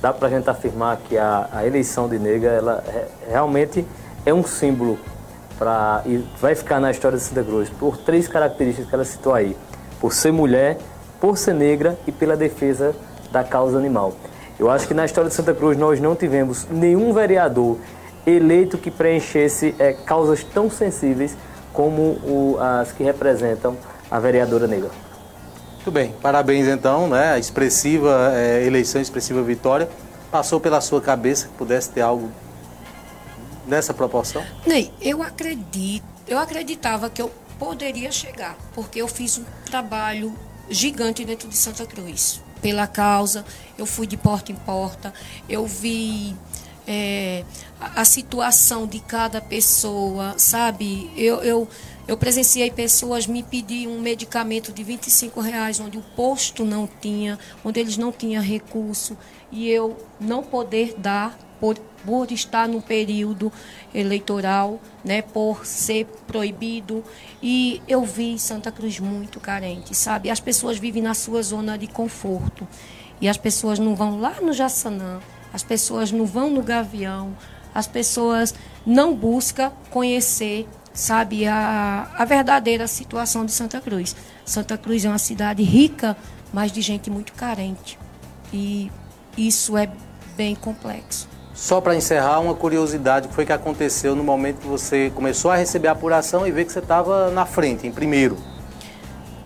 Dá 0.00 0.12
para 0.12 0.28
a 0.28 0.30
gente 0.30 0.48
afirmar 0.48 0.98
que 0.98 1.16
a, 1.16 1.48
a 1.52 1.66
eleição 1.66 2.08
de 2.08 2.18
Nega, 2.18 2.48
ela 2.48 2.84
é, 2.86 3.08
realmente 3.30 3.84
é 4.24 4.32
um 4.32 4.44
símbolo 4.44 4.98
e 6.04 6.24
vai 6.40 6.54
ficar 6.54 6.80
na 6.80 6.90
história 6.90 7.16
de 7.16 7.24
Santa 7.24 7.42
Cruz 7.42 7.70
por 7.70 7.96
três 7.96 8.28
características 8.28 8.88
que 8.88 8.94
ela 8.94 9.04
citou 9.04 9.34
aí: 9.34 9.56
por 10.00 10.12
ser 10.12 10.32
mulher, 10.32 10.78
por 11.20 11.38
ser 11.38 11.54
negra 11.54 11.98
e 12.06 12.12
pela 12.12 12.36
defesa 12.36 12.94
da 13.30 13.42
causa 13.42 13.78
animal. 13.78 14.14
Eu 14.58 14.70
acho 14.70 14.86
que 14.86 14.94
na 14.94 15.04
história 15.04 15.28
de 15.28 15.34
Santa 15.34 15.54
Cruz 15.54 15.76
nós 15.76 16.00
não 16.00 16.14
tivemos 16.14 16.66
nenhum 16.70 17.12
vereador 17.12 17.78
eleito 18.26 18.76
que 18.78 18.90
preenchesse 18.90 19.74
é, 19.78 19.92
causas 19.92 20.42
tão 20.42 20.70
sensíveis 20.70 21.36
como 21.72 22.02
o, 22.24 22.56
as 22.58 22.90
que 22.92 23.04
representam 23.04 23.76
a 24.10 24.18
vereadora 24.18 24.66
negra. 24.66 24.90
Muito 25.74 25.90
bem, 25.90 26.14
parabéns 26.20 26.66
então, 26.66 27.06
né? 27.06 27.32
A 27.32 27.38
expressiva 27.38 28.32
é, 28.34 28.64
eleição, 28.64 29.00
expressiva 29.00 29.42
vitória. 29.42 29.88
Passou 30.30 30.58
pela 30.58 30.80
sua 30.80 31.00
cabeça 31.00 31.46
que 31.46 31.52
pudesse 31.54 31.90
ter 31.90 32.00
algo 32.00 32.30
nessa 33.66 33.92
proporção? 33.92 34.44
Ney, 34.66 34.90
eu 35.00 35.22
acredito, 35.22 36.04
eu 36.26 36.38
acreditava 36.38 37.10
que 37.10 37.20
eu 37.20 37.30
poderia 37.58 38.12
chegar, 38.12 38.56
porque 38.74 39.00
eu 39.00 39.08
fiz 39.08 39.38
um 39.38 39.44
trabalho 39.64 40.34
gigante 40.68 41.24
dentro 41.24 41.48
de 41.48 41.56
Santa 41.56 41.86
Cruz. 41.86 42.40
Pela 42.60 42.86
causa, 42.86 43.44
eu 43.76 43.86
fui 43.86 44.06
de 44.06 44.16
porta 44.16 44.50
em 44.50 44.56
porta, 44.56 45.12
eu 45.48 45.66
vi 45.66 46.34
é, 46.86 47.44
a, 47.80 48.00
a, 48.00 48.04
situação 48.04 48.86
de 48.86 49.00
cada 49.00 49.40
pessoa, 49.40 50.34
sabe? 50.38 51.10
Eu, 51.16 51.42
eu, 51.42 51.68
eu 52.08 52.16
presenciei 52.16 52.70
pessoas 52.70 53.26
me 53.26 53.42
pedir 53.42 53.88
um 53.88 54.00
medicamento 54.00 54.72
de 54.72 54.82
25 54.82 55.40
reais, 55.40 55.80
onde 55.80 55.98
o 55.98 56.02
posto 56.14 56.64
não 56.64 56.88
tinha, 57.00 57.38
onde 57.64 57.80
eles 57.80 57.96
não 57.96 58.10
tinham 58.10 58.42
recurso, 58.42 59.16
e 59.50 59.68
eu 59.68 59.96
não 60.18 60.42
poder 60.42 60.94
dar 60.96 61.38
por, 61.60 61.76
por 62.06 62.30
estar 62.30 62.68
no 62.68 62.80
período 62.80 63.52
eleitoral, 63.92 64.80
né, 65.04 65.20
por 65.20 65.66
ser 65.66 66.06
proibido. 66.26 67.02
E 67.42 67.82
eu 67.88 68.04
vi 68.04 68.38
Santa 68.38 68.70
Cruz 68.70 69.00
muito 69.00 69.40
carente, 69.40 69.94
sabe? 69.94 70.30
As 70.30 70.38
pessoas 70.38 70.78
vivem 70.78 71.02
na 71.02 71.14
sua 71.14 71.42
zona 71.42 71.76
de 71.76 71.88
conforto. 71.88 72.66
E 73.20 73.28
as 73.28 73.36
pessoas 73.36 73.78
não 73.80 73.96
vão 73.96 74.20
lá 74.20 74.34
no 74.40 74.52
Jaçanã, 74.52 75.20
as 75.52 75.62
pessoas 75.62 76.12
não 76.12 76.24
vão 76.24 76.48
no 76.48 76.62
Gavião, 76.62 77.36
as 77.74 77.86
pessoas 77.86 78.54
não 78.86 79.14
buscam 79.14 79.72
conhecer, 79.90 80.68
sabe, 80.94 81.46
a, 81.46 82.10
a 82.16 82.24
verdadeira 82.24 82.86
situação 82.86 83.44
de 83.44 83.52
Santa 83.52 83.80
Cruz. 83.80 84.14
Santa 84.44 84.78
Cruz 84.78 85.04
é 85.04 85.08
uma 85.08 85.18
cidade 85.18 85.62
rica, 85.62 86.16
mas 86.52 86.70
de 86.70 86.80
gente 86.80 87.10
muito 87.10 87.32
carente. 87.32 87.98
E 88.52 88.90
isso 89.36 89.76
é 89.76 89.90
bem 90.36 90.54
complexo. 90.54 91.35
Só 91.56 91.80
para 91.80 91.96
encerrar, 91.96 92.38
uma 92.40 92.54
curiosidade, 92.54 93.24
o 93.24 93.28
que 93.30 93.34
foi 93.34 93.46
que 93.46 93.52
aconteceu 93.52 94.14
no 94.14 94.22
momento 94.22 94.60
que 94.60 94.66
você 94.66 95.10
começou 95.14 95.50
a 95.50 95.56
receber 95.56 95.88
a 95.88 95.92
apuração 95.92 96.46
e 96.46 96.52
ver 96.52 96.66
que 96.66 96.72
você 96.72 96.80
estava 96.80 97.30
na 97.30 97.46
frente, 97.46 97.86
em 97.86 97.90
primeiro? 97.90 98.36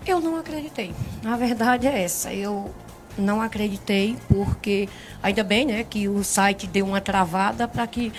Eu 0.05 0.21
não 0.21 0.37
acreditei. 0.37 0.93
A 1.25 1.37
verdade 1.37 1.87
é 1.87 2.03
essa. 2.03 2.33
Eu 2.35 2.75
não 3.17 3.41
acreditei 3.41 4.17
porque 4.27 4.89
ainda 5.23 5.45
bem, 5.45 5.65
né, 5.65 5.85
que 5.89 6.09
o 6.09 6.25
site 6.25 6.67
deu 6.67 6.85
uma 6.85 7.01
travada 7.01 7.69
para 7.69 7.87
que 7.87 8.13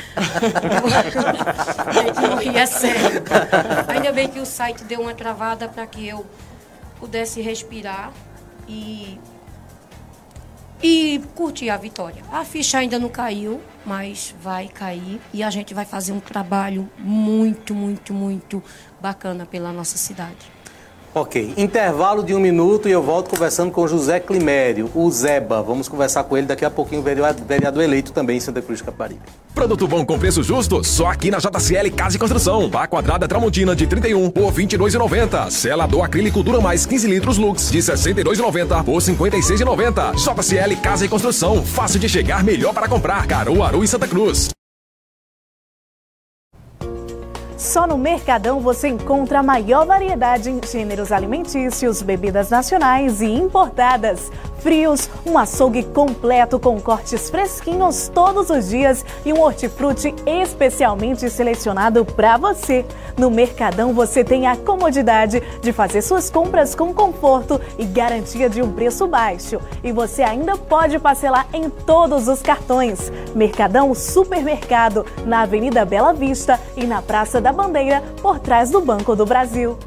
não 2.29 2.41
ia 2.41 2.65
sério. 2.65 3.23
Ainda 3.89 4.13
bem 4.13 4.29
que 4.29 4.39
o 4.39 4.45
site 4.45 4.85
deu 4.85 5.01
uma 5.01 5.13
travada 5.13 5.67
para 5.67 5.85
que 5.85 6.07
eu 6.07 6.25
pudesse 6.97 7.41
respirar 7.41 8.13
e 8.69 9.19
e 10.83 11.21
curtir 11.35 11.69
a 11.69 11.77
vitória. 11.77 12.23
A 12.31 12.43
ficha 12.43 12.79
ainda 12.79 12.97
não 12.97 13.09
caiu, 13.09 13.61
mas 13.85 14.35
vai 14.41 14.67
cair 14.67 15.19
e 15.33 15.43
a 15.43 15.49
gente 15.49 15.73
vai 15.73 15.85
fazer 15.85 16.11
um 16.11 16.19
trabalho 16.19 16.89
muito, 16.97 17.73
muito, 17.73 18.13
muito 18.13 18.63
bacana 18.99 19.45
pela 19.45 19.71
nossa 19.71 19.97
cidade. 19.97 20.60
Ok, 21.13 21.53
intervalo 21.57 22.23
de 22.23 22.33
um 22.33 22.39
minuto 22.39 22.87
e 22.87 22.91
eu 22.93 23.03
volto 23.03 23.31
conversando 23.31 23.69
com 23.69 23.85
José 23.85 24.17
Climério, 24.17 24.89
o 24.95 25.11
Zeba. 25.11 25.61
Vamos 25.61 25.89
conversar 25.89 26.23
com 26.23 26.37
ele 26.37 26.47
daqui 26.47 26.63
a 26.63 26.69
pouquinho, 26.69 27.03
vereador, 27.03 27.83
eleito 27.83 28.13
também 28.13 28.37
em 28.37 28.39
Santa 28.39 28.61
Cruz 28.61 28.79
de 28.79 28.85
Caparibe. 28.85 29.19
Produto 29.53 29.85
bom 29.89 30.05
com 30.05 30.17
preço 30.17 30.41
justo, 30.41 30.81
só 30.85 31.07
aqui 31.07 31.29
na 31.29 31.39
JCL 31.39 31.91
Casa 31.91 32.15
e 32.15 32.19
Construção. 32.19 32.69
Vá 32.69 32.87
quadrada 32.87 33.27
Tramontina 33.27 33.75
de 33.75 33.85
31 33.85 34.29
por 34.29 34.53
22,90. 34.53 35.51
Selador 35.51 36.05
acrílico 36.05 36.41
dura 36.41 36.61
mais 36.61 36.85
15 36.85 37.07
litros 37.07 37.37
Lux 37.37 37.69
de 37.69 37.79
62,90 37.79 38.81
por 38.85 39.01
56,90. 39.01 40.13
JCL 40.15 40.77
Casa 40.81 41.05
e 41.05 41.09
Construção, 41.09 41.61
fácil 41.61 41.99
de 41.99 42.07
chegar, 42.07 42.41
melhor 42.41 42.73
para 42.73 42.87
comprar. 42.87 43.27
Caruaru 43.27 43.83
e 43.83 43.87
Santa 43.87 44.07
Cruz. 44.07 44.49
Só 47.61 47.85
no 47.85 47.95
Mercadão 47.95 48.59
você 48.59 48.87
encontra 48.87 49.37
a 49.37 49.43
maior 49.43 49.85
variedade 49.85 50.49
em 50.49 50.59
gêneros 50.67 51.11
alimentícios, 51.11 52.01
bebidas 52.01 52.49
nacionais 52.49 53.21
e 53.21 53.27
importadas 53.27 54.31
frios, 54.61 55.09
um 55.25 55.37
açougue 55.37 55.83
completo 55.83 56.59
com 56.59 56.79
cortes 56.79 57.29
fresquinhos 57.29 58.07
todos 58.13 58.49
os 58.49 58.69
dias 58.69 59.03
e 59.25 59.33
um 59.33 59.41
hortifruti 59.41 60.13
especialmente 60.25 61.29
selecionado 61.29 62.05
para 62.05 62.37
você. 62.37 62.85
No 63.17 63.29
Mercadão 63.29 63.93
você 63.93 64.23
tem 64.23 64.47
a 64.47 64.55
comodidade 64.55 65.41
de 65.61 65.73
fazer 65.73 66.01
suas 66.01 66.29
compras 66.29 66.75
com 66.75 66.93
conforto 66.93 67.59
e 67.77 67.85
garantia 67.85 68.49
de 68.49 68.61
um 68.61 68.71
preço 68.71 69.07
baixo. 69.07 69.59
E 69.83 69.91
você 69.91 70.21
ainda 70.21 70.55
pode 70.55 70.97
parcelar 70.99 71.47
em 71.53 71.69
todos 71.69 72.27
os 72.27 72.41
cartões. 72.41 73.11
Mercadão 73.35 73.93
Supermercado, 73.93 75.05
na 75.25 75.41
Avenida 75.41 75.83
Bela 75.85 76.13
Vista 76.13 76.59
e 76.77 76.85
na 76.85 77.01
Praça 77.01 77.41
da 77.41 77.50
Bandeira, 77.51 78.01
por 78.21 78.39
trás 78.39 78.69
do 78.69 78.81
Banco 78.81 79.15
do 79.15 79.25
Brasil. 79.25 79.77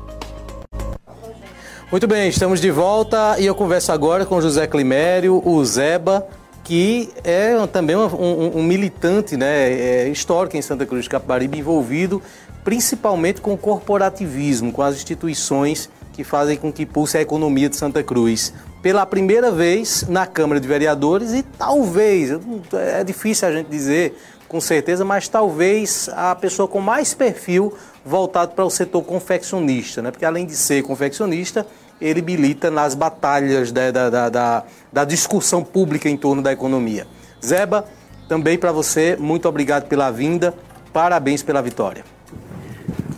Muito 1.90 2.06
bem, 2.06 2.28
estamos 2.28 2.60
de 2.60 2.70
volta 2.70 3.36
e 3.38 3.46
eu 3.46 3.54
converso 3.54 3.92
agora 3.92 4.26
com 4.26 4.40
José 4.40 4.66
Climério, 4.66 5.40
o 5.46 5.64
Zeba, 5.64 6.26
que 6.64 7.10
é 7.22 7.54
também 7.66 7.94
um, 7.94 8.06
um, 8.06 8.58
um 8.58 8.62
militante 8.62 9.36
né, 9.36 9.70
é, 9.70 10.08
histórico 10.08 10.56
em 10.56 10.62
Santa 10.62 10.86
Cruz 10.86 11.04
de 11.04 11.10
Capibaribe, 11.10 11.58
envolvido 11.58 12.22
principalmente 12.64 13.40
com 13.40 13.52
o 13.52 13.58
corporativismo, 13.58 14.72
com 14.72 14.82
as 14.82 14.96
instituições 14.96 15.90
que 16.14 16.24
fazem 16.24 16.56
com 16.56 16.72
que 16.72 16.86
pulse 16.86 17.18
a 17.18 17.20
economia 17.20 17.68
de 17.68 17.76
Santa 17.76 18.02
Cruz. 18.02 18.54
Pela 18.80 19.04
primeira 19.04 19.50
vez 19.50 20.06
na 20.08 20.26
Câmara 20.26 20.60
de 20.60 20.66
Vereadores 20.66 21.32
e 21.32 21.42
talvez, 21.42 22.30
é 22.72 23.04
difícil 23.04 23.48
a 23.48 23.52
gente 23.52 23.68
dizer 23.68 24.16
com 24.54 24.60
certeza, 24.60 25.04
mas 25.04 25.26
talvez 25.26 26.08
a 26.14 26.32
pessoa 26.32 26.68
com 26.68 26.80
mais 26.80 27.12
perfil 27.12 27.74
voltado 28.06 28.52
para 28.52 28.64
o 28.64 28.70
setor 28.70 29.02
confeccionista, 29.02 30.00
né? 30.00 30.12
porque 30.12 30.24
além 30.24 30.46
de 30.46 30.54
ser 30.54 30.80
confeccionista, 30.84 31.66
ele 32.00 32.22
milita 32.22 32.70
nas 32.70 32.94
batalhas 32.94 33.72
da, 33.72 33.90
da, 33.90 34.30
da, 34.30 34.62
da 34.92 35.04
discussão 35.04 35.64
pública 35.64 36.08
em 36.08 36.16
torno 36.16 36.40
da 36.40 36.52
economia. 36.52 37.04
Zeba, 37.44 37.84
também 38.28 38.56
para 38.56 38.70
você, 38.70 39.16
muito 39.18 39.48
obrigado 39.48 39.88
pela 39.88 40.08
vinda, 40.12 40.54
parabéns 40.92 41.42
pela 41.42 41.60
vitória. 41.60 42.04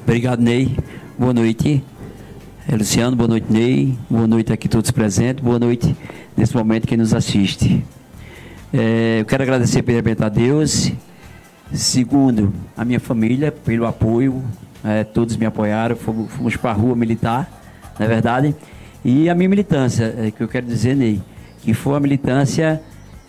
Obrigado, 0.04 0.40
Ney. 0.40 0.74
Boa 1.18 1.34
noite. 1.34 1.84
É, 2.66 2.74
Luciano, 2.74 3.14
boa 3.14 3.28
noite, 3.28 3.52
Ney. 3.52 3.94
Boa 4.08 4.26
noite 4.26 4.54
aqui 4.54 4.70
todos 4.70 4.90
presentes. 4.90 5.44
Boa 5.44 5.58
noite 5.58 5.94
nesse 6.34 6.56
momento 6.56 6.88
quem 6.88 6.96
nos 6.96 7.12
assiste. 7.12 7.84
É, 8.72 9.20
eu 9.20 9.26
quero 9.26 9.42
agradecer 9.42 9.82
primeiramente 9.82 10.24
a 10.24 10.30
Deus. 10.30 10.94
Segundo, 11.72 12.52
a 12.76 12.84
minha 12.84 13.00
família 13.00 13.50
pelo 13.50 13.86
apoio. 13.86 14.42
É, 14.84 15.02
todos 15.04 15.36
me 15.36 15.46
apoiaram. 15.46 15.96
Fomos, 15.96 16.30
fomos 16.32 16.56
para 16.56 16.70
a 16.70 16.74
rua 16.74 16.94
militar 16.94 17.50
não 17.98 18.06
é 18.06 18.08
verdade? 18.08 18.54
E 19.04 19.28
a 19.28 19.34
minha 19.34 19.48
militância, 19.48 20.14
é, 20.18 20.30
que 20.30 20.42
eu 20.42 20.48
quero 20.48 20.66
dizer, 20.66 20.94
Ney, 20.94 21.20
que 21.62 21.72
foi 21.72 21.94
uma 21.94 22.00
militância 22.00 22.80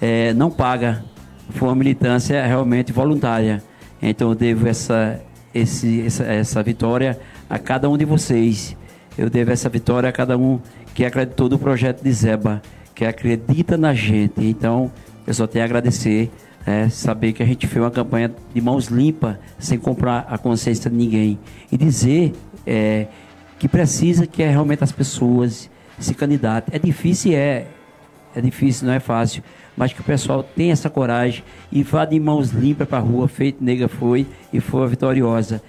é, 0.02 0.34
não 0.34 0.52
paga, 0.52 1.04
foi 1.50 1.70
uma 1.70 1.76
militância 1.76 2.46
realmente 2.46 2.92
voluntária. 2.92 3.64
Então 4.02 4.30
eu 4.30 4.36
devo 4.36 4.68
essa, 4.68 5.20
esse, 5.54 6.02
essa, 6.02 6.24
essa 6.24 6.64
vitória 6.64 7.20
a 7.50 7.58
cada 7.58 7.90
um 7.90 7.98
de 7.98 8.06
vocês. 8.06 8.76
Eu 9.18 9.30
devo 9.30 9.52
essa 9.52 9.70
vitória 9.70 10.10
a 10.10 10.12
cada 10.12 10.38
um 10.38 10.60
que 10.94 11.06
acreditou 11.06 11.50
no 11.50 11.58
projeto 11.58 12.04
de 12.04 12.12
Zeba, 12.12 12.62
que 12.94 13.06
acredita 13.06 13.78
na 13.78 13.94
gente. 13.94 14.44
Então 14.44 14.92
eu 15.26 15.34
só 15.34 15.48
tenho 15.48 15.64
a 15.64 15.66
agradecer 15.66 16.30
é, 16.68 16.90
saber 16.90 17.32
que 17.32 17.42
a 17.42 17.46
gente 17.46 17.66
fez 17.66 17.82
uma 17.82 17.90
campanha 17.90 18.30
de 18.54 18.60
mãos 18.60 18.88
limpas, 18.88 19.38
sem 19.58 19.80
comprar 19.80 20.28
a 20.30 20.38
consciência 20.38 20.92
de 20.92 20.98
ninguém. 20.98 21.40
E 21.72 21.78
dizer 21.78 22.34
é, 22.66 23.08
que 23.58 23.70
precisa 23.70 24.28
que 24.28 24.44
é 24.44 24.50
realmente 24.50 24.84
as 24.84 24.92
pessoas 24.92 25.70
se 25.98 26.14
candidatem. 26.14 26.76
É 26.76 26.78
difícil, 26.78 27.32
é. 27.34 27.68
É 28.36 28.42
difícil, 28.42 28.86
não 28.86 28.94
é 28.94 29.00
fácil. 29.00 29.42
Mas 29.78 29.94
que 29.94 30.02
o 30.02 30.04
pessoal 30.04 30.44
tenha 30.44 30.74
essa 30.74 30.90
coragem 30.90 31.42
e 31.72 31.84
vá 31.84 32.04
de 32.04 32.20
mãos 32.20 32.50
limpas 32.50 32.86
para 32.86 32.98
a 32.98 33.02
rua, 33.02 33.30
feito 33.30 33.64
nega 33.64 33.88
foi 33.88 34.28
e 34.52 34.60
foi 34.60 34.86
vitoriosa. 34.90 35.62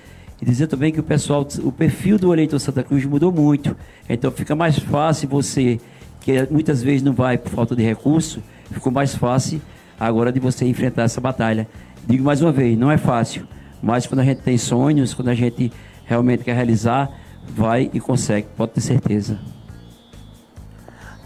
E 0.43 0.45
dizer 0.45 0.67
também 0.67 0.93
que 0.93 0.99
o 0.99 1.05
pessoal, 1.05 1.47
o 1.63 1.71
perfil 1.71 2.19
do 2.19 2.33
eleitor 2.33 2.59
Santa 2.59 2.83
Cruz 2.83 3.05
mudou 3.05 3.31
muito. 3.31 3.77
Então 4.09 4.33
fica 4.33 4.57
mais 4.57 4.77
fácil 4.77 5.29
você, 5.29 5.79
que 6.21 6.33
muitas 6.51 6.83
vezes 6.83 7.03
não 7.03 7.13
vai 7.13 7.39
por 7.39 7.53
falta 7.53 7.77
de 7.77 7.85
recurso, 7.85 8.43
ficou 8.73 8.91
mais 8.91 9.15
fácil 9.15 9.63
agora 9.99 10.33
de 10.33 10.41
você 10.41 10.65
enfrentar 10.65 11.03
essa 11.03 11.21
batalha. 11.21 11.69
Digo 12.07 12.25
mais 12.25 12.41
uma 12.41 12.53
vez, 12.53 12.79
não 12.79 12.91
é 12.91 12.97
fácil, 12.97 13.47
mas 13.83 14.07
quando 14.07 14.21
a 14.21 14.25
gente 14.25 14.43
tem 14.43 14.57
sonhos, 14.57 15.15
quando 15.15 15.29
a 15.29 15.35
gente 15.35 15.73
realmente 16.05 16.45
quer 16.45 16.55
realizar, 16.55 17.11
vai 17.49 17.91
e 17.93 18.01
consegue, 18.01 18.49
pode 18.57 18.73
ter 18.73 18.81
certeza. 18.81 19.39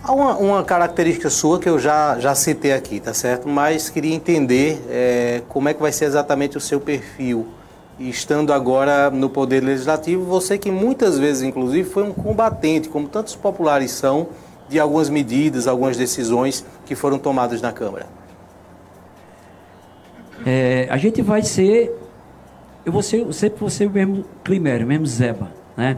Há 0.04 0.12
uma, 0.12 0.36
uma, 0.36 0.64
característica 0.64 1.30
sua 1.30 1.60
que 1.60 1.68
eu 1.68 1.78
já, 1.78 2.18
já 2.18 2.34
citei 2.34 2.72
aqui, 2.72 2.98
tá 2.98 3.14
certo? 3.14 3.48
Mas 3.48 3.88
queria 3.88 4.12
entender 4.12 4.82
é, 4.88 5.42
como 5.48 5.68
é 5.68 5.74
que 5.74 5.80
vai 5.80 5.92
ser 5.92 6.06
exatamente 6.06 6.56
o 6.56 6.60
seu 6.60 6.80
perfil. 6.80 7.46
Estando 8.00 8.52
agora 8.52 9.10
no 9.10 9.30
Poder 9.30 9.62
Legislativo, 9.62 10.24
você 10.24 10.58
que 10.58 10.72
muitas 10.72 11.20
vezes, 11.20 11.42
inclusive, 11.42 11.88
foi 11.88 12.02
um 12.02 12.12
combatente, 12.12 12.88
como 12.88 13.06
tantos 13.06 13.36
populares 13.36 13.92
são, 13.92 14.26
de 14.68 14.80
algumas 14.80 15.08
medidas, 15.08 15.68
algumas 15.68 15.96
decisões 15.96 16.64
que 16.84 16.96
foram 16.96 17.16
tomadas 17.16 17.62
na 17.62 17.70
Câmara. 17.70 18.06
É, 20.44 20.86
a 20.90 20.96
gente 20.96 21.22
vai 21.22 21.42
ser, 21.42 21.92
eu 22.84 22.92
vou 22.92 23.02
ser, 23.02 23.32
sempre 23.32 23.60
vou 23.60 23.70
ser 23.70 23.86
o 23.86 23.90
mesmo 23.90 24.24
Climério, 24.44 24.84
o 24.84 24.88
mesmo 24.88 25.06
Zeba, 25.06 25.50
né? 25.76 25.96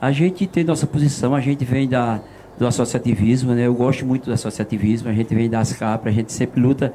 A 0.00 0.10
gente 0.10 0.46
tem 0.46 0.64
nossa 0.64 0.86
posição, 0.86 1.34
a 1.34 1.40
gente 1.40 1.64
vem 1.64 1.88
da, 1.88 2.20
do 2.58 2.66
associativismo, 2.66 3.52
né? 3.52 3.66
Eu 3.66 3.74
gosto 3.74 4.04
muito 4.04 4.26
do 4.26 4.32
associativismo, 4.32 5.08
a 5.08 5.12
gente 5.12 5.34
vem 5.34 5.48
das 5.48 5.72
capas, 5.72 6.12
a 6.12 6.16
gente 6.16 6.32
sempre 6.32 6.60
luta 6.60 6.92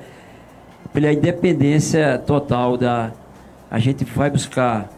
pela 0.92 1.12
independência 1.12 2.18
total 2.26 2.78
da... 2.78 3.12
A 3.70 3.80
gente 3.80 4.04
vai 4.06 4.30
buscar 4.30 4.90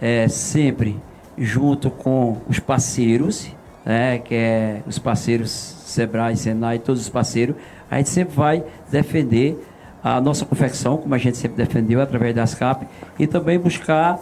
é, 0.00 0.26
sempre 0.28 0.96
junto 1.38 1.90
com 1.90 2.38
os 2.48 2.58
parceiros, 2.58 3.50
né? 3.84 4.18
Que 4.18 4.34
é 4.34 4.82
os 4.86 4.98
parceiros 4.98 5.50
Sebrae, 5.50 6.36
Senai, 6.36 6.78
todos 6.78 7.02
os 7.02 7.08
parceiros, 7.08 7.54
a 7.90 7.98
gente 7.98 8.08
sempre 8.08 8.34
vai 8.34 8.64
defender 8.90 9.56
a 10.04 10.20
nossa 10.20 10.44
confecção, 10.44 10.98
como 10.98 11.14
a 11.14 11.18
gente 11.18 11.38
sempre 11.38 11.56
defendeu, 11.56 12.02
através 12.02 12.34
das 12.34 12.54
CAP, 12.54 12.86
e 13.18 13.26
também 13.26 13.58
buscar 13.58 14.20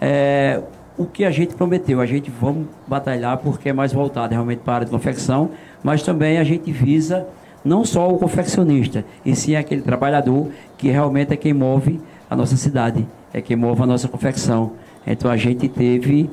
é, 0.00 0.62
o 0.96 1.04
que 1.04 1.26
a 1.26 1.30
gente 1.30 1.54
prometeu. 1.54 2.00
A 2.00 2.06
gente 2.06 2.30
vamos 2.30 2.66
batalhar 2.86 3.36
porque 3.36 3.68
é 3.68 3.72
mais 3.72 3.92
voltado 3.92 4.32
realmente 4.32 4.60
para 4.60 4.72
a 4.72 4.76
área 4.76 4.84
de 4.86 4.90
confecção, 4.90 5.50
mas 5.82 6.02
também 6.02 6.38
a 6.38 6.44
gente 6.44 6.72
visa 6.72 7.26
não 7.62 7.84
só 7.84 8.08
o 8.08 8.18
confeccionista, 8.18 9.04
e 9.22 9.36
sim 9.36 9.54
aquele 9.54 9.82
trabalhador 9.82 10.48
que 10.78 10.88
realmente 10.88 11.34
é 11.34 11.36
quem 11.36 11.52
move 11.52 12.00
a 12.30 12.34
nossa 12.34 12.56
cidade, 12.56 13.06
é 13.34 13.42
quem 13.42 13.56
move 13.56 13.82
a 13.82 13.86
nossa 13.86 14.08
confecção. 14.08 14.72
Então 15.06 15.30
a 15.30 15.36
gente 15.36 15.68
teve 15.68 16.30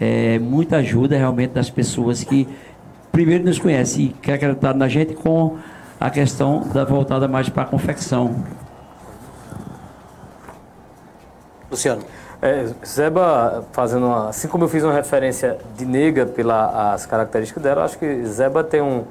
é, 0.00 0.38
muita 0.38 0.76
ajuda 0.76 1.16
realmente 1.16 1.50
das 1.50 1.68
pessoas 1.68 2.22
que 2.22 2.46
primeiro 3.10 3.42
nos 3.42 3.58
conhecem 3.58 4.04
e 4.04 4.08
que 4.08 4.30
acreditaram 4.30 4.78
na 4.78 4.86
gente 4.86 5.14
com 5.14 5.56
a 6.00 6.08
questão 6.08 6.60
da 6.72 6.82
voltada 6.82 7.28
mais 7.28 7.50
para 7.50 7.64
a 7.64 7.66
confecção. 7.66 8.42
Luciano. 11.70 12.02
É, 12.42 12.70
Zeba, 12.86 13.64
fazendo 13.70 14.06
uma, 14.06 14.30
assim 14.30 14.48
como 14.48 14.64
eu 14.64 14.68
fiz 14.68 14.82
uma 14.82 14.94
referência 14.94 15.58
de 15.76 15.84
nega 15.84 16.24
pelas 16.24 17.04
características 17.04 17.62
dela, 17.62 17.84
acho 17.84 17.98
que 17.98 18.24
Zeba 18.24 18.64
tem 18.64 18.80
um, 18.80 19.04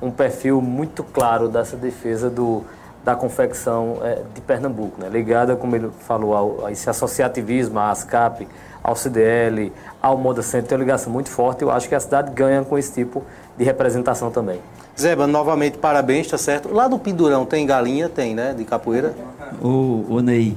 um 0.00 0.10
perfil 0.10 0.62
muito 0.62 1.04
claro 1.04 1.46
dessa 1.46 1.76
defesa 1.76 2.30
do, 2.30 2.64
da 3.04 3.14
confecção 3.14 3.98
é, 4.02 4.22
de 4.34 4.40
Pernambuco, 4.40 4.98
né? 4.98 5.10
ligada, 5.10 5.56
como 5.56 5.76
ele 5.76 5.90
falou, 6.06 6.34
ao, 6.34 6.64
a 6.64 6.72
esse 6.72 6.88
associativismo, 6.88 7.78
à 7.78 7.90
ASCAP, 7.90 8.48
ao 8.82 8.96
CDL, 8.96 9.70
ao 10.00 10.16
Moda 10.16 10.40
Center, 10.40 10.68
tem 10.70 10.78
uma 10.78 10.84
ligação 10.84 11.12
muito 11.12 11.28
forte. 11.28 11.60
Eu 11.60 11.70
acho 11.70 11.86
que 11.86 11.94
a 11.94 12.00
cidade 12.00 12.32
ganha 12.32 12.64
com 12.64 12.78
esse 12.78 12.94
tipo 12.94 13.22
de 13.58 13.64
representação 13.64 14.30
também. 14.30 14.58
Zeba, 14.98 15.26
novamente 15.26 15.78
parabéns, 15.78 16.28
tá 16.28 16.38
certo? 16.38 16.72
Lá 16.72 16.88
no 16.88 16.98
Pindurão 16.98 17.44
tem 17.44 17.66
galinha? 17.66 18.08
Tem, 18.08 18.34
né? 18.34 18.54
De 18.56 18.64
capoeira? 18.64 19.14
Ô, 19.62 20.04
ô 20.08 20.20
Ney, 20.20 20.56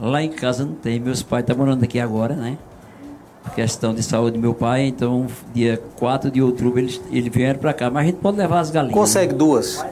lá 0.00 0.22
em 0.22 0.30
casa 0.30 0.64
não 0.64 0.74
tem. 0.74 1.00
Meus 1.00 1.22
pais 1.22 1.42
estão 1.42 1.56
morando 1.56 1.82
aqui 1.82 1.98
agora, 1.98 2.34
né? 2.34 2.58
questão 3.54 3.94
de 3.94 4.02
saúde 4.02 4.36
do 4.36 4.40
meu 4.40 4.54
pai, 4.54 4.86
então 4.86 5.26
dia 5.52 5.82
4 5.96 6.30
de 6.30 6.40
outubro 6.40 6.78
eles, 6.78 7.00
eles 7.10 7.32
vieram 7.32 7.58
para 7.58 7.72
cá. 7.72 7.90
Mas 7.90 8.04
a 8.04 8.06
gente 8.06 8.18
pode 8.18 8.36
levar 8.36 8.60
as 8.60 8.70
galinhas. 8.70 8.94
Consegue 8.94 9.34
duas? 9.34 9.84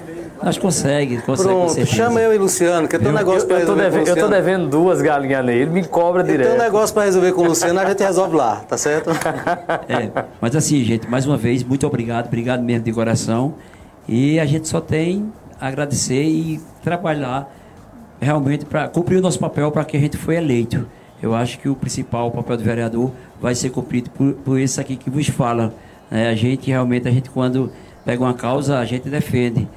Nós 0.43 0.57
consegue, 0.57 1.19
consegue. 1.23 1.49
Pronto, 1.49 1.87
chama 1.87 2.21
eu 2.21 2.35
e 2.35 2.39
Luciano, 2.39 2.87
que 2.87 2.99
tem 2.99 3.09
um 3.09 3.13
negócio 3.13 3.47
para 3.47 3.59
resolver. 3.59 3.91
Devendo, 3.91 4.09
eu 4.09 4.17
tô 4.17 4.29
devendo 4.29 4.69
duas 4.69 5.03
galinhas 5.03 5.45
nele, 5.45 5.63
ele 5.63 5.71
me 5.71 5.85
cobra 5.85 6.23
direto. 6.23 6.49
Tem 6.49 6.57
um 6.57 6.63
negócio 6.63 6.95
para 6.95 7.05
resolver 7.05 7.33
com 7.33 7.43
o 7.43 7.49
Luciano, 7.49 7.79
a 7.81 7.87
gente 7.87 8.03
resolve 8.03 8.37
lá, 8.37 8.57
tá 8.57 8.77
certo? 8.77 9.11
É, 9.89 10.25
mas 10.41 10.55
assim, 10.55 10.83
gente, 10.85 11.09
mais 11.09 11.27
uma 11.27 11.37
vez, 11.37 11.63
muito 11.63 11.87
obrigado, 11.87 12.27
obrigado 12.27 12.63
mesmo 12.63 12.85
de 12.85 12.93
coração. 12.93 13.55
E 14.07 14.39
a 14.39 14.47
gente 14.47 14.69
só 14.69 14.81
tem 14.81 15.33
a 15.61 15.69
agradecer 15.69 16.23
e 16.23 16.61
trabalhar 16.83 17.51
realmente 18.21 18.65
para 18.65 18.89
cumprir 18.89 19.19
o 19.19 19.21
nosso 19.21 19.39
papel 19.39 19.71
para 19.71 19.85
que 19.85 19.97
a 19.97 20.01
gente 20.01 20.17
foi 20.17 20.37
eleito. 20.37 20.87
Eu 21.23 21.35
acho 21.35 21.59
que 21.59 21.69
o 21.69 21.75
principal 21.75 22.31
papel 22.31 22.57
do 22.57 22.65
vereador 22.65 23.11
vai 23.41 23.55
ser 23.55 23.71
cumprido 23.71 24.11
por, 24.11 24.33
por 24.35 24.59
esse 24.59 24.81
aqui 24.81 24.97
que 24.97 25.11
vos 25.11 25.27
fala. 25.29 25.75
Né? 26.11 26.29
A 26.29 26.35
gente 26.35 26.69
realmente, 26.69 27.09
a 27.09 27.11
gente 27.11 27.29
quando 27.31 27.73
pega 28.05 28.23
uma 28.23 28.35
causa, 28.35 28.79
a 28.79 28.85
gente 28.85 29.09
defende. 29.09 29.69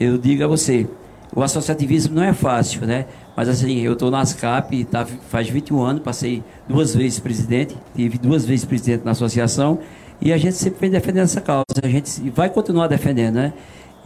Eu 0.00 0.16
digo 0.16 0.44
a 0.44 0.46
você, 0.46 0.86
o 1.34 1.42
associativismo 1.42 2.14
não 2.14 2.22
é 2.22 2.32
fácil, 2.32 2.86
né? 2.86 3.06
Mas 3.36 3.48
assim, 3.48 3.80
eu 3.80 3.94
estou 3.94 4.10
na 4.10 4.20
ASCAP, 4.20 4.84
tá, 4.84 5.04
faz 5.04 5.48
21 5.48 5.82
anos, 5.82 6.02
passei 6.02 6.42
duas 6.68 6.94
vezes 6.94 7.18
presidente, 7.18 7.76
tive 7.94 8.16
duas 8.16 8.44
vezes 8.44 8.64
presidente 8.64 9.04
na 9.04 9.10
associação, 9.10 9.80
e 10.20 10.32
a 10.32 10.38
gente 10.38 10.54
sempre 10.54 10.80
vem 10.80 10.90
defendendo 10.90 11.24
essa 11.24 11.40
causa. 11.40 11.64
A 11.82 11.88
gente 11.88 12.30
vai 12.30 12.48
continuar 12.48 12.86
defendendo, 12.86 13.34
né? 13.34 13.52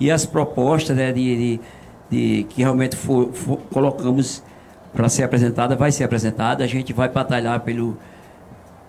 e 0.03 0.11
as 0.11 0.27
propostas 0.27 0.97
né, 0.97 1.13
de, 1.13 1.37
de, 1.37 1.61
de, 2.11 2.45
que 2.45 2.63
realmente 2.63 2.97
for, 2.97 3.33
for, 3.33 3.59
colocamos 3.71 4.43
para 4.93 5.09
ser 5.09 5.23
apresentada, 5.23 5.77
vai 5.77 5.93
ser 5.93 6.03
apresentada. 6.03 6.65
A 6.65 6.67
gente 6.67 6.93
vai 6.93 7.09
batalhar 7.09 7.61
pelo, 7.61 7.97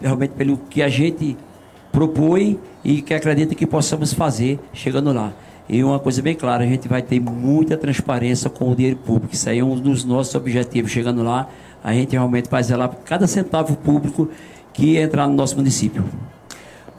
realmente 0.02 0.32
pelo 0.32 0.58
que 0.58 0.82
a 0.82 0.90
gente 0.90 1.38
propõe 1.92 2.60
e 2.84 3.02
que 3.02 3.14
acredita 3.14 3.54
que 3.54 3.68
possamos 3.68 4.12
fazer 4.12 4.60
chegando 4.74 5.14
lá. 5.14 5.34
E 5.68 5.84
uma 5.84 6.00
coisa 6.00 6.22
bem 6.22 6.36
clara, 6.36 6.64
a 6.64 6.68
gente 6.68 6.88
vai 6.88 7.02
ter 7.02 7.20
muita 7.20 7.78
transparência 7.78 8.50
com 8.50 8.72
o 8.72 8.76
dinheiro 8.76 8.98
público. 8.98 9.34
Isso 9.34 9.50
aí 9.50 9.60
é 9.60 9.64
um 9.64 9.76
dos 9.76 10.04
nossos 10.04 10.36
objetivos. 10.36 10.92
Chegando 10.92 11.24
lá, 11.24 11.48
a 11.84 11.94
gente 11.94 12.12
realmente 12.12 12.50
vai 12.50 12.62
zelar 12.62 12.92
cada 13.06 13.28
centavo 13.28 13.76
público 13.78 14.30
que 14.74 14.98
entrar 14.98 15.28
no 15.28 15.34
nosso 15.34 15.56
município. 15.56 16.04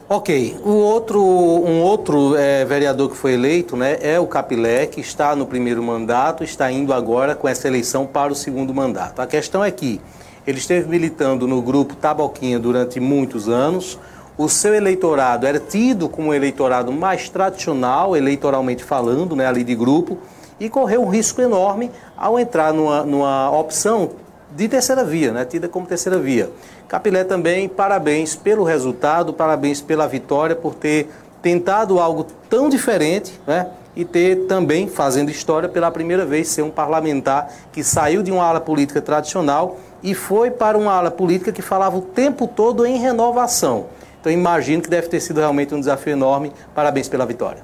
Ok, 0.07 0.55
o 0.63 0.69
outro, 0.69 1.19
um 1.19 1.81
outro 1.81 2.35
é, 2.35 2.63
vereador 2.63 3.09
que 3.09 3.17
foi 3.17 3.33
eleito 3.33 3.75
né, 3.75 3.97
é 4.01 4.19
o 4.19 4.27
Capilé, 4.27 4.85
que 4.85 5.01
está 5.01 5.35
no 5.35 5.47
primeiro 5.47 5.81
mandato, 5.81 6.43
está 6.43 6.71
indo 6.71 6.93
agora 6.93 7.33
com 7.33 7.47
essa 7.47 7.67
eleição 7.67 8.05
para 8.05 8.31
o 8.31 8.35
segundo 8.35 8.71
mandato. 8.71 9.19
A 9.19 9.25
questão 9.25 9.63
é 9.63 9.71
que 9.71 9.99
ele 10.45 10.59
esteve 10.59 10.87
militando 10.87 11.47
no 11.47 11.59
grupo 11.59 11.95
Taboquinha 11.95 12.59
durante 12.59 12.99
muitos 12.99 13.49
anos, 13.49 13.97
o 14.37 14.49
seu 14.49 14.73
eleitorado 14.73 15.47
era 15.47 15.59
tido 15.59 16.09
como 16.09 16.29
um 16.29 16.33
eleitorado 16.33 16.91
mais 16.91 17.29
tradicional, 17.29 18.15
eleitoralmente 18.15 18.83
falando, 18.83 19.35
né, 19.35 19.47
ali 19.47 19.63
de 19.63 19.75
grupo, 19.75 20.17
e 20.59 20.69
correu 20.69 21.03
um 21.03 21.09
risco 21.09 21.41
enorme 21.41 21.91
ao 22.17 22.39
entrar 22.39 22.73
numa, 22.73 23.03
numa 23.03 23.51
opção 23.51 24.11
de 24.55 24.67
terceira 24.67 25.03
via, 25.03 25.31
né, 25.31 25.45
tida 25.45 25.67
como 25.67 25.85
terceira 25.85 26.17
via. 26.17 26.49
Capilé 26.87 27.23
também, 27.23 27.67
parabéns 27.67 28.35
pelo 28.35 28.63
resultado, 28.63 29.33
parabéns 29.33 29.81
pela 29.81 30.07
vitória, 30.07 30.55
por 30.55 30.75
ter 30.75 31.09
tentado 31.41 31.99
algo 31.99 32.25
tão 32.49 32.69
diferente, 32.69 33.39
né? 33.45 33.67
E 33.95 34.03
ter 34.03 34.45
também, 34.47 34.89
fazendo 34.89 35.29
história, 35.29 35.69
pela 35.69 35.89
primeira 35.89 36.25
vez, 36.25 36.49
ser 36.49 36.63
um 36.63 36.69
parlamentar 36.69 37.49
que 37.71 37.83
saiu 37.83 38.21
de 38.21 38.31
uma 38.31 38.43
ala 38.43 38.59
política 38.59 39.01
tradicional 39.01 39.77
e 40.03 40.13
foi 40.13 40.51
para 40.51 40.77
uma 40.77 40.91
ala 40.91 41.11
política 41.11 41.51
que 41.51 41.61
falava 41.61 41.97
o 41.97 42.01
tempo 42.01 42.47
todo 42.47 42.85
em 42.85 42.97
renovação. 42.97 43.85
Então 44.25 44.33
imagino 44.33 44.81
que 44.81 44.89
deve 44.89 45.07
ter 45.07 45.19
sido 45.19 45.39
realmente 45.39 45.75
um 45.75 45.79
desafio 45.79 46.13
enorme. 46.13 46.51
Parabéns 46.73 47.07
pela 47.07 47.27
vitória. 47.27 47.61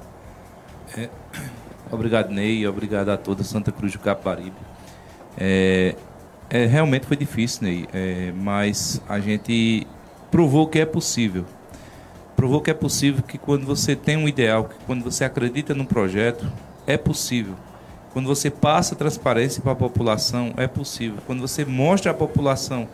É, 0.96 1.08
obrigado, 1.90 2.30
Ney. 2.30 2.64
Obrigado 2.68 3.08
a 3.08 3.16
toda 3.16 3.42
Santa 3.42 3.72
Cruz 3.72 3.92
do 3.94 3.98
Caparibe. 3.98 4.54
É, 5.36 5.96
é, 6.48 6.66
realmente 6.66 7.04
foi 7.04 7.16
difícil, 7.16 7.64
Ney, 7.64 7.88
é, 7.92 8.32
mas 8.36 9.02
a 9.08 9.18
gente 9.18 9.88
provou 10.30 10.68
que 10.68 10.78
é 10.78 10.86
possível. 10.86 11.44
Provou 12.36 12.60
que 12.60 12.70
é 12.70 12.74
possível 12.74 13.24
que 13.24 13.38
quando 13.38 13.66
você 13.66 13.96
tem 13.96 14.16
um 14.16 14.28
ideal, 14.28 14.66
que 14.66 14.76
quando 14.86 15.02
você 15.02 15.24
acredita 15.24 15.74
num 15.74 15.84
projeto, 15.84 16.46
é 16.86 16.96
possível. 16.96 17.56
Quando 18.12 18.26
você 18.26 18.50
passa 18.50 18.94
transparência 18.94 19.60
para 19.60 19.72
a 19.72 19.76
população, 19.76 20.54
é 20.56 20.68
possível. 20.68 21.18
Quando 21.26 21.40
você 21.40 21.64
mostra 21.64 22.12
à 22.12 22.14
população 22.14 22.86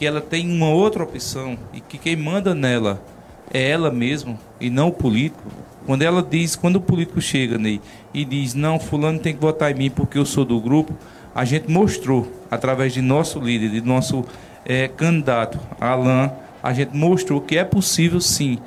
que 0.00 0.06
ela 0.06 0.22
tem 0.22 0.50
uma 0.50 0.70
outra 0.70 1.02
opção 1.02 1.58
e 1.74 1.80
que 1.82 1.98
quem 1.98 2.16
manda 2.16 2.54
nela 2.54 3.04
é 3.52 3.68
ela 3.68 3.90
mesma 3.90 4.38
e 4.58 4.70
não 4.70 4.88
o 4.88 4.92
político. 4.92 5.42
Quando 5.84 6.00
ela 6.00 6.22
diz, 6.22 6.56
quando 6.56 6.76
o 6.76 6.80
político 6.80 7.20
chega 7.20 7.58
Ney, 7.58 7.82
e 8.14 8.24
diz, 8.24 8.54
não, 8.54 8.80
fulano 8.80 9.18
tem 9.18 9.34
que 9.34 9.40
votar 9.42 9.70
em 9.70 9.74
mim 9.74 9.90
porque 9.90 10.16
eu 10.16 10.24
sou 10.24 10.42
do 10.42 10.58
grupo, 10.58 10.96
a 11.34 11.44
gente 11.44 11.70
mostrou, 11.70 12.32
através 12.50 12.94
de 12.94 13.02
nosso 13.02 13.38
líder, 13.40 13.68
de 13.68 13.82
nosso 13.82 14.24
é, 14.64 14.88
candidato, 14.88 15.60
Alain, 15.78 16.30
a 16.62 16.72
gente 16.72 16.96
mostrou 16.96 17.38
que 17.38 17.58
é 17.58 17.64
possível 17.64 18.22
sim 18.22 18.58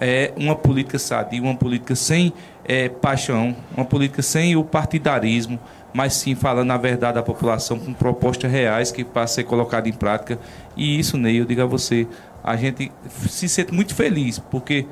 é, 0.00 0.32
uma 0.38 0.56
política 0.56 0.98
sadia, 0.98 1.42
uma 1.42 1.54
política 1.54 1.94
sem 1.94 2.32
é, 2.64 2.88
paixão, 2.88 3.54
uma 3.76 3.84
política 3.84 4.22
sem 4.22 4.56
o 4.56 4.64
partidarismo, 4.64 5.60
mas 5.92 6.14
sim 6.14 6.34
falando 6.34 6.70
a 6.70 6.76
verdade 6.76 7.18
à 7.18 7.22
população 7.22 7.78
com 7.78 7.92
propostas 7.92 8.50
reais 8.50 8.92
que 8.92 9.04
para 9.04 9.26
ser 9.26 9.44
colocada 9.44 9.88
em 9.88 9.92
prática. 9.92 10.38
E 10.76 10.98
isso, 10.98 11.16
Ney, 11.16 11.40
eu 11.40 11.44
digo 11.44 11.62
a 11.62 11.66
você, 11.66 12.06
a 12.42 12.56
gente 12.56 12.92
se 13.28 13.48
sente 13.48 13.72
muito 13.72 13.94
feliz, 13.94 14.38
porque 14.38 14.86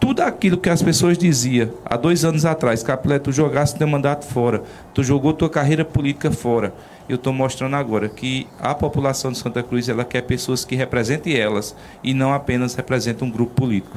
tudo 0.00 0.20
aquilo 0.20 0.56
que 0.56 0.70
as 0.70 0.80
pessoas 0.80 1.18
diziam 1.18 1.70
há 1.84 1.96
dois 1.96 2.24
anos 2.24 2.44
atrás, 2.44 2.82
Capilé, 2.82 3.18
tu 3.18 3.32
jogasse 3.32 3.76
teu 3.76 3.86
mandato 3.86 4.24
fora, 4.26 4.62
tu 4.94 5.02
jogou 5.02 5.32
tua 5.32 5.50
carreira 5.50 5.84
política 5.84 6.30
fora. 6.30 6.72
Eu 7.08 7.16
estou 7.16 7.32
mostrando 7.32 7.74
agora 7.74 8.08
que 8.08 8.46
a 8.60 8.74
população 8.74 9.32
de 9.32 9.38
Santa 9.38 9.62
Cruz 9.62 9.88
ela 9.88 10.04
quer 10.04 10.22
pessoas 10.22 10.64
que 10.64 10.76
representem 10.76 11.36
elas 11.36 11.74
e 12.04 12.14
não 12.14 12.32
apenas 12.32 12.74
representam 12.74 13.26
um 13.26 13.30
grupo 13.30 13.54
político. 13.54 13.96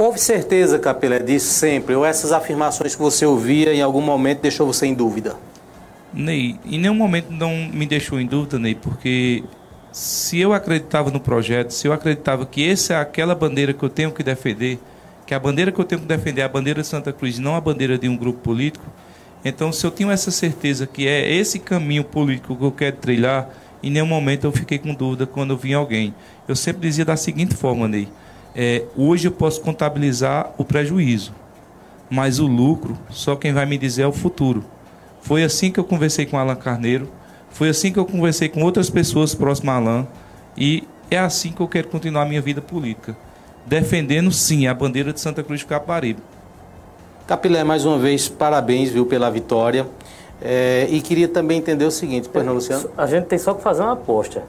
Houve 0.00 0.18
certeza, 0.18 0.78
Capelé, 0.78 1.18
disso 1.18 1.52
sempre? 1.52 1.94
Ou 1.94 2.06
essas 2.06 2.32
afirmações 2.32 2.96
que 2.96 3.02
você 3.02 3.26
ouvia 3.26 3.74
em 3.74 3.82
algum 3.82 4.00
momento 4.00 4.40
deixou 4.40 4.66
você 4.66 4.86
em 4.86 4.94
dúvida? 4.94 5.36
Ney, 6.10 6.58
em 6.64 6.78
nenhum 6.78 6.94
momento 6.94 7.30
não 7.30 7.68
me 7.70 7.84
deixou 7.84 8.18
em 8.18 8.26
dúvida, 8.26 8.58
Ney, 8.58 8.74
porque 8.74 9.44
se 9.92 10.40
eu 10.40 10.54
acreditava 10.54 11.10
no 11.10 11.20
projeto, 11.20 11.72
se 11.72 11.86
eu 11.86 11.92
acreditava 11.92 12.46
que 12.46 12.66
essa 12.66 12.94
é 12.94 12.96
aquela 12.96 13.34
bandeira 13.34 13.74
que 13.74 13.82
eu 13.82 13.90
tenho 13.90 14.10
que 14.10 14.22
defender, 14.22 14.78
que 15.26 15.34
a 15.34 15.38
bandeira 15.38 15.70
que 15.70 15.78
eu 15.78 15.84
tenho 15.84 16.00
que 16.00 16.06
defender 16.06 16.40
é 16.40 16.44
a 16.44 16.48
bandeira 16.48 16.80
de 16.80 16.86
Santa 16.88 17.12
Cruz, 17.12 17.38
não 17.38 17.54
a 17.54 17.60
bandeira 17.60 17.98
de 17.98 18.08
um 18.08 18.16
grupo 18.16 18.38
político, 18.38 18.86
então 19.44 19.70
se 19.70 19.86
eu 19.86 19.90
tenho 19.90 20.10
essa 20.10 20.30
certeza 20.30 20.86
que 20.86 21.06
é 21.06 21.30
esse 21.30 21.58
caminho 21.58 22.04
político 22.04 22.56
que 22.56 22.64
eu 22.64 22.72
quero 22.72 22.96
trilhar, 22.96 23.50
em 23.82 23.90
nenhum 23.90 24.06
momento 24.06 24.44
eu 24.46 24.52
fiquei 24.52 24.78
com 24.78 24.94
dúvida 24.94 25.26
quando 25.26 25.50
eu 25.50 25.58
vi 25.58 25.74
alguém. 25.74 26.14
Eu 26.48 26.56
sempre 26.56 26.88
dizia 26.88 27.04
da 27.04 27.18
seguinte 27.18 27.54
forma, 27.54 27.86
Ney, 27.86 28.08
é, 28.54 28.84
hoje 28.96 29.28
eu 29.28 29.32
posso 29.32 29.60
contabilizar 29.60 30.52
o 30.58 30.64
prejuízo, 30.64 31.32
mas 32.08 32.38
o 32.38 32.46
lucro 32.46 32.98
só 33.10 33.36
quem 33.36 33.52
vai 33.52 33.66
me 33.66 33.78
dizer 33.78 34.02
é 34.02 34.06
o 34.06 34.12
futuro. 34.12 34.64
Foi 35.22 35.44
assim 35.44 35.70
que 35.70 35.78
eu 35.78 35.84
conversei 35.84 36.26
com 36.26 36.38
Alan 36.38 36.56
Carneiro, 36.56 37.08
foi 37.50 37.68
assim 37.68 37.92
que 37.92 37.98
eu 37.98 38.04
conversei 38.04 38.48
com 38.48 38.62
outras 38.62 38.88
pessoas 38.88 39.34
próximas 39.34 39.74
a 39.74 39.78
Alan, 39.78 40.08
e 40.56 40.84
é 41.10 41.18
assim 41.18 41.52
que 41.52 41.60
eu 41.60 41.68
quero 41.68 41.88
continuar 41.88 42.22
a 42.22 42.26
minha 42.26 42.40
vida 42.40 42.60
política, 42.60 43.16
defendendo 43.66 44.30
sim 44.32 44.66
a 44.66 44.74
bandeira 44.74 45.12
de 45.12 45.20
Santa 45.20 45.42
Cruz 45.42 45.60
de 45.60 45.66
Caparibe. 45.66 46.22
Capilé, 47.26 47.62
mais 47.62 47.84
uma 47.84 47.98
vez, 47.98 48.28
parabéns 48.28 48.90
viu, 48.90 49.06
pela 49.06 49.30
vitória. 49.30 49.86
É, 50.42 50.88
e 50.90 51.00
queria 51.00 51.28
também 51.28 51.58
entender 51.58 51.84
o 51.84 51.90
seguinte, 51.90 52.28
pois 52.32 52.44
não, 52.44 52.54
Luciano? 52.54 52.90
A 52.96 53.06
gente 53.06 53.26
tem 53.26 53.38
só 53.38 53.54
que 53.54 53.62
fazer 53.62 53.82
uma 53.82 53.92
aposta. 53.92 54.42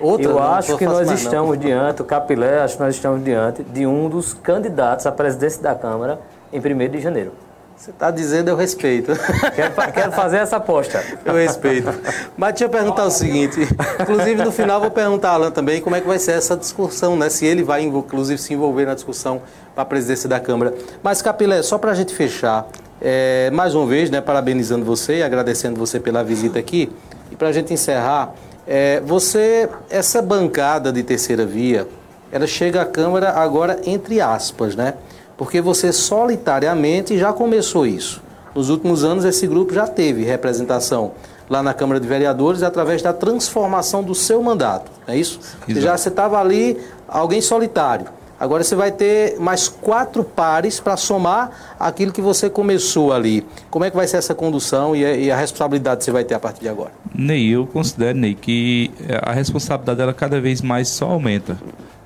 Outra, 0.00 0.26
Eu 0.26 0.38
acho 0.38 0.76
que 0.76 0.84
nós 0.84 1.06
mais, 1.06 1.08
não. 1.08 1.14
estamos 1.14 1.58
diante, 1.58 2.02
o 2.02 2.04
Capilé, 2.04 2.60
acho 2.60 2.76
que 2.76 2.82
nós 2.82 2.94
estamos 2.94 3.24
diante 3.24 3.62
de 3.62 3.86
um 3.86 4.08
dos 4.08 4.32
candidatos 4.34 5.06
à 5.06 5.12
presidência 5.12 5.62
da 5.62 5.74
Câmara 5.74 6.20
em 6.52 6.58
1 6.58 6.88
de 6.90 7.00
janeiro. 7.00 7.32
Você 7.78 7.90
está 7.90 8.10
dizendo, 8.10 8.48
eu 8.48 8.56
respeito. 8.56 9.12
Quero, 9.54 9.92
quero 9.92 10.10
fazer 10.10 10.38
essa 10.38 10.56
aposta. 10.56 11.00
Eu 11.24 11.34
respeito. 11.34 11.88
Mas 12.36 12.54
deixa 12.54 12.64
eu 12.64 12.68
perguntar 12.68 13.04
o 13.04 13.10
seguinte, 13.10 13.60
inclusive 14.00 14.42
no 14.42 14.50
final 14.50 14.80
vou 14.80 14.90
perguntar 14.90 15.30
a 15.30 15.34
Alan 15.34 15.50
também 15.52 15.80
como 15.80 15.94
é 15.94 16.00
que 16.00 16.06
vai 16.06 16.18
ser 16.18 16.32
essa 16.32 16.56
discussão, 16.56 17.16
né? 17.16 17.30
Se 17.30 17.46
ele 17.46 17.62
vai, 17.62 17.82
inclusive, 17.82 18.36
se 18.36 18.52
envolver 18.52 18.84
na 18.84 18.94
discussão 18.94 19.40
para 19.74 19.82
a 19.82 19.86
presidência 19.86 20.28
da 20.28 20.40
Câmara. 20.40 20.74
Mas, 21.04 21.22
Capilé, 21.22 21.62
só 21.62 21.78
para 21.78 21.92
a 21.92 21.94
gente 21.94 22.12
fechar, 22.12 22.66
é, 23.00 23.48
mais 23.52 23.76
uma 23.76 23.86
vez, 23.86 24.10
né, 24.10 24.20
parabenizando 24.20 24.84
você 24.84 25.18
e 25.18 25.22
agradecendo 25.22 25.78
você 25.78 26.00
pela 26.00 26.24
visita 26.24 26.58
aqui, 26.58 26.90
e 27.30 27.36
para 27.36 27.46
a 27.46 27.52
gente 27.52 27.72
encerrar, 27.72 28.34
é, 28.68 29.00
você, 29.00 29.66
essa 29.88 30.20
bancada 30.20 30.92
de 30.92 31.02
terceira 31.02 31.46
via, 31.46 31.88
ela 32.30 32.46
chega 32.46 32.82
à 32.82 32.84
Câmara 32.84 33.30
agora 33.30 33.80
entre 33.86 34.20
aspas, 34.20 34.76
né? 34.76 34.92
Porque 35.38 35.58
você 35.60 35.90
solitariamente 35.90 37.16
já 37.16 37.32
começou 37.32 37.86
isso. 37.86 38.20
Nos 38.54 38.68
últimos 38.68 39.04
anos, 39.04 39.24
esse 39.24 39.46
grupo 39.46 39.72
já 39.72 39.86
teve 39.86 40.22
representação 40.22 41.12
lá 41.48 41.62
na 41.62 41.72
Câmara 41.72 41.98
de 41.98 42.06
Vereadores 42.06 42.62
através 42.62 43.00
da 43.00 43.12
transformação 43.12 44.02
do 44.02 44.14
seu 44.14 44.42
mandato, 44.42 44.90
é 45.06 45.16
isso? 45.16 45.40
Você 45.40 45.72
Exato. 45.72 45.86
já 45.86 45.96
você 45.96 46.08
estava 46.10 46.38
ali, 46.38 46.78
alguém 47.08 47.40
solitário. 47.40 48.17
Agora 48.40 48.62
você 48.62 48.76
vai 48.76 48.92
ter 48.92 49.38
mais 49.40 49.68
quatro 49.68 50.22
pares 50.22 50.78
para 50.78 50.96
somar 50.96 51.76
aquilo 51.78 52.12
que 52.12 52.20
você 52.20 52.48
começou 52.48 53.12
ali. 53.12 53.44
Como 53.68 53.84
é 53.84 53.90
que 53.90 53.96
vai 53.96 54.06
ser 54.06 54.18
essa 54.18 54.34
condução 54.34 54.94
e 54.94 55.04
a, 55.04 55.16
e 55.16 55.30
a 55.30 55.36
responsabilidade 55.36 55.98
que 55.98 56.04
você 56.04 56.12
vai 56.12 56.22
ter 56.22 56.34
a 56.34 56.40
partir 56.40 56.60
de 56.60 56.68
agora? 56.68 56.92
Ney, 57.12 57.48
eu 57.48 57.66
considero, 57.66 58.16
Ney, 58.16 58.34
que 58.34 58.92
eh, 59.08 59.20
a 59.22 59.32
responsabilidade 59.32 59.98
dela 59.98 60.14
cada 60.14 60.40
vez 60.40 60.62
mais 60.62 60.88
só 60.88 61.06
aumenta. 61.06 61.58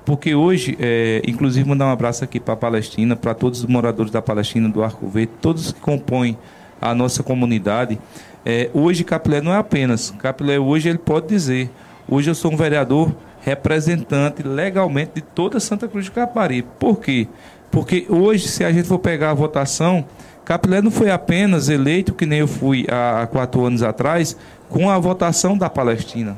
Porque 0.03 0.33
hoje, 0.33 0.75
eh, 0.79 1.21
inclusive 1.27 1.69
mandar 1.69 1.85
um 1.85 1.91
abraço 1.91 2.23
aqui 2.23 2.39
para 2.39 2.55
a 2.55 2.57
Palestina, 2.57 3.15
para 3.15 3.35
todos 3.35 3.59
os 3.59 3.65
moradores 3.67 4.11
da 4.11 4.21
Palestina, 4.21 4.67
do 4.67 4.83
Arco 4.83 5.07
Verde, 5.07 5.31
todos 5.39 5.71
que 5.71 5.79
compõem 5.79 6.37
a 6.81 6.95
nossa 6.95 7.21
comunidade. 7.21 7.99
Eh, 8.43 8.71
hoje 8.73 9.03
Capilé 9.03 9.39
não 9.39 9.53
é 9.53 9.57
apenas, 9.57 10.11
Capilé 10.17 10.59
hoje 10.59 10.89
ele 10.89 10.97
pode 10.97 11.27
dizer, 11.27 11.69
hoje 12.09 12.29
eu 12.29 12.35
sou 12.35 12.51
um 12.51 12.57
vereador 12.57 13.13
representante 13.43 14.41
legalmente 14.41 15.11
de 15.15 15.21
toda 15.21 15.59
Santa 15.59 15.87
Cruz 15.87 16.05
de 16.05 16.11
Caparibe. 16.11 16.67
Por 16.79 16.99
quê? 16.99 17.27
Porque 17.69 18.05
hoje, 18.09 18.47
se 18.47 18.63
a 18.63 18.71
gente 18.71 18.87
for 18.87 18.99
pegar 18.99 19.31
a 19.31 19.33
votação, 19.33 20.05
Capilé 20.45 20.81
não 20.81 20.91
foi 20.91 21.11
apenas 21.11 21.69
eleito, 21.69 22.13
que 22.13 22.25
nem 22.25 22.39
eu 22.39 22.47
fui 22.47 22.85
há 22.89 23.27
quatro 23.27 23.65
anos 23.65 23.83
atrás, 23.83 24.37
com 24.69 24.89
a 24.89 24.97
votação 24.97 25.57
da 25.57 25.69
Palestina. 25.69 26.37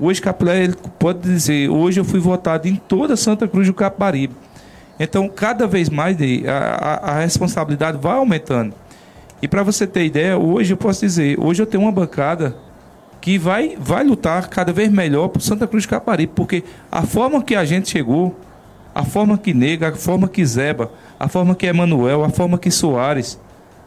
Hoje, 0.00 0.20
Capilé, 0.20 0.64
ele 0.64 0.76
pode 0.98 1.20
dizer, 1.20 1.68
hoje 1.68 2.00
eu 2.00 2.04
fui 2.04 2.20
votado 2.20 2.66
em 2.66 2.76
toda 2.76 3.16
Santa 3.16 3.46
Cruz 3.46 3.66
do 3.66 3.74
Caparibe. 3.74 4.34
Então, 4.98 5.28
cada 5.28 5.66
vez 5.66 5.88
mais 5.88 6.16
a, 6.46 6.52
a, 6.52 7.10
a 7.12 7.20
responsabilidade 7.20 7.98
vai 7.98 8.16
aumentando. 8.16 8.74
E 9.40 9.46
para 9.46 9.62
você 9.62 9.86
ter 9.86 10.04
ideia, 10.04 10.36
hoje 10.36 10.72
eu 10.72 10.76
posso 10.76 11.00
dizer, 11.00 11.38
hoje 11.38 11.62
eu 11.62 11.66
tenho 11.66 11.84
uma 11.84 11.92
bancada 11.92 12.56
que 13.20 13.38
vai, 13.38 13.76
vai 13.78 14.04
lutar 14.04 14.48
cada 14.48 14.72
vez 14.72 14.90
melhor 14.90 15.28
por 15.28 15.42
Santa 15.42 15.66
Cruz 15.66 15.82
de 15.82 15.88
Caparibe, 15.88 16.32
porque 16.34 16.64
a 16.90 17.02
forma 17.02 17.42
que 17.42 17.54
a 17.54 17.64
gente 17.64 17.88
chegou, 17.88 18.38
a 18.94 19.04
forma 19.04 19.36
que 19.36 19.52
Nega, 19.52 19.88
a 19.88 19.94
forma 19.94 20.28
que 20.28 20.44
Zeba, 20.44 20.90
a 21.18 21.28
forma 21.28 21.54
que 21.54 21.66
Emanuel, 21.66 22.24
a 22.24 22.30
forma 22.30 22.58
que 22.58 22.70
Soares, 22.70 23.38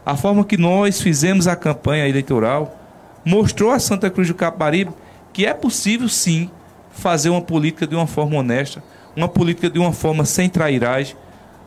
a 0.05 0.15
forma 0.15 0.43
que 0.43 0.57
nós 0.57 1.01
fizemos 1.01 1.47
a 1.47 1.55
campanha 1.55 2.07
eleitoral, 2.07 2.77
mostrou 3.23 3.71
a 3.71 3.79
Santa 3.79 4.09
Cruz 4.09 4.27
do 4.27 4.33
Caparibe 4.33 4.91
que 5.33 5.45
é 5.45 5.53
possível 5.53 6.09
sim 6.09 6.49
fazer 6.91 7.29
uma 7.29 7.41
política 7.41 7.87
de 7.87 7.95
uma 7.95 8.07
forma 8.07 8.37
honesta, 8.37 8.83
uma 9.15 9.27
política 9.27 9.69
de 9.69 9.79
uma 9.79 9.93
forma 9.93 10.25
sem 10.25 10.49
trairagem. 10.49 11.15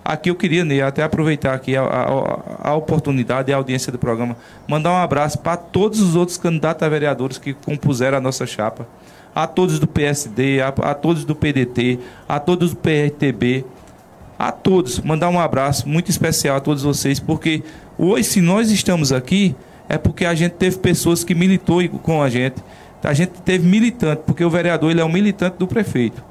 Aqui 0.04 0.28
eu 0.28 0.34
queria 0.34 0.64
né, 0.64 0.82
até 0.82 1.02
aproveitar 1.02 1.54
aqui 1.54 1.74
a, 1.74 1.82
a, 1.82 2.70
a 2.70 2.74
oportunidade 2.74 3.50
e 3.50 3.54
a 3.54 3.56
audiência 3.56 3.90
do 3.90 3.98
programa, 3.98 4.36
mandar 4.68 4.92
um 4.92 4.96
abraço 4.96 5.38
para 5.38 5.56
todos 5.56 6.00
os 6.02 6.14
outros 6.14 6.36
candidatos 6.36 6.82
a 6.82 6.88
vereadores 6.88 7.38
que 7.38 7.54
compuseram 7.54 8.18
a 8.18 8.20
nossa 8.20 8.46
chapa, 8.46 8.86
a 9.34 9.46
todos 9.46 9.78
do 9.78 9.86
PSD, 9.86 10.60
a, 10.60 10.68
a 10.68 10.94
todos 10.94 11.24
do 11.24 11.34
PDT, 11.34 11.98
a 12.28 12.38
todos 12.38 12.72
do 12.72 12.76
PRTB, 12.76 13.64
a 14.38 14.52
todos, 14.52 15.00
mandar 15.00 15.30
um 15.30 15.40
abraço 15.40 15.88
muito 15.88 16.10
especial 16.10 16.56
a 16.56 16.60
todos 16.60 16.82
vocês, 16.82 17.18
porque 17.18 17.62
hoje, 17.96 18.24
se 18.24 18.40
nós 18.42 18.70
estamos 18.70 19.10
aqui, 19.10 19.56
é 19.88 19.96
porque 19.96 20.26
a 20.26 20.34
gente 20.34 20.52
teve 20.52 20.78
pessoas 20.78 21.24
que 21.24 21.34
militou 21.34 21.86
com 22.02 22.22
a 22.22 22.28
gente. 22.28 22.56
A 23.02 23.12
gente 23.12 23.32
teve 23.42 23.66
militante, 23.66 24.22
porque 24.26 24.44
o 24.44 24.50
vereador 24.50 24.90
ele 24.90 25.00
é 25.00 25.04
um 25.04 25.12
militante 25.12 25.58
do 25.58 25.66
prefeito. 25.66 26.22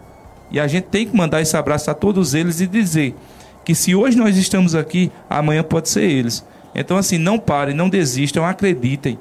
E 0.51 0.59
a 0.59 0.67
gente 0.67 0.85
tem 0.85 1.07
que 1.07 1.15
mandar 1.15 1.41
esse 1.41 1.55
abraço 1.55 1.89
a 1.89 1.93
todos 1.93 2.33
eles 2.33 2.61
e 2.61 2.67
dizer 2.67 3.15
que 3.63 3.73
se 3.73 3.95
hoje 3.95 4.17
nós 4.17 4.37
estamos 4.37 4.75
aqui, 4.75 5.11
amanhã 5.29 5.63
pode 5.63 5.89
ser 5.89 6.03
eles. 6.03 6.45
Então, 6.75 6.97
assim, 6.97 7.17
não 7.17 7.37
parem, 7.37 7.75
não 7.75 7.89
desistam, 7.89 8.43
acreditem. 8.45 9.17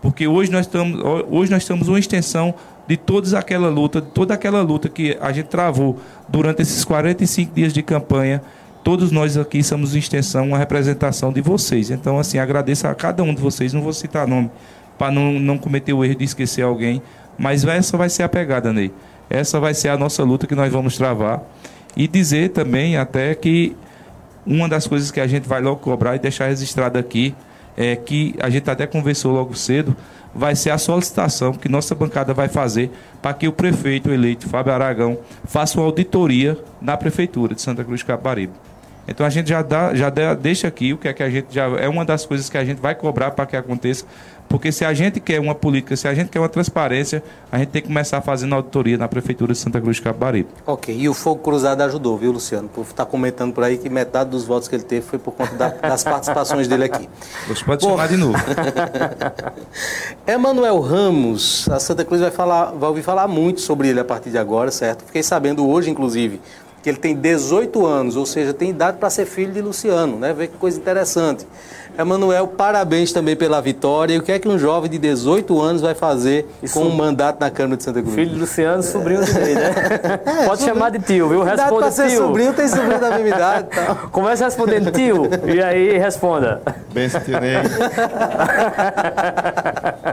Porque 0.00 0.26
hoje 0.26 0.50
nós 0.50 0.66
estamos, 0.66 1.00
hoje 1.30 1.50
nós 1.50 1.62
estamos 1.62 1.88
uma 1.88 1.98
extensão 1.98 2.54
de 2.86 2.96
toda 2.96 3.38
aquela 3.38 3.68
luta, 3.68 4.00
de 4.00 4.08
toda 4.08 4.34
aquela 4.34 4.62
luta 4.62 4.88
que 4.88 5.16
a 5.20 5.32
gente 5.32 5.46
travou 5.46 5.98
durante 6.28 6.62
esses 6.62 6.84
45 6.84 7.54
dias 7.54 7.72
de 7.72 7.82
campanha. 7.82 8.42
Todos 8.82 9.10
nós 9.10 9.38
aqui 9.38 9.62
somos 9.62 9.94
extensão, 9.94 10.48
uma 10.48 10.58
representação 10.58 11.32
de 11.32 11.40
vocês. 11.40 11.90
Então, 11.90 12.18
assim, 12.18 12.38
agradeço 12.38 12.86
a 12.86 12.94
cada 12.94 13.22
um 13.22 13.34
de 13.34 13.40
vocês. 13.40 13.72
Não 13.72 13.80
vou 13.80 13.92
citar 13.92 14.26
nome 14.26 14.50
para 14.98 15.10
não, 15.10 15.32
não 15.32 15.56
cometer 15.56 15.92
o 15.92 16.04
erro 16.04 16.16
de 16.16 16.24
esquecer 16.24 16.62
alguém. 16.62 17.00
Mas 17.38 17.64
essa 17.64 17.96
vai 17.96 18.10
ser 18.10 18.24
a 18.24 18.28
pegada, 18.28 18.72
Ney. 18.72 18.92
Essa 19.30 19.58
vai 19.58 19.72
ser 19.72 19.88
a 19.88 19.96
nossa 19.96 20.22
luta 20.22 20.46
que 20.46 20.54
nós 20.54 20.70
vamos 20.70 20.96
travar. 20.96 21.42
E 21.96 22.06
dizer 22.06 22.50
também 22.50 22.96
até 22.96 23.34
que 23.34 23.74
uma 24.46 24.68
das 24.68 24.86
coisas 24.86 25.10
que 25.10 25.20
a 25.20 25.26
gente 25.26 25.48
vai 25.48 25.60
logo 25.60 25.80
cobrar 25.80 26.16
e 26.16 26.18
deixar 26.18 26.46
registrado 26.46 26.98
aqui 26.98 27.34
é 27.76 27.96
que 27.96 28.34
a 28.40 28.48
gente 28.48 28.68
até 28.70 28.86
conversou 28.86 29.32
logo 29.32 29.54
cedo, 29.56 29.96
vai 30.34 30.54
ser 30.56 30.70
a 30.70 30.78
solicitação 30.78 31.52
que 31.52 31.68
nossa 31.68 31.94
bancada 31.94 32.34
vai 32.34 32.48
fazer 32.48 32.90
para 33.22 33.34
que 33.34 33.48
o 33.48 33.52
prefeito 33.52 34.10
eleito, 34.10 34.48
Fábio 34.48 34.72
Aragão, 34.72 35.18
faça 35.44 35.78
uma 35.78 35.86
auditoria 35.86 36.58
na 36.80 36.96
prefeitura 36.96 37.54
de 37.54 37.62
Santa 37.62 37.84
Cruz 37.84 38.00
de 38.00 38.06
Caparibe. 38.06 38.52
Então 39.06 39.26
a 39.26 39.30
gente 39.30 39.50
já, 39.50 39.62
dá, 39.62 39.94
já 39.94 40.08
deixa 40.08 40.66
aqui 40.66 40.92
o 40.92 40.98
que 40.98 41.08
é 41.08 41.12
que 41.12 41.22
a 41.22 41.28
gente 41.28 41.54
já 41.54 41.66
é 41.78 41.88
uma 41.88 42.04
das 42.04 42.24
coisas 42.24 42.48
que 42.48 42.56
a 42.56 42.64
gente 42.64 42.80
vai 42.80 42.94
cobrar 42.94 43.32
para 43.32 43.44
que 43.44 43.56
aconteça, 43.56 44.06
porque 44.48 44.70
se 44.70 44.84
a 44.84 44.94
gente 44.94 45.20
quer 45.20 45.40
uma 45.40 45.54
política, 45.54 45.96
se 45.96 46.06
a 46.06 46.14
gente 46.14 46.28
quer 46.28 46.38
uma 46.38 46.48
transparência, 46.48 47.22
a 47.50 47.58
gente 47.58 47.68
tem 47.68 47.82
que 47.82 47.88
começar 47.88 48.20
fazendo 48.20 48.54
auditoria 48.54 48.96
na 48.96 49.08
prefeitura 49.08 49.52
de 49.52 49.58
Santa 49.58 49.80
Cruz 49.80 49.96
de 49.96 50.02
Capibaribe. 50.02 50.48
Ok, 50.66 50.94
e 50.96 51.08
o 51.08 51.14
Fogo 51.14 51.40
Cruzado 51.40 51.80
ajudou, 51.82 52.16
viu, 52.16 52.32
Luciano? 52.32 52.68
Por 52.68 52.82
estar 52.82 53.04
tá 53.04 53.10
comentando 53.10 53.52
por 53.52 53.64
aí 53.64 53.78
que 53.78 53.88
metade 53.88 54.30
dos 54.30 54.44
votos 54.44 54.68
que 54.68 54.76
ele 54.76 54.84
teve 54.84 55.06
foi 55.06 55.18
por 55.18 55.32
conta 55.32 55.54
da, 55.54 55.68
das 55.68 56.02
participações 56.04 56.68
dele 56.68 56.84
aqui. 56.84 57.08
Você 57.48 57.64
pode 57.64 57.84
Bom, 57.84 57.92
chamar 57.92 58.08
de 58.08 58.16
novo. 58.16 58.38
Emanuel 60.26 60.80
Ramos, 60.80 61.68
a 61.68 61.80
Santa 61.80 62.04
Cruz 62.04 62.20
vai 62.20 62.30
falar, 62.30 62.66
vai 62.66 62.88
ouvir 62.88 63.02
falar 63.02 63.26
muito 63.26 63.60
sobre 63.60 63.88
ele 63.88 64.00
a 64.00 64.04
partir 64.04 64.30
de 64.30 64.38
agora, 64.38 64.70
certo? 64.70 65.04
Fiquei 65.04 65.22
sabendo 65.22 65.68
hoje, 65.68 65.90
inclusive, 65.90 66.40
que 66.84 66.90
ele 66.90 66.98
tem 66.98 67.16
18 67.16 67.86
anos, 67.86 68.14
ou 68.14 68.26
seja, 68.26 68.52
tem 68.52 68.68
idade 68.68 68.98
para 68.98 69.08
ser 69.08 69.24
filho 69.24 69.50
de 69.50 69.62
Luciano, 69.62 70.18
né? 70.18 70.34
Vê 70.34 70.48
que 70.48 70.58
coisa 70.58 70.78
interessante. 70.78 71.46
Emanuel, 71.96 72.46
parabéns 72.46 73.10
também 73.10 73.34
pela 73.34 73.58
vitória. 73.62 74.12
E 74.12 74.18
o 74.18 74.22
que 74.22 74.30
é 74.30 74.38
que 74.38 74.46
um 74.46 74.58
jovem 74.58 74.90
de 74.90 74.98
18 74.98 75.62
anos 75.62 75.80
vai 75.80 75.94
fazer 75.94 76.46
Isso. 76.62 76.78
com 76.78 76.84
um 76.84 76.94
mandato 76.94 77.40
na 77.40 77.50
Câmara 77.50 77.78
de 77.78 77.84
Santa 77.84 78.02
Cruz? 78.02 78.14
Filho 78.14 78.32
de 78.32 78.38
Luciano, 78.38 78.82
sobrinho 78.82 79.24
dele, 79.24 79.54
né? 79.54 79.70
É, 80.42 80.46
Pode 80.46 80.62
chamar 80.62 80.90
de 80.90 80.98
tio, 80.98 81.26
viu? 81.30 81.42
Responda 81.42 81.86
tio. 81.86 81.94
ser 81.94 82.10
sobrinho, 82.10 82.52
tem 82.52 82.68
sobrinho 82.68 83.00
da 83.00 83.10
mesma 83.12 83.28
idade. 83.28 83.68
Tá? 83.70 83.94
Começa 84.12 84.44
respondendo 84.44 84.90
tio 84.90 85.22
e 85.46 85.62
aí 85.62 85.96
responda. 85.96 86.60
Bem, 86.92 87.08
tio 87.08 87.40
Ney. 87.40 87.56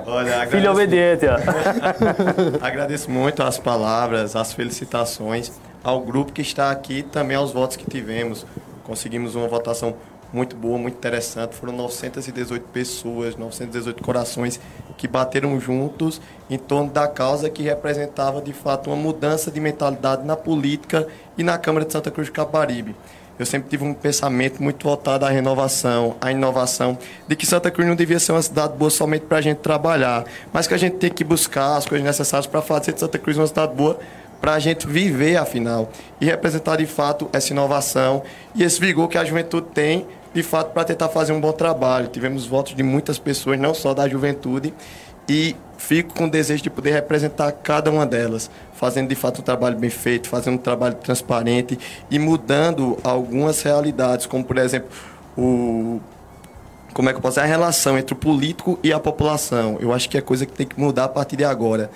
Olha, 0.07 0.47
Filho 0.47 0.71
obediente, 0.71 1.25
ó. 1.25 1.35
agradeço 2.65 3.11
muito 3.11 3.43
as 3.43 3.59
palavras, 3.59 4.37
as 4.37 4.53
felicitações 4.53 5.51
ao 5.83 6.01
grupo 6.01 6.31
que 6.31 6.41
está 6.41 6.71
aqui, 6.71 7.03
também 7.03 7.37
aos 7.37 7.51
votos 7.51 7.77
que 7.77 7.89
tivemos. 7.89 8.45
Conseguimos 8.83 9.35
uma 9.35 9.47
votação 9.47 9.95
muito 10.33 10.55
boa, 10.55 10.77
muito 10.77 10.95
interessante. 10.95 11.55
Foram 11.55 11.73
918 11.73 12.67
pessoas, 12.69 13.35
918 13.35 14.03
corações 14.03 14.59
que 14.97 15.07
bateram 15.07 15.59
juntos 15.59 16.21
em 16.49 16.57
torno 16.57 16.89
da 16.89 17.07
causa 17.07 17.49
que 17.49 17.63
representava 17.63 18.41
de 18.41 18.53
fato 18.53 18.89
uma 18.89 18.95
mudança 18.95 19.51
de 19.51 19.59
mentalidade 19.59 20.25
na 20.25 20.35
política 20.35 21.07
e 21.37 21.43
na 21.43 21.57
Câmara 21.57 21.85
de 21.85 21.91
Santa 21.91 22.11
Cruz 22.11 22.27
de 22.27 22.31
Caparibe. 22.31 22.95
Eu 23.39 23.45
sempre 23.45 23.69
tive 23.69 23.83
um 23.83 23.93
pensamento 23.93 24.61
muito 24.61 24.83
voltado 24.83 25.25
à 25.25 25.29
renovação, 25.29 26.15
à 26.21 26.31
inovação, 26.31 26.95
de 27.27 27.35
que 27.35 27.43
Santa 27.45 27.71
Cruz 27.71 27.87
não 27.87 27.95
devia 27.95 28.19
ser 28.19 28.33
uma 28.33 28.41
cidade 28.41 28.77
boa 28.77 28.91
somente 28.91 29.25
para 29.25 29.39
a 29.39 29.41
gente 29.41 29.57
trabalhar, 29.57 30.25
mas 30.53 30.67
que 30.67 30.75
a 30.75 30.77
gente 30.77 30.97
tem 30.97 31.09
que 31.09 31.23
buscar 31.23 31.77
as 31.77 31.87
coisas 31.87 32.05
necessárias 32.05 32.45
para 32.45 32.61
fazer 32.61 32.93
de 32.93 32.99
Santa 32.99 33.17
Cruz 33.17 33.37
uma 33.37 33.47
cidade 33.47 33.73
boa 33.73 33.99
para 34.41 34.53
a 34.53 34.59
gente 34.59 34.87
viver, 34.87 35.37
afinal, 35.37 35.89
e 36.19 36.25
representar 36.25 36.77
de 36.77 36.87
fato 36.87 37.29
essa 37.31 37.53
inovação 37.53 38.23
e 38.55 38.63
esse 38.63 38.81
vigor 38.81 39.07
que 39.07 39.17
a 39.17 39.23
juventude 39.23 39.67
tem, 39.71 40.07
de 40.33 40.41
fato, 40.41 40.73
para 40.73 40.83
tentar 40.83 41.09
fazer 41.09 41.31
um 41.31 41.39
bom 41.39 41.51
trabalho. 41.51 42.07
Tivemos 42.07 42.47
votos 42.47 42.75
de 42.75 42.81
muitas 42.81 43.19
pessoas, 43.19 43.59
não 43.59 43.75
só 43.75 43.93
da 43.93 44.09
juventude, 44.09 44.73
e 45.29 45.55
fico 45.77 46.13
com 46.15 46.25
o 46.25 46.29
desejo 46.29 46.63
de 46.63 46.69
poder 46.69 46.91
representar 46.91 47.51
cada 47.51 47.91
uma 47.91 48.05
delas, 48.05 48.49
fazendo 48.73 49.09
de 49.09 49.15
fato 49.15 49.41
um 49.41 49.43
trabalho 49.43 49.77
bem 49.77 49.89
feito, 49.89 50.27
fazendo 50.27 50.55
um 50.55 50.57
trabalho 50.57 50.95
transparente 50.95 51.77
e 52.09 52.17
mudando 52.17 52.97
algumas 53.03 53.61
realidades, 53.61 54.25
como 54.25 54.43
por 54.43 54.57
exemplo 54.57 54.89
o 55.37 56.01
como 56.93 57.09
é 57.09 57.13
que 57.13 57.17
eu 57.17 57.21
posso 57.21 57.35
dizer, 57.35 57.45
a 57.45 57.49
relação 57.49 57.97
entre 57.97 58.13
o 58.13 58.17
político 58.17 58.77
e 58.83 58.91
a 58.91 58.99
população. 58.99 59.77
Eu 59.79 59.93
acho 59.93 60.09
que 60.09 60.17
é 60.17 60.21
coisa 60.21 60.45
que 60.45 60.51
tem 60.51 60.67
que 60.67 60.77
mudar 60.77 61.05
a 61.05 61.07
partir 61.07 61.37
de 61.37 61.45
agora. 61.45 61.89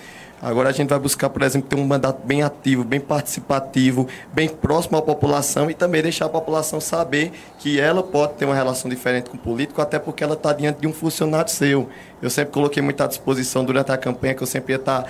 Agora 0.45 0.69
a 0.69 0.71
gente 0.71 0.89
vai 0.89 0.99
buscar, 0.99 1.27
por 1.27 1.41
exemplo, 1.41 1.67
ter 1.67 1.75
um 1.75 1.87
mandato 1.87 2.23
bem 2.23 2.43
ativo, 2.43 2.83
bem 2.83 2.99
participativo, 2.99 4.07
bem 4.31 4.47
próximo 4.47 4.95
à 4.95 5.01
população 5.01 5.71
e 5.71 5.73
também 5.73 6.03
deixar 6.03 6.27
a 6.27 6.29
população 6.29 6.79
saber 6.79 7.31
que 7.57 7.79
ela 7.79 8.03
pode 8.03 8.33
ter 8.33 8.45
uma 8.45 8.53
relação 8.53 8.87
diferente 8.87 9.27
com 9.27 9.37
o 9.37 9.39
político, 9.39 9.81
até 9.81 9.97
porque 9.97 10.23
ela 10.23 10.35
está 10.35 10.53
diante 10.53 10.81
de 10.81 10.87
um 10.87 10.93
funcionário 10.93 11.49
seu. 11.49 11.89
Eu 12.21 12.29
sempre 12.29 12.53
coloquei 12.53 12.81
muito 12.81 13.01
à 13.03 13.07
disposição 13.07 13.63
durante 13.63 13.91
a 13.91 13.97
campanha 13.97 14.33
que 14.33 14.41
eu 14.41 14.47
sempre 14.47 14.73
ia 14.73 14.77
estar 14.77 15.05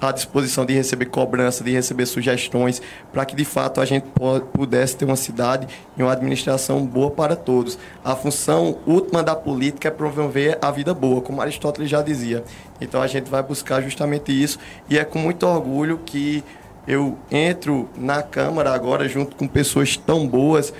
à 0.00 0.12
disposição 0.12 0.64
de 0.64 0.74
receber 0.74 1.06
cobrança, 1.06 1.64
de 1.64 1.72
receber 1.72 2.06
sugestões, 2.06 2.80
para 3.12 3.24
que 3.24 3.34
de 3.34 3.44
fato 3.44 3.80
a 3.80 3.84
gente 3.84 4.06
pudesse 4.52 4.96
ter 4.96 5.04
uma 5.04 5.16
cidade 5.16 5.66
e 5.96 6.02
uma 6.02 6.12
administração 6.12 6.84
boa 6.86 7.10
para 7.10 7.34
todos. 7.34 7.78
A 8.04 8.14
função 8.14 8.78
última 8.86 9.22
da 9.22 9.34
política 9.34 9.88
é 9.88 9.90
promover 9.90 10.58
a 10.62 10.70
vida 10.70 10.94
boa, 10.94 11.20
como 11.20 11.42
Aristóteles 11.42 11.90
já 11.90 12.00
dizia. 12.00 12.44
Então 12.80 13.02
a 13.02 13.06
gente 13.06 13.28
vai 13.28 13.42
buscar 13.42 13.80
justamente 13.82 14.30
isso 14.30 14.58
e 14.88 14.98
é 14.98 15.04
com 15.04 15.18
muito 15.18 15.46
orgulho 15.46 16.00
que 16.04 16.44
eu 16.86 17.18
entro 17.30 17.88
na 17.96 18.22
Câmara 18.22 18.72
agora 18.72 19.08
junto 19.08 19.34
com 19.34 19.48
pessoas 19.48 19.96
tão 19.96 20.26
boas 20.26 20.72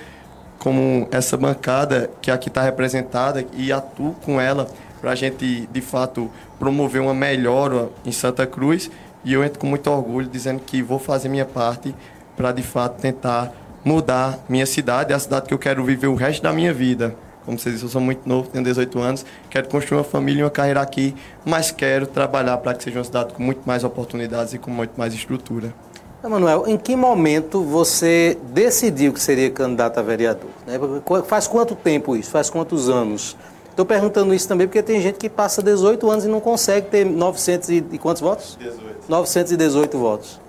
como 0.57 1.07
essa 1.11 1.37
bancada 1.37 2.09
que 2.21 2.31
aqui 2.31 2.47
está 2.47 2.61
representada 2.61 3.45
e 3.53 3.71
atuo 3.71 4.15
com 4.23 4.39
ela 4.39 4.67
para 5.07 5.13
a 5.13 5.15
gente, 5.15 5.69
de 5.71 5.79
fato, 5.79 6.29
promover 6.59 7.01
uma 7.01 7.13
melhora 7.13 7.87
em 8.05 8.11
Santa 8.11 8.45
Cruz. 8.45 8.91
E 9.23 9.31
eu 9.31 9.41
entro 9.41 9.57
com 9.57 9.65
muito 9.65 9.89
orgulho 9.89 10.27
dizendo 10.27 10.59
que 10.59 10.81
vou 10.81 10.99
fazer 10.99 11.29
minha 11.29 11.45
parte 11.45 11.95
para, 12.35 12.51
de 12.51 12.61
fato, 12.61 12.99
tentar 12.99 13.53
mudar 13.85 14.37
minha 14.49 14.65
cidade, 14.65 15.13
a 15.13 15.19
cidade 15.19 15.47
que 15.47 15.53
eu 15.53 15.57
quero 15.57 15.81
viver 15.85 16.07
o 16.07 16.15
resto 16.15 16.43
da 16.43 16.51
minha 16.51 16.73
vida. 16.73 17.15
Como 17.45 17.57
vocês 17.57 17.75
disseram, 17.75 17.87
eu 17.87 17.91
sou 17.93 18.01
muito 18.01 18.27
novo, 18.27 18.49
tenho 18.49 18.61
18 18.65 18.99
anos, 18.99 19.25
quero 19.49 19.69
construir 19.69 19.99
uma 19.99 20.03
família 20.03 20.41
e 20.41 20.43
uma 20.43 20.49
carreira 20.49 20.81
aqui, 20.81 21.15
mas 21.45 21.71
quero 21.71 22.05
trabalhar 22.05 22.57
para 22.57 22.73
que 22.73 22.83
seja 22.83 22.97
uma 22.97 23.05
cidade 23.05 23.31
com 23.31 23.41
muito 23.41 23.61
mais 23.65 23.85
oportunidades 23.85 24.53
e 24.53 24.57
com 24.57 24.69
muito 24.69 24.91
mais 24.97 25.13
estrutura. 25.13 25.73
Emanuel, 26.21 26.65
em 26.67 26.75
que 26.75 26.97
momento 26.97 27.63
você 27.63 28.37
decidiu 28.51 29.13
que 29.13 29.21
seria 29.21 29.49
candidato 29.51 29.99
a 29.99 30.01
vereador? 30.01 30.49
Né? 30.65 30.77
Faz 31.25 31.47
quanto 31.47 31.75
tempo 31.75 32.13
isso? 32.13 32.29
Faz 32.29 32.49
quantos 32.49 32.89
anos? 32.89 33.37
Estou 33.77 33.85
perguntando 33.85 34.33
isso 34.33 34.47
também 34.47 34.65
porque 34.65 34.81
tem 34.81 34.99
gente 34.99 35.19
que 35.19 35.29
passa 35.29 35.61
18 35.61 36.09
anos 36.09 36.25
e 36.25 36.27
não 36.27 36.39
consegue 36.39 36.87
ter 36.87 37.05
900 37.05 37.69
e, 37.69 37.85
e 37.91 37.99
quantos 37.99 38.23
votos? 38.23 38.57
18. 38.59 38.81
918 39.07 39.99
votos. 39.99 40.41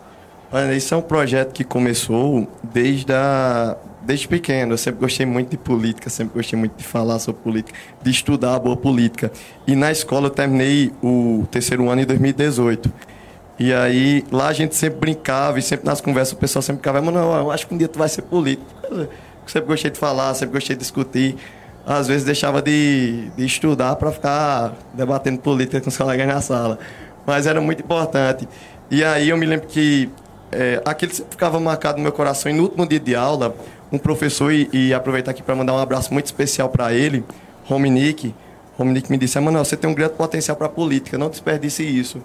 Olha, 0.51 0.74
isso 0.74 0.95
é 0.95 0.97
um 0.97 1.03
projeto 1.03 1.53
que 1.53 1.62
começou 1.62 2.49
desde, 2.62 3.12
a, 3.12 3.76
desde 4.01 4.26
pequeno. 4.26 4.72
Eu 4.72 4.79
sempre 4.79 5.01
gostei 5.01 5.26
muito 5.26 5.51
de 5.51 5.59
política, 5.59 6.09
sempre 6.09 6.37
gostei 6.37 6.59
muito 6.59 6.74
de 6.79 6.85
falar 6.85 7.18
sobre 7.18 7.43
política, 7.43 7.79
de 8.03 8.11
estudar 8.11 8.55
a 8.55 8.59
boa 8.59 8.79
política. 8.79 9.31
E 9.66 9.76
na 9.76 9.93
escola 9.93 10.29
eu 10.29 10.31
terminei 10.31 10.91
o 11.03 11.47
terceiro 11.51 11.87
ano 11.91 12.01
em 12.01 12.07
2018. 12.07 12.91
E 13.59 13.74
aí 13.74 14.24
lá 14.33 14.49
a 14.49 14.53
gente 14.55 14.74
sempre 14.74 15.01
brincava 15.01 15.59
e 15.59 15.62
sempre 15.62 15.85
nas 15.85 16.01
conversas 16.01 16.33
o 16.33 16.37
pessoal 16.37 16.62
sempre 16.62 16.79
ficava, 16.79 17.03
mas 17.03 17.12
não, 17.12 17.37
eu 17.37 17.51
acho 17.51 17.66
que 17.66 17.74
um 17.74 17.76
dia 17.76 17.89
tu 17.89 17.99
vai 17.99 18.09
ser 18.09 18.22
político. 18.22 18.64
Eu 18.91 19.07
sempre 19.47 19.68
gostei 19.68 19.91
de 19.91 19.99
falar, 19.99 20.33
sempre 20.33 20.55
gostei 20.55 20.74
de 20.74 20.81
discutir 20.81 21.37
às 21.89 22.07
vezes 22.07 22.22
deixava 22.22 22.61
de, 22.61 23.30
de 23.34 23.47
estudar 23.47 23.97
para 23.97 24.12
ficar 24.12 24.74
debatendo 24.93 25.39
política 25.39 25.80
com 25.80 25.89
os 25.89 25.97
colegas 25.97 26.26
na 26.26 26.41
sala. 26.43 26.78
Mas 27.26 27.47
era 27.47 27.62
muito 27.62 27.82
importante. 27.82 28.47
E 28.91 29.03
aí 29.03 29.30
eu 29.30 29.39
me 29.39 29.47
lembro 29.47 29.66
que 29.66 30.11
é, 30.53 30.82
aquilo 30.84 31.12
ficava 31.12 31.59
marcado 31.59 31.97
no 31.97 32.03
meu 32.03 32.12
coração. 32.12 32.53
E 32.53 32.55
no 32.55 32.64
último 32.64 32.86
dia 32.86 33.01
de 33.01 33.14
aula, 33.16 33.57
um 33.91 33.97
professor, 33.97 34.53
e, 34.53 34.68
e 34.70 34.93
aproveitar 34.93 35.30
aqui 35.30 35.43
para 35.43 35.55
mandar 35.55 35.72
um 35.72 35.78
abraço 35.78 36.12
muito 36.12 36.26
especial 36.26 36.68
para 36.68 36.93
ele, 36.93 37.24
Rominique, 37.64 38.34
Rominique 38.76 39.11
me 39.11 39.16
disse, 39.16 39.39
Emanuel, 39.39 39.64
você 39.64 39.76
tem 39.76 39.89
um 39.89 39.95
grande 39.95 40.12
potencial 40.12 40.57
para 40.57 40.68
política, 40.68 41.16
não 41.16 41.30
desperdice 41.30 41.82
isso. 41.82 42.22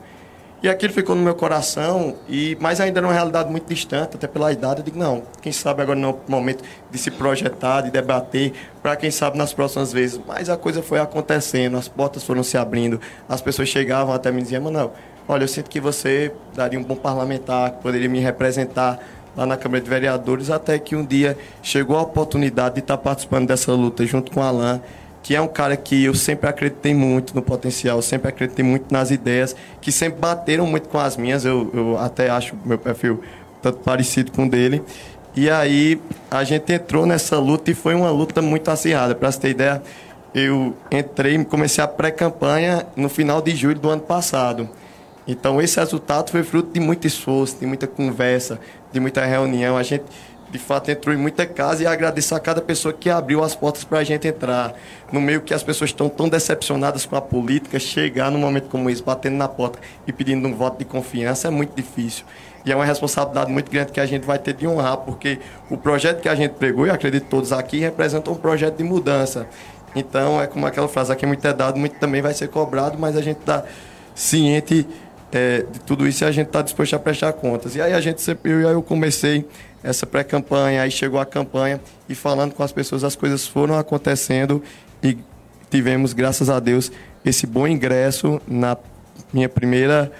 E 0.64 0.70
aquilo 0.70 0.94
ficou 0.94 1.14
no 1.14 1.22
meu 1.22 1.36
coração, 1.36 2.16
e 2.26 2.58
mas 2.58 2.80
ainda 2.80 3.02
era 3.02 3.06
uma 3.06 3.14
realidade 3.14 3.52
muito 3.52 3.68
distante, 3.68 4.16
até 4.16 4.28
pela 4.28 4.50
idade. 4.50 4.80
Eu 4.80 4.86
digo, 4.86 4.98
não, 4.98 5.24
quem 5.42 5.52
sabe 5.52 5.82
agora 5.82 6.00
não 6.00 6.12
é 6.12 6.14
o 6.14 6.32
momento 6.32 6.64
de 6.90 6.98
se 6.98 7.12
projetar, 7.12 7.82
de 7.82 7.92
debater, 7.92 8.54
para 8.82 8.96
quem 8.96 9.12
sabe 9.12 9.38
nas 9.38 9.54
próximas 9.54 9.92
vezes. 9.92 10.22
Mas 10.26 10.50
a 10.50 10.56
coisa 10.56 10.82
foi 10.82 11.00
acontecendo, 11.00 11.76
as 11.76 11.90
portas 11.90 12.24
foram 12.24 12.44
se 12.44 12.58
abrindo, 12.58 12.98
as 13.28 13.42
pessoas 13.42 13.68
chegavam 13.68 14.16
até 14.16 14.32
me 14.32 14.42
diziam, 14.42 14.64
Manuel, 14.64 14.94
olha, 15.28 15.44
eu 15.44 15.50
sinto 15.50 15.70
que 15.70 15.82
você 15.82 16.32
daria 16.56 16.80
um 16.80 16.84
bom 16.84 16.96
parlamentar, 16.96 17.72
que 17.72 17.82
poderia 17.82 18.08
me 18.08 18.22
representar 18.22 19.00
lá 19.36 19.46
na 19.46 19.58
Câmara 19.58 19.82
de 19.82 19.90
Vereadores, 19.90 20.50
até 20.50 20.80
que 20.80 20.96
um 20.96 21.06
dia 21.06 21.38
chegou 21.62 21.98
a 21.98 22.04
oportunidade 22.04 22.76
de 22.76 22.80
estar 22.80 22.98
participando 22.98 23.48
dessa 23.48 23.74
luta 23.74 24.06
junto 24.06 24.32
com 24.32 24.40
o 24.40 24.44
Alain 24.44 24.80
que 25.24 25.34
é 25.34 25.42
um 25.42 25.48
cara 25.48 25.78
que 25.78 26.04
eu 26.04 26.14
sempre 26.14 26.50
acreditei 26.50 26.94
muito 26.94 27.34
no 27.34 27.42
potencial, 27.42 28.02
sempre 28.02 28.28
acreditei 28.28 28.64
muito 28.64 28.92
nas 28.92 29.10
ideias, 29.10 29.56
que 29.80 29.90
sempre 29.90 30.20
bateram 30.20 30.68
muito 30.68 30.90
com 30.90 31.00
as 31.00 31.16
minhas. 31.16 31.46
Eu, 31.46 31.72
eu 31.74 31.98
até 31.98 32.30
acho 32.30 32.56
meu 32.66 32.78
perfil 32.78 33.24
tanto 33.62 33.80
parecido 33.80 34.34
com 34.34 34.46
o 34.46 34.50
dele. 34.50 34.84
E 35.34 35.50
aí 35.50 36.00
a 36.30 36.44
gente 36.44 36.72
entrou 36.74 37.06
nessa 37.06 37.40
luta 37.40 37.72
e 37.72 37.74
foi 37.74 37.96
uma 37.96 38.12
luta 38.12 38.42
muito 38.42 38.70
acirrada. 38.70 39.16
Para 39.16 39.32
você 39.32 39.40
ter 39.40 39.50
ideia, 39.52 39.82
eu 40.36 40.76
entrei, 40.92 41.42
comecei 41.46 41.82
a 41.82 41.88
pré-campanha 41.88 42.86
no 42.96 43.08
final 43.08 43.42
de 43.42 43.56
julho 43.56 43.80
do 43.80 43.90
ano 43.90 44.02
passado. 44.02 44.70
Então 45.26 45.62
esse 45.62 45.80
resultado 45.80 46.32
foi 46.32 46.44
fruto 46.44 46.74
de 46.74 46.82
muito 46.82 47.08
esforço, 47.08 47.58
de 47.60 47.66
muita 47.66 47.88
conversa, 47.88 48.60
de 48.92 49.00
muita 49.00 49.26
reunião. 49.26 49.78
A 49.78 49.84
gente 49.84 50.04
de 50.54 50.60
fato 50.60 50.92
entrou 50.92 51.16
em 51.16 51.18
muita 51.18 51.48
casa 51.48 51.82
e 51.82 51.88
agradeço 51.88 52.36
a 52.36 52.40
cada 52.40 52.62
pessoa 52.62 52.94
que 52.94 53.10
abriu 53.10 53.44
as 53.44 53.56
portas 53.56 53.84
para 53.84 53.98
a 53.98 54.04
gente 54.04 54.28
entrar. 54.28 54.76
No 55.12 55.20
meio 55.20 55.42
que 55.42 55.52
as 55.52 55.64
pessoas 55.64 55.90
estão 55.90 56.08
tão 56.08 56.30
decepcionadas 56.30 57.08
com 57.08 57.16
a 57.16 57.22
política, 57.22 57.80
chegar 57.80 58.30
num 58.30 58.38
momento 58.38 58.70
como 58.70 58.88
esse, 58.88 59.02
batendo 59.02 59.36
na 59.36 59.48
porta 59.48 59.80
e 60.06 60.14
pedindo 60.14 60.48
um 60.48 60.54
voto 60.54 60.78
de 60.78 60.86
confiança 60.86 61.48
é 61.48 61.52
muito 61.52 61.76
difícil. 61.76 62.24
E 62.64 62.72
é 62.72 62.76
uma 62.76 62.86
responsabilidade 62.86 63.52
muito 63.52 63.72
grande 63.72 63.92
que 63.92 64.00
a 64.00 64.06
gente 64.06 64.28
vai 64.28 64.38
ter 64.38 64.54
de 64.54 64.68
honrar, 64.68 64.98
porque 64.98 65.40
o 65.72 65.76
projeto 65.76 66.22
que 66.22 66.30
a 66.30 66.36
gente 66.36 66.52
pregou, 66.52 66.86
e 66.86 66.92
acredito 66.92 67.26
todos 67.26 67.52
aqui, 67.52 67.80
representa 67.80 68.30
um 68.30 68.36
projeto 68.36 68.78
de 68.78 68.84
mudança. 68.84 69.48
Então, 69.96 70.40
é 70.40 70.46
como 70.46 70.68
aquela 70.68 70.88
frase, 70.88 71.12
aqui 71.12 71.26
muito 71.26 71.46
é 71.48 71.52
dado, 71.52 71.80
muito 71.80 71.96
também 71.96 72.22
vai 72.22 72.34
ser 72.34 72.48
cobrado, 72.48 72.98
mas 73.00 73.18
a 73.18 73.22
gente 73.24 73.40
está 73.40 73.66
ciente 74.14 74.88
é, 75.32 75.66
de 75.70 75.80
tudo 75.80 76.08
isso 76.08 76.24
e 76.24 76.28
a 76.28 76.32
gente 76.32 76.48
está 76.48 76.62
disposto 76.62 76.96
a 76.96 77.00
prestar 77.00 77.34
contas. 77.34 77.76
E 77.76 77.82
aí 77.82 77.92
a 77.92 78.00
gente 78.00 78.22
sempre, 78.22 78.52
eu, 78.52 78.62
eu 78.62 78.84
comecei 78.84 79.46
essa 79.84 80.06
pré-campanha, 80.06 80.82
aí 80.82 80.90
chegou 80.90 81.20
a 81.20 81.26
campanha 81.26 81.82
e 82.08 82.16
falando 82.16 82.54
com 82.54 82.64
as 82.64 82.72
pessoas, 82.72 83.04
as 83.04 83.16
coisas 83.16 83.46
foram 83.46 83.78
acontecendo 83.78 84.64
e 85.04 85.18
tivemos, 85.70 86.14
graças 86.14 86.50
a 86.50 86.60
Deus, 86.60 86.92
esse 87.26 87.46
bom 87.46 87.68
ingresso 87.68 88.42
na 88.48 88.78
minha 89.34 89.50
primeira 89.50 90.12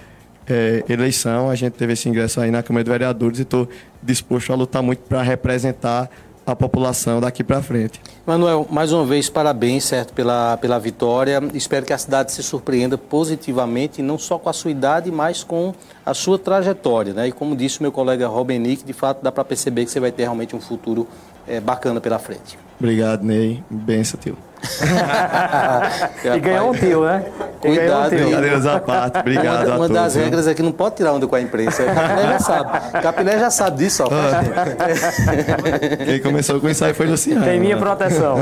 é, 0.46 0.84
eleição. 0.88 1.48
A 1.48 1.54
gente 1.54 1.72
teve 1.74 1.94
esse 1.94 2.08
ingresso 2.08 2.40
aí 2.40 2.50
na 2.50 2.62
Câmara 2.62 2.84
de 2.84 2.90
Vereadores 2.90 3.38
e 3.38 3.42
estou 3.42 3.68
disposto 4.02 4.52
a 4.52 4.56
lutar 4.56 4.82
muito 4.82 5.00
para 5.00 5.22
representar 5.22 6.10
a 6.46 6.54
população 6.54 7.20
daqui 7.20 7.42
para 7.42 7.62
frente. 7.62 8.00
Manuel, 8.26 8.66
mais 8.70 8.92
uma 8.92 9.04
vez, 9.04 9.28
parabéns, 9.30 9.84
certo, 9.84 10.12
pela, 10.12 10.56
pela 10.58 10.78
vitória. 10.78 11.42
Espero 11.54 11.86
que 11.86 11.92
a 11.92 11.98
cidade 11.98 12.32
se 12.32 12.42
surpreenda 12.42 12.98
positivamente, 12.98 14.02
não 14.02 14.18
só 14.18 14.38
com 14.38 14.48
a 14.48 14.52
sua 14.52 14.70
idade, 14.70 15.10
mas 15.10 15.42
com 15.42 15.74
a 16.04 16.12
sua 16.12 16.38
trajetória. 16.38 17.14
Né? 17.14 17.28
E 17.28 17.32
como 17.32 17.56
disse 17.56 17.80
o 17.80 17.82
meu 17.82 17.92
colega 17.92 18.28
Robenick, 18.28 18.84
de 18.84 18.92
fato 18.92 19.22
dá 19.22 19.32
para 19.32 19.44
perceber 19.44 19.84
que 19.84 19.90
você 19.90 20.00
vai 20.00 20.12
ter 20.12 20.24
realmente 20.24 20.54
um 20.54 20.60
futuro 20.60 21.08
é, 21.46 21.60
bacana 21.60 22.00
pela 22.00 22.18
frente. 22.18 22.58
Obrigado, 22.78 23.24
Ney. 23.24 23.62
Benção, 23.70 24.18
tio. 24.20 24.36
e 26.34 26.40
ganhou 26.40 26.70
um 26.70 26.74
tio, 26.74 27.04
né? 27.04 27.24
Cuidado, 27.60 28.14
um 28.14 28.70
à 28.70 28.80
parte. 28.80 29.18
Obrigado 29.18 29.66
uma, 29.66 29.74
a 29.74 29.76
uma 29.76 29.88
todos. 29.88 30.02
das 30.02 30.14
regras 30.14 30.46
é 30.46 30.54
que 30.54 30.62
não 30.62 30.72
pode 30.72 30.96
tirar 30.96 31.12
onda 31.12 31.26
com 31.26 31.34
a 31.34 31.40
imprensa. 31.40 31.84
Capilé 31.84 32.22
já 32.22 32.38
sabe. 32.38 32.70
Capilé 33.02 33.38
já 33.38 33.50
sabe 33.50 33.76
disso, 33.78 34.04
ó. 34.04 34.08
Quem 36.04 36.20
começou 36.20 36.60
com 36.60 36.68
isso 36.68 36.84
aí 36.84 36.92
foi 36.92 37.06
Luciano. 37.06 37.42
Tem 37.44 37.58
minha 37.58 37.76
proteção. 37.76 38.36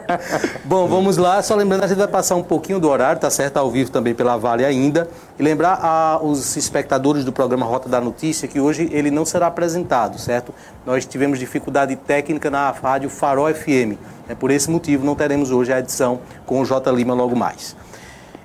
Bom, 0.64 0.86
vamos 0.86 1.16
lá. 1.16 1.42
Só 1.42 1.54
lembrando, 1.54 1.84
a 1.84 1.86
gente 1.86 1.98
vai 1.98 2.08
passar 2.08 2.36
um 2.36 2.42
pouquinho 2.42 2.78
do 2.78 2.88
horário, 2.88 3.20
tá 3.20 3.30
certo? 3.30 3.56
Ao 3.56 3.70
vivo 3.70 3.90
também 3.90 4.14
pela 4.14 4.36
Vale 4.36 4.64
ainda. 4.64 5.08
E 5.38 5.42
lembrar 5.42 5.78
aos 5.82 6.56
espectadores 6.56 7.24
do 7.24 7.32
programa 7.32 7.64
Rota 7.64 7.88
da 7.88 8.00
Notícia 8.00 8.46
que 8.46 8.60
hoje 8.60 8.88
ele 8.92 9.10
não 9.10 9.24
será 9.24 9.46
apresentado, 9.46 10.18
certo? 10.18 10.54
Nós 10.84 11.06
tivemos 11.06 11.38
dificuldade 11.38 11.96
técnica 11.96 12.50
na 12.50 12.70
rádio 12.70 13.08
Farol 13.08 13.52
FM. 13.52 13.96
É 14.30 14.34
por 14.36 14.52
esse 14.52 14.70
motivo 14.70 15.04
não 15.04 15.16
teremos 15.16 15.50
hoje 15.50 15.72
a 15.72 15.80
edição 15.80 16.20
com 16.46 16.60
o 16.60 16.64
J. 16.64 16.88
Lima 16.92 17.12
logo 17.14 17.34
mais. 17.34 17.74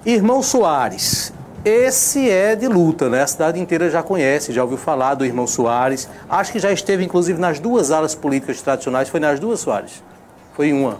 Irmão 0.04 0.42
Soares, 0.42 1.32
esse 1.64 2.28
é 2.28 2.56
de 2.56 2.68
luta, 2.68 3.08
né? 3.08 3.22
A 3.22 3.28
cidade 3.28 3.60
inteira 3.60 3.88
já 3.88 4.02
conhece, 4.02 4.52
já 4.52 4.64
ouviu 4.64 4.80
falar 4.80 5.14
do 5.14 5.24
Irmão 5.24 5.46
Soares. 5.46 6.10
Acho 6.28 6.52
que 6.52 6.58
já 6.58 6.72
esteve, 6.72 7.06
inclusive, 7.06 7.40
nas 7.40 7.60
duas 7.60 7.92
alas 7.92 8.16
políticas 8.16 8.64
tradicionais. 8.64 9.10
Foi 9.10 9.20
nas 9.20 9.40
duas, 9.40 9.60
Soares? 9.60 10.04
Foi 10.56 10.70
em 10.70 10.74
uma. 10.74 11.00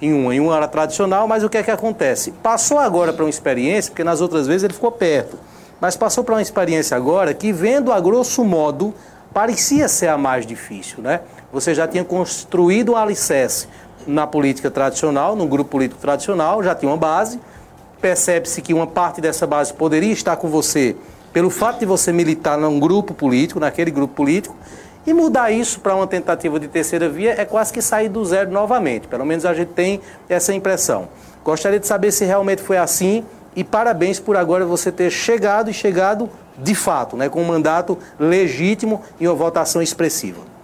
Em 0.00 0.12
uma, 0.12 0.32
em 0.32 0.38
uma 0.38 0.54
ala 0.54 0.68
tradicional, 0.68 1.26
mas 1.26 1.42
o 1.42 1.48
que 1.48 1.58
é 1.58 1.64
que 1.64 1.70
acontece? 1.72 2.30
Passou 2.30 2.78
agora 2.78 3.12
para 3.12 3.24
uma 3.24 3.30
experiência, 3.30 3.90
porque 3.90 4.04
nas 4.04 4.20
outras 4.20 4.46
vezes 4.46 4.62
ele 4.62 4.74
ficou 4.74 4.92
perto, 4.92 5.36
mas 5.80 5.96
passou 5.96 6.22
para 6.22 6.36
uma 6.36 6.42
experiência 6.42 6.96
agora 6.96 7.34
que, 7.34 7.52
vendo 7.52 7.90
a 7.90 7.98
grosso 7.98 8.44
modo, 8.44 8.94
parecia 9.34 9.88
ser 9.88 10.08
a 10.08 10.16
mais 10.16 10.46
difícil, 10.46 11.02
né? 11.02 11.22
Você 11.52 11.74
já 11.74 11.88
tinha 11.88 12.04
construído 12.04 12.92
um 12.92 12.96
alicerce 12.96 13.66
na 14.06 14.26
política 14.26 14.70
tradicional, 14.70 15.34
no 15.34 15.46
grupo 15.46 15.70
político 15.70 16.00
tradicional, 16.00 16.62
já 16.62 16.74
tinha 16.74 16.90
uma 16.90 16.96
base. 16.96 17.40
Percebe-se 18.00 18.62
que 18.62 18.72
uma 18.72 18.86
parte 18.86 19.20
dessa 19.20 19.46
base 19.46 19.72
poderia 19.72 20.12
estar 20.12 20.36
com 20.36 20.48
você 20.48 20.96
pelo 21.32 21.50
fato 21.50 21.80
de 21.80 21.86
você 21.86 22.12
militar 22.12 22.56
num 22.56 22.78
grupo 22.80 23.12
político, 23.12 23.60
naquele 23.60 23.90
grupo 23.90 24.14
político, 24.14 24.56
e 25.06 25.12
mudar 25.12 25.50
isso 25.50 25.80
para 25.80 25.94
uma 25.94 26.06
tentativa 26.06 26.58
de 26.58 26.66
terceira 26.66 27.08
via 27.08 27.40
é 27.40 27.44
quase 27.44 27.72
que 27.72 27.80
sair 27.80 28.08
do 28.08 28.24
zero 28.24 28.50
novamente. 28.50 29.06
Pelo 29.06 29.24
menos 29.24 29.44
a 29.44 29.54
gente 29.54 29.68
tem 29.68 30.00
essa 30.28 30.52
impressão. 30.52 31.08
Gostaria 31.44 31.78
de 31.78 31.86
saber 31.86 32.10
se 32.10 32.24
realmente 32.24 32.62
foi 32.62 32.76
assim 32.76 33.24
e 33.54 33.62
parabéns 33.62 34.18
por 34.18 34.36
agora 34.36 34.64
você 34.66 34.90
ter 34.90 35.10
chegado 35.10 35.70
e 35.70 35.74
chegado 35.74 36.28
de 36.58 36.74
fato, 36.74 37.16
né, 37.16 37.28
com 37.28 37.40
um 37.40 37.44
mandato 37.44 37.98
legítimo 38.18 39.02
e 39.20 39.28
uma 39.28 39.34
votação 39.34 39.80
expressiva. 39.80 40.55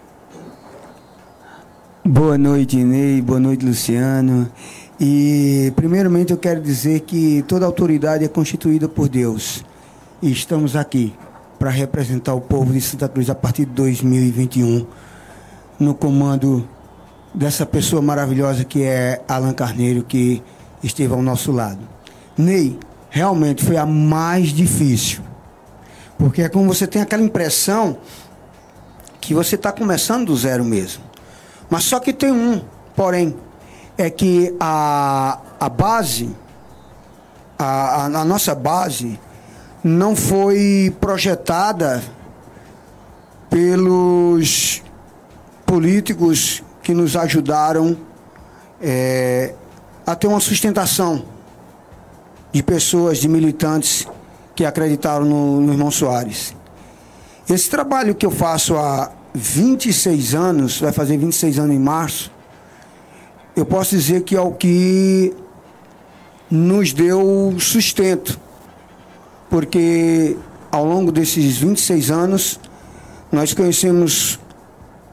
Boa 2.05 2.37
noite, 2.37 2.83
Ney. 2.83 3.23
Boa 3.23 3.39
noite, 3.39 3.65
Luciano. 3.65 4.51
E, 4.99 5.73
primeiramente, 5.77 6.33
eu 6.33 6.37
quero 6.37 6.61
dizer 6.61 6.99
que 7.03 7.45
toda 7.47 7.65
autoridade 7.65 8.25
é 8.25 8.29
constituída 8.29 8.89
por 8.89 9.09
Deus. 9.09 9.65
E 10.21 10.33
estamos 10.33 10.75
aqui 10.75 11.15
para 11.61 11.71
representar 11.71 12.35
o 12.35 12.41
povo 12.41 12.73
de 12.73 12.81
Santa 12.81 13.09
Cruz 13.09 13.31
a 13.31 13.37
partir 13.37 13.67
de 13.67 13.71
2021, 13.75 14.85
no 15.79 15.95
comando 15.95 16.69
dessa 17.33 17.65
pessoa 17.65 18.03
maravilhosa 18.03 18.65
que 18.65 18.83
é 18.83 19.23
Alan 19.29 19.53
Carneiro, 19.53 20.03
que 20.03 20.43
esteve 20.83 21.15
ao 21.15 21.23
nosso 21.23 21.53
lado. 21.53 21.87
Ney, 22.37 22.81
realmente 23.11 23.65
foi 23.65 23.77
a 23.77 23.87
mais 23.87 24.49
difícil. 24.49 25.23
Porque 26.19 26.43
é 26.43 26.49
como 26.49 26.67
você 26.67 26.85
tem 26.85 27.01
aquela 27.01 27.23
impressão 27.23 27.99
que 29.21 29.33
você 29.33 29.55
está 29.55 29.71
começando 29.71 30.27
do 30.27 30.37
zero 30.37 30.65
mesmo. 30.65 31.12
Mas 31.73 31.85
só 31.85 31.99
que 31.99 32.13
tem 32.13 32.31
um, 32.31 32.61
porém, 32.95 33.35
é 33.97 34.11
que 34.11 34.55
a, 34.61 35.39
a 35.59 35.71
base, 35.71 36.29
a, 37.59 38.05
a, 38.05 38.25
nossa 38.27 38.55
base, 38.55 39.19
não 39.83 40.15
foi 40.15 40.95
projetada 41.01 42.03
pelos 43.49 44.83
políticos 45.65 46.63
que 46.83 46.93
nos 46.93 47.17
ajudaram 47.17 47.97
é, 48.79 49.55
a 50.07 50.15
ter 50.15 50.27
uma 50.27 50.41
sustentação 50.41 51.25
de 52.53 52.63
pessoas, 52.63 53.17
de 53.17 53.29
militantes 53.29 54.07
que 54.55 54.67
acreditaram 54.67 55.25
no, 55.25 55.59
no 55.63 55.73
irmão 55.73 55.91
Soares. 55.91 56.55
Esse 57.49 57.71
trabalho 57.71 58.15
que 58.15 58.27
eu 58.27 58.31
faço 58.31 58.77
há 58.77 59.11
26 59.35 60.35
anos, 60.35 60.81
vai 60.81 60.93
fazer 60.93 61.17
26 61.17 61.59
anos 61.59 61.75
em 61.75 61.79
março, 61.79 62.31
eu 63.57 63.65
posso 63.65 63.97
dizer 63.97 64.23
que 64.23 64.37
é 64.37 64.41
o 64.41 64.53
que 64.53 65.35
nos 66.51 66.93
deu 66.93 67.55
sustento. 67.59 68.39
Porque 69.49 70.37
ao 70.71 70.85
longo 70.85 71.13
desses 71.13 71.59
26 71.59 72.11
anos, 72.11 72.61
nós 73.31 73.53
conhecemos 73.53 74.39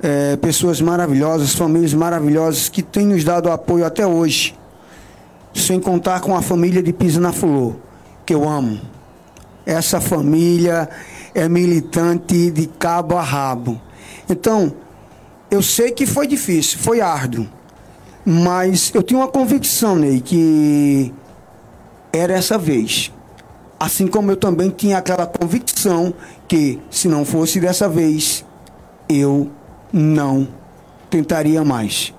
é, 0.01 0.37
pessoas 0.37 0.79
maravilhosas, 0.79 1.53
famílias 1.53 1.93
maravilhosas 1.93 2.69
que 2.69 2.81
têm 2.81 3.05
nos 3.05 3.23
dado 3.23 3.51
apoio 3.51 3.85
até 3.85 4.07
hoje. 4.07 4.55
Sem 5.53 5.79
contar 5.79 6.21
com 6.21 6.35
a 6.35 6.41
família 6.41 6.81
de 6.81 6.93
Pisa 6.93 7.19
na 7.19 7.33
que 8.25 8.33
eu 8.33 8.47
amo. 8.47 8.79
Essa 9.65 9.99
família 9.99 10.89
é 11.33 11.49
militante 11.49 12.51
de 12.51 12.67
cabo 12.67 13.17
a 13.17 13.21
rabo. 13.21 13.81
Então, 14.29 14.73
eu 15.49 15.61
sei 15.61 15.91
que 15.91 16.05
foi 16.05 16.27
difícil, 16.27 16.79
foi 16.79 17.01
árduo, 17.01 17.47
mas 18.25 18.91
eu 18.93 19.01
tenho 19.01 19.19
uma 19.19 19.27
convicção, 19.27 19.95
Ney, 19.95 20.21
que 20.21 21.13
era 22.13 22.33
essa 22.33 22.57
vez. 22.57 23.11
Assim 23.79 24.07
como 24.07 24.31
eu 24.31 24.37
também 24.37 24.69
tinha 24.69 24.97
aquela 24.97 25.25
convicção 25.25 26.13
que, 26.47 26.79
se 26.91 27.07
não 27.07 27.25
fosse 27.25 27.59
dessa 27.59 27.87
vez, 27.87 28.45
eu 29.07 29.49
não 29.91 30.47
tentaria 31.09 31.63
mais. 31.63 32.13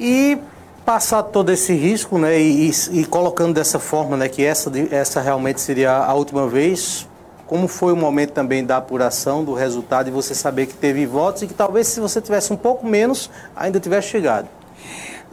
E 0.00 0.38
passar 0.84 1.22
todo 1.24 1.52
esse 1.52 1.74
risco, 1.74 2.18
né, 2.18 2.40
e, 2.40 2.70
e 2.92 3.04
colocando 3.04 3.54
dessa 3.54 3.78
forma, 3.78 4.16
né, 4.16 4.28
que 4.28 4.42
essa, 4.42 4.72
essa 4.90 5.20
realmente 5.20 5.60
seria 5.60 5.92
a 5.92 6.14
última 6.14 6.48
vez, 6.48 7.07
como 7.48 7.66
foi 7.66 7.94
o 7.94 7.96
momento 7.96 8.32
também 8.32 8.62
da 8.62 8.76
apuração 8.76 9.42
do 9.42 9.54
resultado 9.54 10.08
e 10.08 10.12
você 10.12 10.34
saber 10.34 10.66
que 10.66 10.74
teve 10.74 11.06
votos 11.06 11.42
e 11.42 11.46
que 11.46 11.54
talvez 11.54 11.88
se 11.88 11.98
você 11.98 12.20
tivesse 12.20 12.52
um 12.52 12.56
pouco 12.56 12.86
menos, 12.86 13.30
ainda 13.56 13.80
tivesse 13.80 14.08
chegado. 14.08 14.46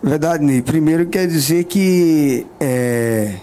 Verdade, 0.01 0.43
Ney. 0.43 0.61
Primeiro 0.61 1.05
quer 1.07 1.27
dizer 1.27 1.65
que 1.65 2.47
é, 2.57 3.35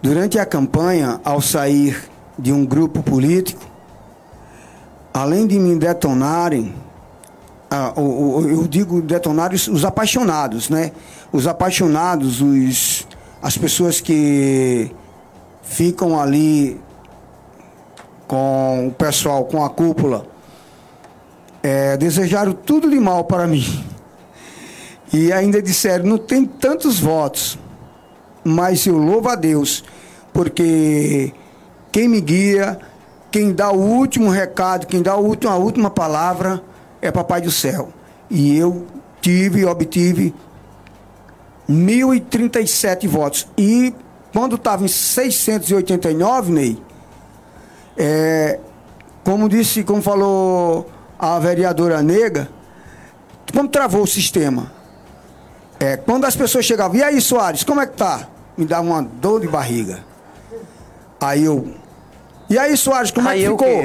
durante 0.00 0.38
a 0.38 0.46
campanha, 0.46 1.20
ao 1.22 1.42
sair 1.42 2.08
de 2.38 2.50
um 2.50 2.64
grupo 2.64 3.02
político, 3.02 3.62
além 5.12 5.46
de 5.46 5.58
me 5.58 5.76
detonarem, 5.76 6.74
eu 7.96 8.66
digo 8.66 9.02
detonar 9.02 9.52
os, 9.52 9.84
apaixonados, 9.84 10.70
né? 10.70 10.92
Os 11.30 11.46
apaixonados, 11.46 12.40
os, 12.40 13.06
as 13.42 13.58
pessoas 13.58 14.00
que 14.00 14.90
ficam 15.62 16.18
ali 16.18 16.80
com 18.26 18.88
o 18.88 18.90
pessoal, 18.92 19.44
com 19.44 19.64
a 19.64 19.70
cúpula, 19.70 20.26
é, 21.62 21.96
desejaram 21.96 22.52
tudo 22.52 22.90
de 22.90 22.98
mal 22.98 23.24
para 23.24 23.46
mim. 23.46 23.84
E 25.12 25.32
ainda 25.32 25.62
disseram, 25.62 26.04
não 26.04 26.18
tem 26.18 26.44
tantos 26.44 26.98
votos, 26.98 27.58
mas 28.42 28.86
eu 28.86 28.98
louvo 28.98 29.28
a 29.28 29.34
Deus, 29.34 29.84
porque 30.32 31.32
quem 31.92 32.08
me 32.08 32.20
guia, 32.20 32.78
quem 33.30 33.52
dá 33.52 33.70
o 33.70 33.78
último 33.78 34.28
recado, 34.28 34.86
quem 34.86 35.00
dá 35.00 35.12
a 35.12 35.16
última, 35.56 35.90
palavra 35.90 36.62
é 37.00 37.10
Papai 37.10 37.40
do 37.40 37.50
Céu. 37.50 37.90
E 38.28 38.56
eu 38.56 38.86
tive 39.20 39.64
obtive 39.64 40.34
1.037 41.68 43.08
votos. 43.08 43.46
E 43.56 43.94
quando 44.32 44.56
estava 44.56 44.84
em 44.84 44.88
689, 44.88 46.52
Ney, 46.52 46.78
é, 47.96 48.58
como 49.24 49.48
disse, 49.48 49.84
como 49.84 50.02
falou 50.02 50.90
a 51.18 51.38
vereadora 51.38 52.02
Nega, 52.02 52.48
como 53.52 53.68
travou 53.68 54.02
o 54.02 54.06
sistema. 54.06 54.72
É, 55.78 55.96
quando 55.96 56.24
as 56.24 56.36
pessoas 56.36 56.64
chegavam, 56.64 56.96
e 56.96 57.02
aí 57.02 57.20
Soares, 57.20 57.64
como 57.64 57.80
é 57.80 57.86
que 57.86 57.96
tá? 57.96 58.28
Me 58.56 58.64
dava 58.64 58.82
uma 58.82 59.02
dor 59.02 59.40
de 59.40 59.48
barriga. 59.48 60.04
Aí 61.20 61.44
eu. 61.44 61.74
E 62.48 62.58
aí, 62.58 62.76
Soares, 62.76 63.10
como 63.10 63.28
aí 63.28 63.44
é 63.44 63.46
que 63.46 63.52
ficou? 63.52 63.84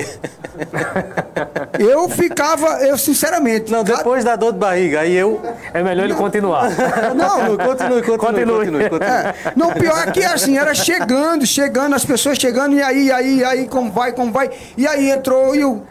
eu 1.79 2.09
ficava, 2.09 2.67
eu 2.85 2.97
sinceramente. 2.97 3.71
Não, 3.71 3.83
depois 3.83 4.23
da 4.23 4.35
dor 4.35 4.53
de 4.53 4.59
barriga, 4.59 5.01
aí 5.01 5.15
eu. 5.15 5.41
É 5.73 5.81
melhor 5.81 6.03
ele 6.05 6.15
continuar. 6.15 6.69
Não, 7.15 7.57
continue, 7.57 8.01
continue, 8.01 8.17
continue. 8.17 8.57
continue, 8.57 8.89
continue. 8.89 9.11
É, 9.11 9.33
não, 9.55 9.71
pior 9.71 10.07
é 10.07 10.11
que 10.11 10.23
assim, 10.23 10.57
era 10.57 10.73
chegando, 10.73 11.45
chegando, 11.45 11.95
as 11.95 12.03
pessoas 12.03 12.37
chegando, 12.37 12.75
e 12.75 12.81
aí, 12.81 13.11
aí, 13.11 13.43
aí, 13.43 13.67
como 13.67 13.91
vai, 13.91 14.11
como 14.11 14.31
vai. 14.31 14.49
E 14.77 14.85
aí 14.85 15.09
entrou 15.09 15.55
e 15.55 15.61
eu. 15.61 15.83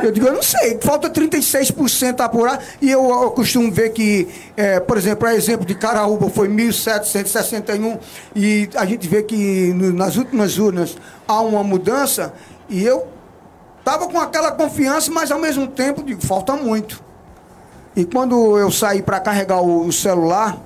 Eu 0.00 0.10
digo, 0.10 0.26
eu 0.26 0.32
não 0.32 0.42
sei, 0.42 0.78
falta 0.80 1.10
36% 1.10 2.20
a 2.20 2.24
apurar. 2.24 2.62
E 2.80 2.90
eu, 2.90 3.10
eu, 3.10 3.30
costumo 3.30 3.70
ver 3.70 3.90
que, 3.90 4.28
é, 4.56 4.80
por 4.80 4.96
exemplo, 4.96 5.26
a 5.26 5.34
exemplo 5.34 5.66
de 5.66 5.74
Caraúba 5.74 6.30
foi 6.30 6.48
1.761 6.48 7.98
e 8.34 8.70
a 8.74 8.86
gente 8.86 9.06
vê 9.06 9.22
que 9.22 9.72
no, 9.74 9.92
nas 9.92 10.16
últimas 10.16 10.58
urnas 10.58 10.96
há 11.28 11.40
uma 11.40 11.62
mudança 11.62 12.32
e 12.68 12.82
eu 12.82 13.06
estava 13.78 14.06
com 14.08 14.18
aquela 14.18 14.52
confiança, 14.52 15.10
mas 15.10 15.30
ao 15.30 15.38
mesmo 15.38 15.66
tempo 15.66 16.02
digo, 16.02 16.24
falta 16.24 16.56
muito. 16.56 17.02
E 17.94 18.04
quando 18.04 18.58
eu 18.58 18.70
saí 18.70 19.02
para 19.02 19.20
carregar 19.20 19.60
o, 19.60 19.86
o 19.86 19.92
celular, 19.92 20.58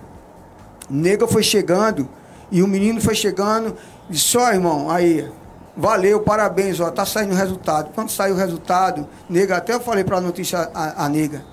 nega 0.89 1.27
foi 1.27 1.43
chegando 1.43 2.09
e 2.53 2.63
o 2.63 2.69
menino 2.69 3.01
foi 3.01 3.15
chegando, 3.17 3.77
disse, 4.09 4.37
ó 4.39 4.53
irmão, 4.53 4.89
aí 4.89 5.29
Valeu, 5.77 6.21
parabéns, 6.21 6.81
ó, 6.81 6.91
tá 6.91 7.05
saindo 7.05 7.33
o 7.33 7.37
resultado. 7.37 7.91
Quando 7.95 8.11
saiu 8.11 8.35
o 8.35 8.39
resultado, 8.39 9.07
nega, 9.29 9.59
até 9.59 9.75
eu 9.75 9.81
falei 9.81 10.05
para 10.05 10.17
a 10.17 10.21
notícia 10.21 10.71
a, 10.73 11.07
nega. 11.09 11.45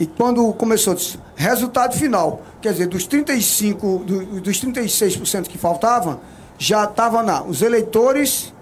E 0.00 0.06
quando 0.06 0.50
começou, 0.54 0.96
resultado 1.36 1.94
final, 1.94 2.40
quer 2.62 2.72
dizer, 2.72 2.86
dos 2.86 3.06
35, 3.06 3.98
do, 3.98 4.40
dos 4.40 4.58
36% 4.58 5.48
que 5.48 5.58
faltavam, 5.58 6.20
já 6.56 6.84
estavam 6.84 7.24
lá 7.24 7.42
os 7.42 7.60
eleitores, 7.60 8.54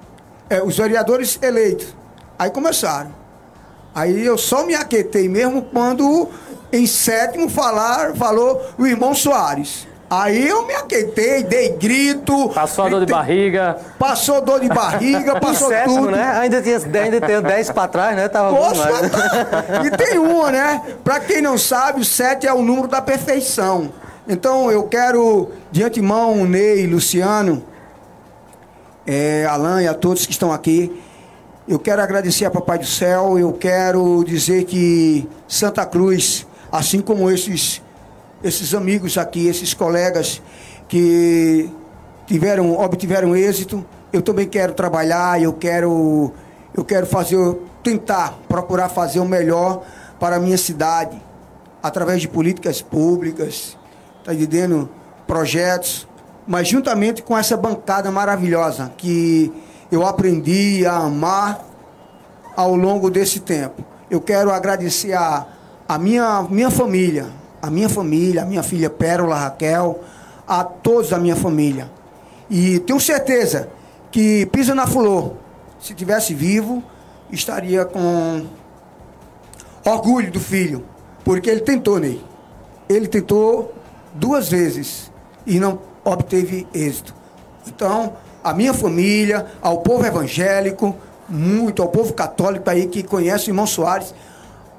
é, 0.49 0.61
os 0.61 0.77
vereadores 0.77 1.39
eleitos. 1.41 1.95
Aí 2.37 2.51
começaram. 2.51 3.15
Aí 3.95 4.25
eu 4.25 4.37
só 4.37 4.67
me 4.67 4.75
aquetei 4.75 5.29
mesmo 5.29 5.63
quando 5.63 6.29
em 6.73 6.87
sétimo 6.87 7.49
falar, 7.49 8.15
falou 8.17 8.61
o 8.77 8.87
irmão 8.87 9.15
Soares. 9.15 9.87
Aí 10.11 10.49
eu 10.49 10.67
me 10.67 10.75
aquetei, 10.75 11.45
dei 11.45 11.69
grito. 11.69 12.49
Passou 12.49 12.87
a 12.87 12.89
dor 12.89 13.07
de 13.07 13.13
barriga. 13.13 13.79
Passou 13.97 14.41
dor 14.41 14.59
de 14.59 14.67
barriga, 14.69 15.39
passou 15.41 15.69
sétimo, 15.69 15.99
tudo. 15.99 16.11
né? 16.11 16.33
Ainda 16.41 16.61
tinha, 16.61 16.79
ainda 17.01 17.21
tem 17.21 17.41
10 17.41 17.71
para 17.71 17.87
trás, 17.87 18.17
né? 18.17 18.29
Tava 18.29 18.57
Poxa, 18.57 18.89
tá. 19.09 19.85
E 19.87 19.91
tem 19.97 20.19
uma, 20.19 20.51
né? 20.51 20.83
Para 21.05 21.21
quem 21.21 21.41
não 21.41 21.57
sabe, 21.57 22.01
o 22.01 22.05
7 22.05 22.45
é 22.45 22.53
o 22.53 22.61
número 22.61 22.89
da 22.89 23.01
perfeição. 23.01 23.93
Então 24.27 24.69
eu 24.69 24.83
quero, 24.83 25.51
de 25.71 25.85
antemão, 25.85 26.45
Ney, 26.45 26.89
Luciano, 26.89 27.63
é, 29.07 29.47
Alan 29.49 29.81
e 29.81 29.87
a 29.87 29.95
todos 29.95 30.27
que 30.27 30.33
estão 30.33 30.53
aqui, 30.53 31.01
eu 31.69 31.79
quero 31.79 32.03
agradecer 32.03 32.45
a 32.45 32.51
Papai 32.51 32.79
do 32.79 32.87
Céu, 32.87 33.39
eu 33.39 33.53
quero 33.53 34.25
dizer 34.25 34.65
que 34.65 35.29
Santa 35.47 35.87
Cruz, 35.87 36.45
assim 36.73 37.01
como 37.01 37.31
esses 37.31 37.81
esses 38.43 38.75
amigos 38.75 39.19
aqui, 39.19 39.47
esses 39.47 39.75
colegas 39.75 40.41
que 40.89 41.71
tiveram, 42.27 42.79
obtiveram 42.79 43.37
êxito. 43.37 43.85
Eu 44.13 44.23
também 44.23 44.49
quero 44.49 44.73
trabalhar, 44.73 45.41
eu 45.41 45.53
quero, 45.53 46.33
eu 46.75 46.85
quero 46.85 47.07
fazer, 47.07 47.57
tentar 47.83 48.39
procurar 48.49 48.89
fazer 48.89 49.21
o 49.21 49.25
melhor 49.25 49.85
para 50.19 50.37
a 50.37 50.41
minha 50.41 50.59
cidade, 50.59 51.21
através 51.83 52.21
de 52.21 52.29
políticas 52.29 52.83
públicas, 52.83 53.77
está 54.19 54.35
entendendo? 54.35 54.89
Projetos, 55.27 56.07
mas 56.47 56.69
juntamente 56.69 57.23
com 57.23 57.39
essa 57.39 57.57
bancada 57.57 58.11
maravilhosa 58.11 58.93
que 58.97 59.53
eu 59.91 60.05
aprendi 60.05 60.85
a 60.85 60.97
amar 60.97 61.65
ao 62.57 62.75
longo 62.75 63.11
desse 63.11 63.41
tempo. 63.41 63.85
Eu 64.11 64.21
quero 64.21 64.51
agradecer 64.51 65.13
a, 65.13 65.47
a 65.89 65.99
minha, 65.99 66.43
minha 66.51 66.71
família, 66.71 67.27
a 67.61 67.71
minha 67.71 67.89
família, 67.89 68.43
a 68.43 68.45
minha 68.45 68.63
filha 68.63 68.89
Pérola, 68.89 69.37
Raquel, 69.37 70.01
a 70.47 70.65
todos 70.65 71.11
da 71.11 71.19
minha 71.19 71.37
família. 71.37 71.91
E 72.49 72.81
tenho 72.81 72.99
certeza 72.99 73.69
que 74.11 74.47
Pisa 74.47 74.75
na 74.75 74.87
Fulô, 74.87 75.35
se 75.79 75.95
tivesse 75.95 76.35
vivo, 76.35 76.83
estaria 77.31 77.85
com 77.85 78.45
orgulho 79.85 80.31
do 80.31 80.41
filho, 80.41 80.85
porque 81.25 81.49
ele 81.49 81.61
tentou, 81.61 81.99
Ney. 81.99 82.23
Ele 82.89 83.07
tentou 83.07 83.73
duas 84.15 84.49
vezes 84.49 85.11
e 85.47 85.61
não 85.61 85.79
obteve 86.05 86.67
êxito. 86.75 87.15
Então, 87.67 88.15
a 88.43 88.53
minha 88.53 88.75
família, 88.75 89.47
ao 89.63 89.79
povo 89.79 90.05
evangélico, 90.05 90.97
muito 91.29 91.83
ao 91.83 91.89
povo 91.89 92.13
católico 92.13 92.69
aí 92.69 92.89
que 92.89 93.03
conhece 93.03 93.49
o 93.49 93.51
irmão 93.51 93.67
Soares, 93.67 94.13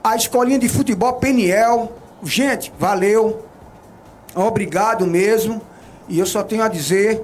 a 0.03 0.15
escolinha 0.15 0.59
de 0.59 0.67
futebol 0.67 1.13
Peniel, 1.13 1.91
Gente, 2.23 2.71
valeu. 2.77 3.45
Obrigado 4.35 5.05
mesmo. 5.05 5.61
E 6.07 6.19
eu 6.19 6.25
só 6.25 6.43
tenho 6.43 6.63
a 6.63 6.67
dizer: 6.67 7.23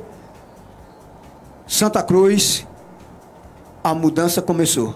Santa 1.65 2.01
Cruz, 2.01 2.65
a 3.83 3.93
mudança 3.93 4.41
começou. 4.41 4.95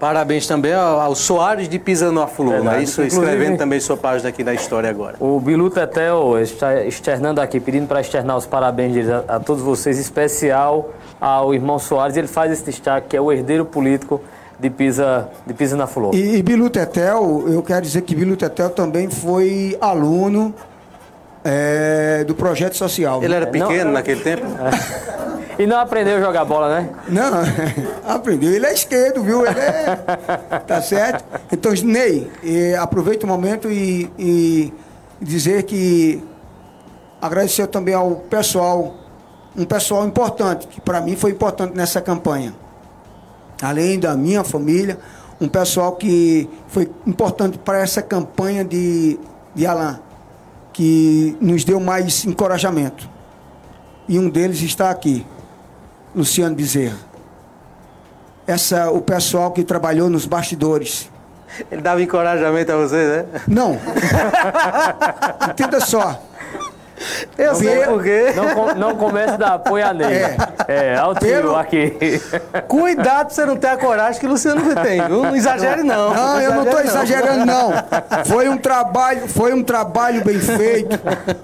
Parabéns 0.00 0.46
também 0.46 0.72
ao, 0.72 1.14
Soares 1.14 1.68
de 1.68 1.78
Pisano 1.78 2.26
né? 2.64 2.82
Isso 2.82 3.02
escrevendo 3.02 3.58
também 3.58 3.78
sua 3.80 3.98
página 3.98 4.30
aqui 4.30 4.42
na 4.42 4.54
história 4.54 4.88
agora. 4.88 5.16
O 5.20 5.38
Bilu 5.38 5.68
Tetel 5.68 6.38
está 6.38 6.82
externando 6.86 7.38
aqui, 7.38 7.60
pedindo 7.60 7.86
para 7.86 8.00
externar 8.00 8.38
os 8.38 8.46
parabéns 8.46 9.06
a, 9.10 9.36
a, 9.36 9.38
todos 9.38 9.62
vocês, 9.62 9.98
especial 9.98 10.88
ao 11.20 11.52
irmão 11.52 11.78
Soares. 11.78 12.16
Ele 12.16 12.26
faz 12.26 12.50
esse 12.50 12.64
destaque, 12.64 13.08
que 13.08 13.16
é 13.16 13.20
o 13.20 13.30
herdeiro 13.30 13.66
político 13.66 14.22
de 14.60 14.68
Pisa, 14.68 15.28
de 15.46 15.54
Pisa 15.54 15.76
na 15.76 15.86
Flor. 15.86 16.14
E, 16.14 16.36
e 16.36 16.42
Bilu 16.42 16.68
Tetel, 16.68 17.44
eu 17.48 17.62
quero 17.62 17.82
dizer 17.82 18.02
que 18.02 18.14
Bilu 18.14 18.36
Tetel 18.36 18.70
também 18.70 19.08
foi 19.08 19.76
aluno 19.80 20.54
é, 21.42 22.24
do 22.24 22.34
projeto 22.34 22.76
social. 22.76 23.22
Ele 23.22 23.34
era 23.34 23.46
pequeno 23.46 23.86
não, 23.86 23.92
naquele 23.92 24.20
tempo? 24.20 24.44
E 25.58 25.66
não 25.66 25.78
aprendeu 25.78 26.16
a 26.16 26.20
jogar 26.22 26.42
bola, 26.46 26.80
né? 26.80 26.88
Não, 27.06 27.32
aprendeu. 28.08 28.50
Ele 28.50 28.64
é 28.64 28.72
esquerdo, 28.72 29.22
viu? 29.22 29.44
Ele 29.44 29.60
é. 29.60 29.94
tá 30.66 30.80
certo? 30.80 31.22
Então, 31.52 31.70
Ney, 31.84 32.30
aproveita 32.80 33.26
o 33.26 33.28
momento 33.28 33.70
e, 33.70 34.10
e 34.18 34.72
dizer 35.20 35.64
que 35.64 36.24
agradecer 37.20 37.66
também 37.66 37.92
ao 37.92 38.12
pessoal, 38.12 38.94
um 39.54 39.66
pessoal 39.66 40.06
importante, 40.06 40.66
que 40.66 40.80
para 40.80 40.98
mim 41.02 41.14
foi 41.14 41.32
importante 41.32 41.76
nessa 41.76 42.00
campanha 42.00 42.54
além 43.62 43.98
da 43.98 44.16
minha 44.16 44.42
família, 44.44 44.98
um 45.40 45.48
pessoal 45.48 45.92
que 45.92 46.48
foi 46.68 46.90
importante 47.06 47.58
para 47.58 47.78
essa 47.78 48.02
campanha 48.02 48.64
de, 48.64 49.18
de 49.54 49.66
Alain, 49.66 49.98
que 50.72 51.36
nos 51.40 51.64
deu 51.64 51.80
mais 51.80 52.24
encorajamento. 52.24 53.08
E 54.08 54.18
um 54.18 54.28
deles 54.28 54.60
está 54.62 54.90
aqui, 54.90 55.26
Luciano 56.14 56.54
Bezerra. 56.54 56.98
Essa, 58.46 58.90
o 58.90 59.00
pessoal 59.00 59.52
que 59.52 59.62
trabalhou 59.62 60.10
nos 60.10 60.26
bastidores, 60.26 61.08
Ele 61.70 61.80
dava 61.80 62.02
encorajamento 62.02 62.72
a 62.72 62.76
vocês, 62.76 63.08
né? 63.08 63.24
Não. 63.46 63.78
Entenda 65.50 65.80
só. 65.80 66.29
Eu 67.38 67.54
sei 67.54 67.84
por 67.84 68.02
quê. 68.02 68.32
Não, 68.36 68.74
não 68.74 68.96
comece 68.96 69.36
da 69.36 69.54
apoio 69.54 69.86
a 69.86 69.92
Ney. 69.94 70.12
É, 70.16 70.36
é 70.68 70.96
ao 70.96 71.14
tiro 71.14 71.42
Pelo- 71.42 71.56
aqui. 71.56 71.96
Cuidado 72.68 73.26
pra 73.26 73.34
você 73.34 73.46
não 73.46 73.56
ter 73.56 73.68
a 73.68 73.76
coragem 73.76 74.20
que 74.20 74.26
o 74.26 74.30
Luciano 74.30 74.62
tem, 74.82 75.02
viu? 75.06 75.22
Não 75.22 75.34
exagere, 75.36 75.82
não. 75.82 76.14
Não, 76.14 76.40
eu 76.40 76.54
não 76.54 76.64
estou 76.64 76.80
exagere, 76.80 77.22
exagerando, 77.22 77.46
não. 77.46 77.72
Foi 78.26 78.48
um 78.48 78.56
trabalho, 78.58 79.28
foi 79.28 79.52
um 79.54 79.62
trabalho 79.62 80.22
bem 80.24 80.38
feito. 80.38 80.98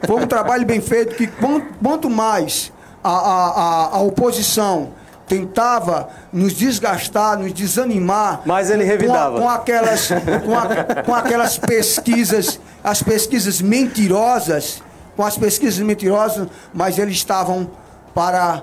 Foi 0.06 0.16
um 0.22 0.26
trabalho 0.26 0.64
bem 0.66 0.80
feito 0.80 1.14
que 1.16 1.26
quan- 1.26 1.62
quanto 1.82 2.10
mais 2.10 2.72
a, 3.02 3.08
a, 3.10 3.50
a, 3.92 3.96
a 3.96 4.00
oposição 4.00 4.90
tentava 5.26 6.08
nos 6.32 6.52
desgastar, 6.52 7.36
nos 7.38 7.52
desanimar. 7.52 8.42
Mas 8.44 8.70
ele 8.70 8.84
com 8.84 8.90
revidava. 8.90 9.40
Com, 9.40 9.48
aquelas, 9.48 10.08
com, 10.44 10.56
a- 10.56 11.02
com 11.02 11.14
aquelas 11.14 11.58
pesquisas, 11.58 12.60
as 12.84 13.02
pesquisas 13.02 13.60
mentirosas, 13.60 14.80
com 15.16 15.24
as 15.24 15.36
pesquisas 15.38 15.78
mentirosas, 15.80 16.46
mas 16.74 16.98
eles 16.98 17.14
estavam 17.16 17.70
para, 18.14 18.62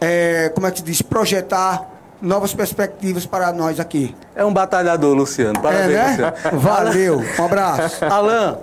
é, 0.00 0.50
como 0.54 0.66
é 0.66 0.70
que 0.70 0.78
se 0.78 0.84
diz, 0.84 1.02
projetar 1.02 1.86
novas 2.20 2.52
perspectivas 2.54 3.26
para 3.26 3.52
nós 3.52 3.78
aqui. 3.78 4.14
É 4.34 4.44
um 4.44 4.52
batalhador, 4.52 5.14
Luciano. 5.14 5.60
Parabéns, 5.60 5.90
É, 5.90 6.16
né? 6.16 6.30
Luciano. 6.34 6.58
Valeu. 6.60 7.22
Um 7.38 7.44
abraço. 7.44 8.04
Alain, 8.10 8.56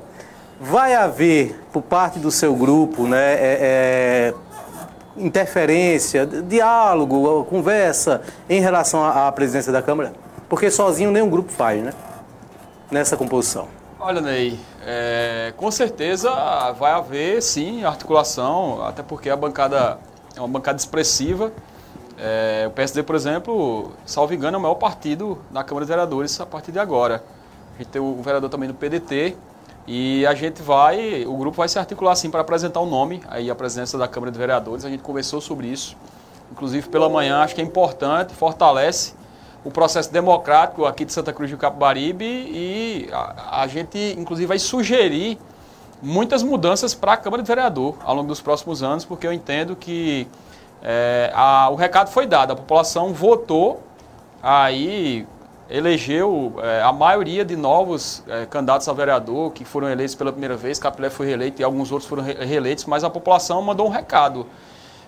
vai 0.59 0.93
haver, 0.93 1.59
por 1.72 1.82
parte 1.82 2.20
do 2.20 2.32
seu 2.32 2.53
grupo, 2.55 3.07
né, 3.07 3.34
é- 3.36 3.57
é, 3.61 4.34
interferência, 5.18 6.26
diálogo, 6.26 7.45
conversa 7.45 8.22
em 8.49 8.59
relação 8.59 9.03
à, 9.03 9.28
à 9.28 9.32
presidência 9.32 9.72
da 9.72 9.82
Câmara? 9.82 10.13
Porque 10.49 10.70
sozinho 10.70 11.11
nenhum 11.11 11.30
grupo 11.30 11.51
faz, 11.51 11.82
né? 11.82 11.93
Nessa 12.91 13.16
composição. 13.18 13.68
Olha, 13.99 14.22
Ney, 14.22 14.59
é, 14.86 15.51
com 15.57 15.71
certeza 15.71 16.29
vai 16.73 16.91
haver 16.91 17.41
sim 17.41 17.83
articulação, 17.83 18.86
até 18.86 19.01
porque 19.01 19.31
a 19.31 19.36
bancada 19.36 19.97
é 20.36 20.39
uma 20.39 20.47
bancada 20.47 20.77
expressiva. 20.77 21.51
É, 22.17 22.65
o 22.67 22.71
PSD, 22.71 23.01
por 23.01 23.15
exemplo, 23.15 23.91
salvo 24.05 24.33
engano, 24.33 24.55
é 24.55 24.59
o 24.59 24.61
maior 24.61 24.75
partido 24.75 25.39
na 25.51 25.63
Câmara 25.63 25.86
dos 25.86 25.89
Vereadores 25.89 26.39
a 26.39 26.45
partir 26.45 26.71
de 26.71 26.77
agora. 26.77 27.23
A 27.73 27.77
gente 27.79 27.88
tem 27.88 28.01
o 28.01 28.21
vereador 28.21 28.49
também 28.49 28.69
do 28.69 28.75
PDT 28.75 29.36
e 29.88 30.25
a 30.25 30.36
gente 30.36 30.61
vai, 30.61 31.25
o 31.25 31.36
grupo 31.36 31.57
vai 31.57 31.67
se 31.67 31.79
articular 31.79 32.11
assim 32.11 32.29
para 32.29 32.41
apresentar 32.41 32.79
o 32.79 32.86
nome 32.86 33.21
aí 33.27 33.49
a 33.49 33.55
presidência 33.55 33.97
da 33.97 34.07
Câmara 34.07 34.31
de 34.31 34.38
Vereadores. 34.38 34.86
A 34.86 34.89
gente 34.89 35.01
conversou 35.01 35.41
sobre 35.41 35.67
isso, 35.67 35.97
inclusive 36.51 36.88
pela 36.89 37.09
manhã. 37.09 37.41
Acho 37.41 37.55
que 37.55 37.61
é 37.61 37.63
importante, 37.63 38.36
fortalece 38.36 39.13
o 39.65 39.71
processo 39.71 40.13
democrático 40.13 40.86
aqui 40.86 41.03
de 41.03 41.11
Santa 41.11 41.33
Cruz 41.33 41.49
do 41.49 41.57
Capibaribe 41.57 42.23
e 42.23 42.84
a, 43.11 43.61
a 43.61 43.67
gente, 43.67 44.15
inclusive, 44.17 44.47
vai 44.47 44.59
sugerir 44.59 45.37
muitas 46.01 46.43
mudanças 46.43 46.93
para 46.93 47.13
a 47.13 47.17
Câmara 47.17 47.41
de 47.41 47.47
Vereador 47.47 47.95
ao 48.03 48.15
longo 48.15 48.27
dos 48.27 48.41
próximos 48.41 48.83
anos, 48.83 49.05
porque 49.05 49.25
eu 49.25 49.33
entendo 49.33 49.75
que 49.75 50.27
é, 50.83 51.31
a- 51.33 51.69
o 51.71 51.75
recado 51.75 52.09
foi 52.09 52.25
dado, 52.27 52.51
a 52.51 52.55
população 52.55 53.13
votou, 53.13 53.81
aí 54.43 55.25
elegeu 55.69 56.53
é, 56.61 56.81
a 56.83 56.91
maioria 56.93 57.43
de 57.43 57.55
novos 57.55 58.21
é, 58.27 58.45
candidatos 58.45 58.87
a 58.87 58.93
vereador 58.93 59.51
que 59.51 59.65
foram 59.65 59.89
eleitos 59.89 60.13
pela 60.13 60.31
primeira 60.31 60.55
vez, 60.55 60.77
Capilé 60.77 61.09
foi 61.09 61.25
reeleito 61.25 61.59
e 61.61 61.65
alguns 61.65 61.91
outros 61.91 62.07
foram 62.07 62.21
re- 62.23 62.33
reeleitos, 62.45 62.85
mas 62.85 63.03
a 63.03 63.09
população 63.09 63.61
mandou 63.63 63.87
um 63.87 63.89
recado 63.89 64.45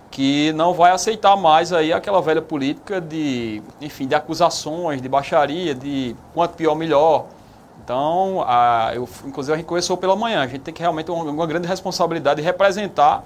que 0.09 0.51
não 0.53 0.73
vai 0.73 0.91
aceitar 0.91 1.35
mais 1.35 1.71
aí 1.73 1.91
aquela 1.93 2.21
velha 2.21 2.41
política 2.41 2.99
de, 2.99 3.61
enfim, 3.81 4.07
de 4.07 4.15
acusações, 4.15 5.01
de 5.01 5.09
baixaria, 5.09 5.75
de 5.75 6.15
quanto 6.33 6.53
pior 6.55 6.73
melhor. 6.75 7.25
Então, 7.87 8.43
a, 8.45 8.91
eu, 8.93 9.07
inclusive 9.25 9.53
a 9.53 9.55
gente 9.55 9.65
conversou 9.65 9.95
pela 9.95 10.13
manhã, 10.13 10.41
a 10.41 10.47
gente 10.47 10.59
tem 10.59 10.73
que 10.73 10.81
realmente 10.81 11.09
uma, 11.09 11.23
uma 11.23 11.47
grande 11.47 11.69
responsabilidade 11.69 12.41
de 12.41 12.45
representar 12.45 13.23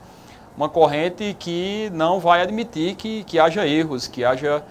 uma 0.55 0.69
corrente 0.69 1.35
que 1.39 1.89
não 1.95 2.19
vai 2.19 2.43
admitir 2.43 2.93
que, 2.93 3.23
que 3.23 3.39
haja 3.39 3.65
erros, 3.65 4.07
que 4.07 4.23
haja 4.23 4.63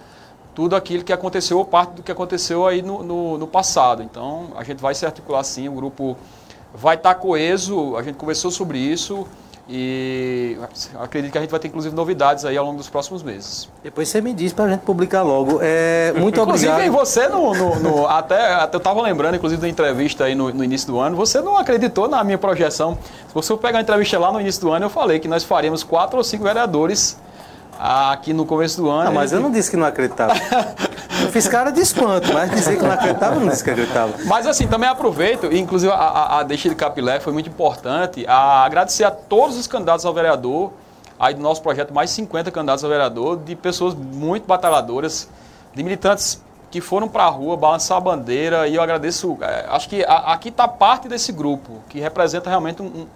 tudo 0.55 0.77
aquilo 0.77 1.03
que 1.03 1.11
aconteceu 1.11 1.57
ou 1.57 1.65
parte 1.65 1.91
do 1.95 2.03
que 2.03 2.09
aconteceu 2.09 2.65
aí 2.65 2.81
no, 2.81 3.03
no, 3.03 3.37
no 3.37 3.45
passado. 3.47 4.01
Então, 4.01 4.51
a 4.55 4.63
gente 4.63 4.81
vai 4.81 4.95
se 4.95 5.05
articular 5.05 5.43
sim, 5.43 5.67
o 5.67 5.73
grupo 5.73 6.15
vai 6.73 6.95
estar 6.95 7.13
coeso, 7.15 7.97
a 7.97 8.01
gente 8.01 8.15
conversou 8.15 8.49
sobre 8.49 8.77
isso 8.77 9.27
e 9.69 10.57
acredito 10.99 11.31
que 11.31 11.37
a 11.37 11.41
gente 11.41 11.49
vai 11.51 11.59
ter 11.59 11.67
inclusive 11.69 11.95
novidades 11.95 12.43
aí 12.45 12.57
ao 12.57 12.65
longo 12.65 12.77
dos 12.77 12.89
próximos 12.89 13.23
meses. 13.23 13.69
Depois 13.83 14.09
você 14.09 14.19
me 14.21 14.33
diz 14.33 14.51
pra 14.53 14.67
gente 14.67 14.81
publicar 14.81 15.21
logo. 15.23 15.59
É, 15.61 16.13
muito 16.17 16.39
inclusive, 16.39 16.71
obrigado. 16.71 16.93
você 16.93 17.27
no, 17.27 17.53
no- 17.53 17.79
no- 17.79 18.07
até, 18.07 18.53
até 18.55 18.75
eu 18.75 18.79
estava 18.79 19.01
lembrando, 19.01 19.35
inclusive, 19.35 19.61
da 19.61 19.69
entrevista 19.69 20.25
aí 20.25 20.35
no, 20.35 20.51
no 20.53 20.63
início 20.63 20.87
do 20.87 20.99
ano, 20.99 21.15
você 21.15 21.41
não 21.41 21.57
acreditou 21.57 22.07
na 22.09 22.23
minha 22.23 22.37
projeção. 22.37 22.97
Se 23.27 23.33
você 23.33 23.55
pegar 23.57 23.77
a 23.79 23.81
entrevista 23.81 24.17
lá 24.19 24.31
no 24.31 24.41
início 24.41 24.61
do 24.61 24.71
ano, 24.71 24.85
eu 24.85 24.89
falei 24.89 25.19
que 25.19 25.27
nós 25.27 25.43
faríamos 25.43 25.83
quatro 25.83 26.17
ou 26.17 26.23
cinco 26.23 26.43
vereadores 26.43 27.17
aqui 27.79 28.33
no 28.33 28.45
começo 28.45 28.81
do 28.81 28.89
ano. 28.89 29.05
Não, 29.05 29.13
mas 29.13 29.31
eu 29.31 29.39
não 29.39 29.51
disse 29.51 29.71
que 29.71 29.77
não 29.77 29.85
acreditava. 29.87 30.33
fiz 31.29 31.47
cara 31.47 31.71
de 31.71 31.81
espanto, 31.81 32.31
mas 32.33 32.49
dizer 32.51 32.77
que 32.77 32.83
não 32.83 32.91
acreditava, 32.91 33.39
não 33.39 33.47
disse 33.49 33.63
que 33.63 33.69
acreditava. 33.69 34.13
Mas 34.25 34.47
assim, 34.47 34.67
também 34.67 34.89
aproveito, 34.89 35.51
e, 35.51 35.59
inclusive 35.59 35.91
a, 35.91 35.95
a, 35.95 36.39
a 36.39 36.43
deixa 36.43 36.69
de 36.69 36.75
Capilé 36.75 37.19
foi 37.19 37.33
muito 37.33 37.49
importante, 37.49 38.25
a 38.27 38.63
agradecer 38.65 39.03
a 39.03 39.11
todos 39.11 39.57
os 39.57 39.67
candidatos 39.67 40.05
ao 40.05 40.13
vereador, 40.13 40.71
aí 41.19 41.33
do 41.33 41.41
nosso 41.41 41.61
projeto, 41.61 41.93
mais 41.93 42.09
50 42.11 42.49
candidatos 42.51 42.83
ao 42.83 42.89
vereador, 42.89 43.37
de 43.37 43.55
pessoas 43.55 43.93
muito 43.93 44.47
batalhadoras, 44.47 45.29
de 45.73 45.83
militantes 45.83 46.41
que 46.69 46.79
foram 46.81 47.07
para 47.07 47.23
a 47.25 47.29
rua 47.29 47.57
balançar 47.57 47.97
a 47.97 48.01
bandeira, 48.01 48.67
e 48.67 48.75
eu 48.75 48.81
agradeço, 48.81 49.37
é, 49.41 49.65
acho 49.69 49.89
que 49.89 50.03
a- 50.05 50.33
aqui 50.33 50.49
está 50.49 50.67
parte 50.67 51.07
desse 51.07 51.31
grupo, 51.31 51.79
que 51.89 51.99
representa 51.99 52.49
realmente 52.49 52.81
um, 52.81 52.85
um- 52.85 53.07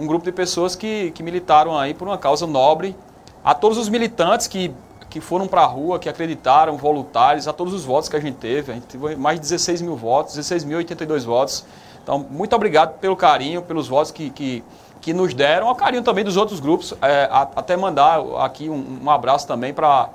um 0.00 0.06
grupo 0.06 0.24
de 0.24 0.30
pessoas 0.30 0.76
que, 0.76 1.10
que 1.12 1.22
militaram 1.22 1.76
aí 1.76 1.94
por 1.94 2.06
uma 2.06 2.18
causa 2.18 2.46
nobre, 2.46 2.94
a 3.42 3.54
todos 3.54 3.78
os 3.78 3.88
militantes 3.88 4.46
que, 4.46 4.72
que 5.10 5.20
foram 5.20 5.46
para 5.46 5.62
a 5.62 5.66
rua, 5.66 5.98
que 5.98 6.08
acreditaram, 6.08 6.76
voluntários, 6.76 7.48
a 7.48 7.52
todos 7.52 7.72
os 7.72 7.84
votos 7.84 8.08
que 8.08 8.16
a 8.16 8.20
gente 8.20 8.36
teve. 8.36 8.72
A 8.72 8.74
gente 8.74 8.86
teve 8.86 9.16
mais 9.16 9.36
de 9.40 9.42
16 9.42 9.80
mil 9.82 9.96
votos, 9.96 10.36
16.082 10.38 11.24
votos. 11.24 11.64
Então, 12.02 12.26
muito 12.30 12.54
obrigado 12.54 12.98
pelo 12.98 13.16
carinho, 13.16 13.62
pelos 13.62 13.88
votos 13.88 14.10
que, 14.10 14.30
que, 14.30 14.62
que 15.00 15.12
nos 15.12 15.32
deram, 15.34 15.68
ao 15.68 15.74
carinho 15.74 16.02
também 16.02 16.24
dos 16.24 16.36
outros 16.36 16.60
grupos. 16.60 16.94
É, 17.00 17.28
a- 17.30 17.48
até 17.56 17.76
mandar 17.76 18.20
aqui 18.40 18.68
um, 18.68 19.00
um 19.04 19.10
abraço 19.10 19.46
também 19.46 19.72
para 19.74 20.10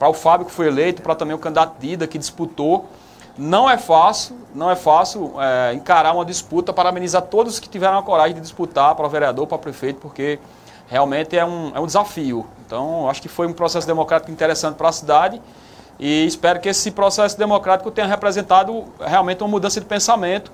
o 0.00 0.12
Fábio, 0.12 0.46
que 0.46 0.52
foi 0.52 0.66
eleito, 0.66 1.02
para 1.02 1.14
também 1.14 1.34
o 1.34 1.38
candidato 1.38 1.74
Dida, 1.78 2.06
que 2.06 2.18
disputou. 2.18 2.86
Não 3.38 3.68
é 3.70 3.78
fácil, 3.78 4.36
não 4.54 4.70
é 4.70 4.76
fácil 4.76 5.32
é, 5.40 5.72
encarar 5.72 6.12
uma 6.12 6.24
disputa, 6.24 6.70
parabenizar 6.72 7.22
todos 7.22 7.58
que 7.58 7.68
tiveram 7.68 7.98
a 7.98 8.02
coragem 8.02 8.34
de 8.34 8.40
disputar 8.42 8.94
para 8.94 9.08
vereador, 9.08 9.46
para 9.46 9.56
prefeito, 9.56 10.00
porque 10.00 10.38
realmente 10.92 11.38
é 11.38 11.42
um, 11.42 11.72
é 11.74 11.80
um 11.80 11.86
desafio. 11.86 12.46
Então, 12.66 13.08
acho 13.08 13.22
que 13.22 13.28
foi 13.28 13.46
um 13.46 13.52
processo 13.54 13.86
democrático 13.86 14.30
interessante 14.30 14.76
para 14.76 14.90
a 14.90 14.92
cidade 14.92 15.40
e 15.98 16.26
espero 16.26 16.60
que 16.60 16.68
esse 16.68 16.90
processo 16.90 17.38
democrático 17.38 17.90
tenha 17.90 18.06
representado 18.06 18.84
realmente 19.00 19.42
uma 19.42 19.48
mudança 19.48 19.80
de 19.80 19.86
pensamento. 19.86 20.52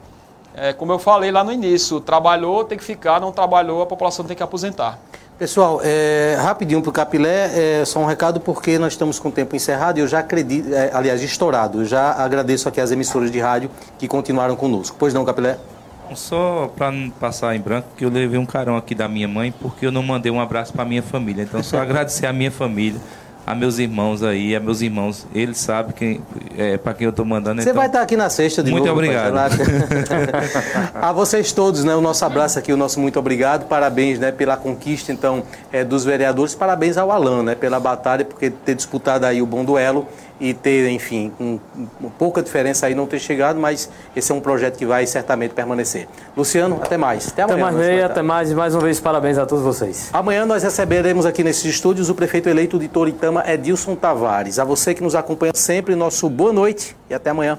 É, 0.54 0.72
como 0.72 0.92
eu 0.92 0.98
falei 1.00 1.32
lá 1.32 1.42
no 1.42 1.50
início, 1.50 2.00
trabalhou, 2.00 2.62
tem 2.62 2.78
que 2.78 2.84
ficar, 2.84 3.20
não 3.20 3.32
trabalhou, 3.32 3.82
a 3.82 3.86
população 3.86 4.24
tem 4.24 4.36
que 4.36 4.42
aposentar. 4.42 5.00
Pessoal, 5.36 5.80
é, 5.82 6.36
rapidinho 6.40 6.82
para 6.82 6.90
o 6.90 6.92
Capilé, 6.92 7.80
é, 7.80 7.84
só 7.84 7.98
um 7.98 8.06
recado 8.06 8.38
porque 8.38 8.78
nós 8.78 8.92
estamos 8.92 9.18
com 9.18 9.30
o 9.30 9.32
tempo 9.32 9.56
encerrado 9.56 9.98
e 9.98 10.02
eu 10.02 10.06
já 10.06 10.20
acredito, 10.20 10.72
é, 10.72 10.90
aliás, 10.94 11.20
estourado. 11.20 11.80
Eu 11.80 11.84
já 11.84 12.12
agradeço 12.12 12.68
aqui 12.68 12.80
as 12.80 12.92
emissoras 12.92 13.28
de 13.28 13.40
rádio 13.40 13.70
que 13.98 14.06
continuaram 14.06 14.54
conosco. 14.54 14.94
Pois 14.96 15.12
não, 15.12 15.24
Capilé? 15.24 15.58
Só 16.14 16.70
para 16.76 16.90
não 16.90 17.10
passar 17.10 17.54
em 17.54 17.60
branco, 17.60 17.88
que 17.96 18.04
eu 18.04 18.10
levei 18.10 18.38
um 18.38 18.46
carão 18.46 18.76
aqui 18.76 18.94
da 18.94 19.08
minha 19.08 19.28
mãe, 19.28 19.52
porque 19.52 19.86
eu 19.86 19.92
não 19.92 20.02
mandei 20.02 20.30
um 20.30 20.40
abraço 20.40 20.72
para 20.72 20.84
minha 20.84 21.02
família. 21.02 21.42
Então, 21.42 21.62
só 21.62 21.78
agradecer 21.82 22.26
a 22.26 22.32
minha 22.32 22.50
família, 22.50 23.00
a 23.46 23.54
meus 23.54 23.78
irmãos 23.78 24.22
aí, 24.22 24.54
a 24.54 24.60
meus 24.60 24.80
irmãos. 24.80 25.26
Eles 25.34 25.58
sabem 25.58 25.92
quem, 25.92 26.20
é, 26.56 26.76
para 26.76 26.94
quem 26.94 27.04
eu 27.06 27.10
estou 27.10 27.24
mandando. 27.24 27.62
Você 27.62 27.70
então, 27.70 27.80
vai 27.80 27.86
estar 27.86 28.02
aqui 28.02 28.16
na 28.16 28.28
sexta 28.28 28.62
de 28.62 28.70
Muito 28.70 28.86
novo. 28.86 28.98
obrigado. 28.98 29.34
rapaz, 29.34 29.56
relaxa. 29.56 30.92
a 31.00 31.12
vocês 31.12 31.52
todos, 31.52 31.84
né? 31.84 31.94
O 31.94 32.00
nosso 32.00 32.24
abraço 32.24 32.58
aqui, 32.58 32.72
o 32.72 32.76
nosso 32.76 33.00
muito 33.00 33.18
obrigado. 33.18 33.66
Parabéns, 33.66 34.18
né? 34.18 34.32
Pela 34.32 34.56
conquista, 34.56 35.12
então, 35.12 35.42
é, 35.72 35.84
dos 35.84 36.04
vereadores. 36.04 36.54
Parabéns 36.54 36.96
ao 36.96 37.10
Alan, 37.10 37.42
né? 37.42 37.54
Pela 37.54 37.80
batalha, 37.80 38.24
porque 38.24 38.50
ter 38.50 38.74
disputado 38.74 39.24
aí 39.24 39.40
o 39.40 39.46
bom 39.46 39.64
duelo 39.64 40.06
e 40.40 40.54
ter, 40.54 40.88
enfim, 40.90 41.32
com 41.36 41.58
pouca 42.18 42.42
diferença 42.42 42.86
aí 42.86 42.94
não 42.94 43.06
ter 43.06 43.18
chegado, 43.18 43.58
mas 43.58 43.90
esse 44.14 44.30
é 44.30 44.34
um 44.34 44.40
projeto 44.40 44.76
que 44.76 44.86
vai 44.86 45.06
certamente 45.06 45.52
permanecer. 45.52 46.08
Luciano, 46.36 46.78
até 46.82 46.96
mais. 46.96 47.28
Até 47.28 47.42
Até 47.42 47.52
amanhã. 47.54 47.64
mais, 47.64 47.76
nosso 47.76 47.88
Ney, 47.88 48.02
até 48.02 48.22
mais. 48.22 48.50
E 48.50 48.54
mais 48.54 48.74
uma 48.74 48.82
vez, 48.82 49.00
parabéns 49.00 49.38
a 49.38 49.46
todos 49.46 49.64
vocês. 49.64 50.10
Amanhã 50.12 50.46
nós 50.46 50.62
receberemos 50.62 51.26
aqui 51.26 51.42
nesses 51.42 51.64
estúdios 51.64 52.08
o 52.08 52.14
prefeito 52.14 52.48
eleito 52.48 52.78
de 52.78 52.88
Toritama, 52.88 53.42
Edilson 53.46 53.94
Tavares. 53.94 54.58
A 54.58 54.64
você 54.64 54.94
que 54.94 55.02
nos 55.02 55.14
acompanha 55.14 55.52
sempre, 55.54 55.94
nosso 55.94 56.28
boa 56.28 56.52
noite 56.52 56.96
e 57.10 57.14
até 57.14 57.30
amanhã. 57.30 57.58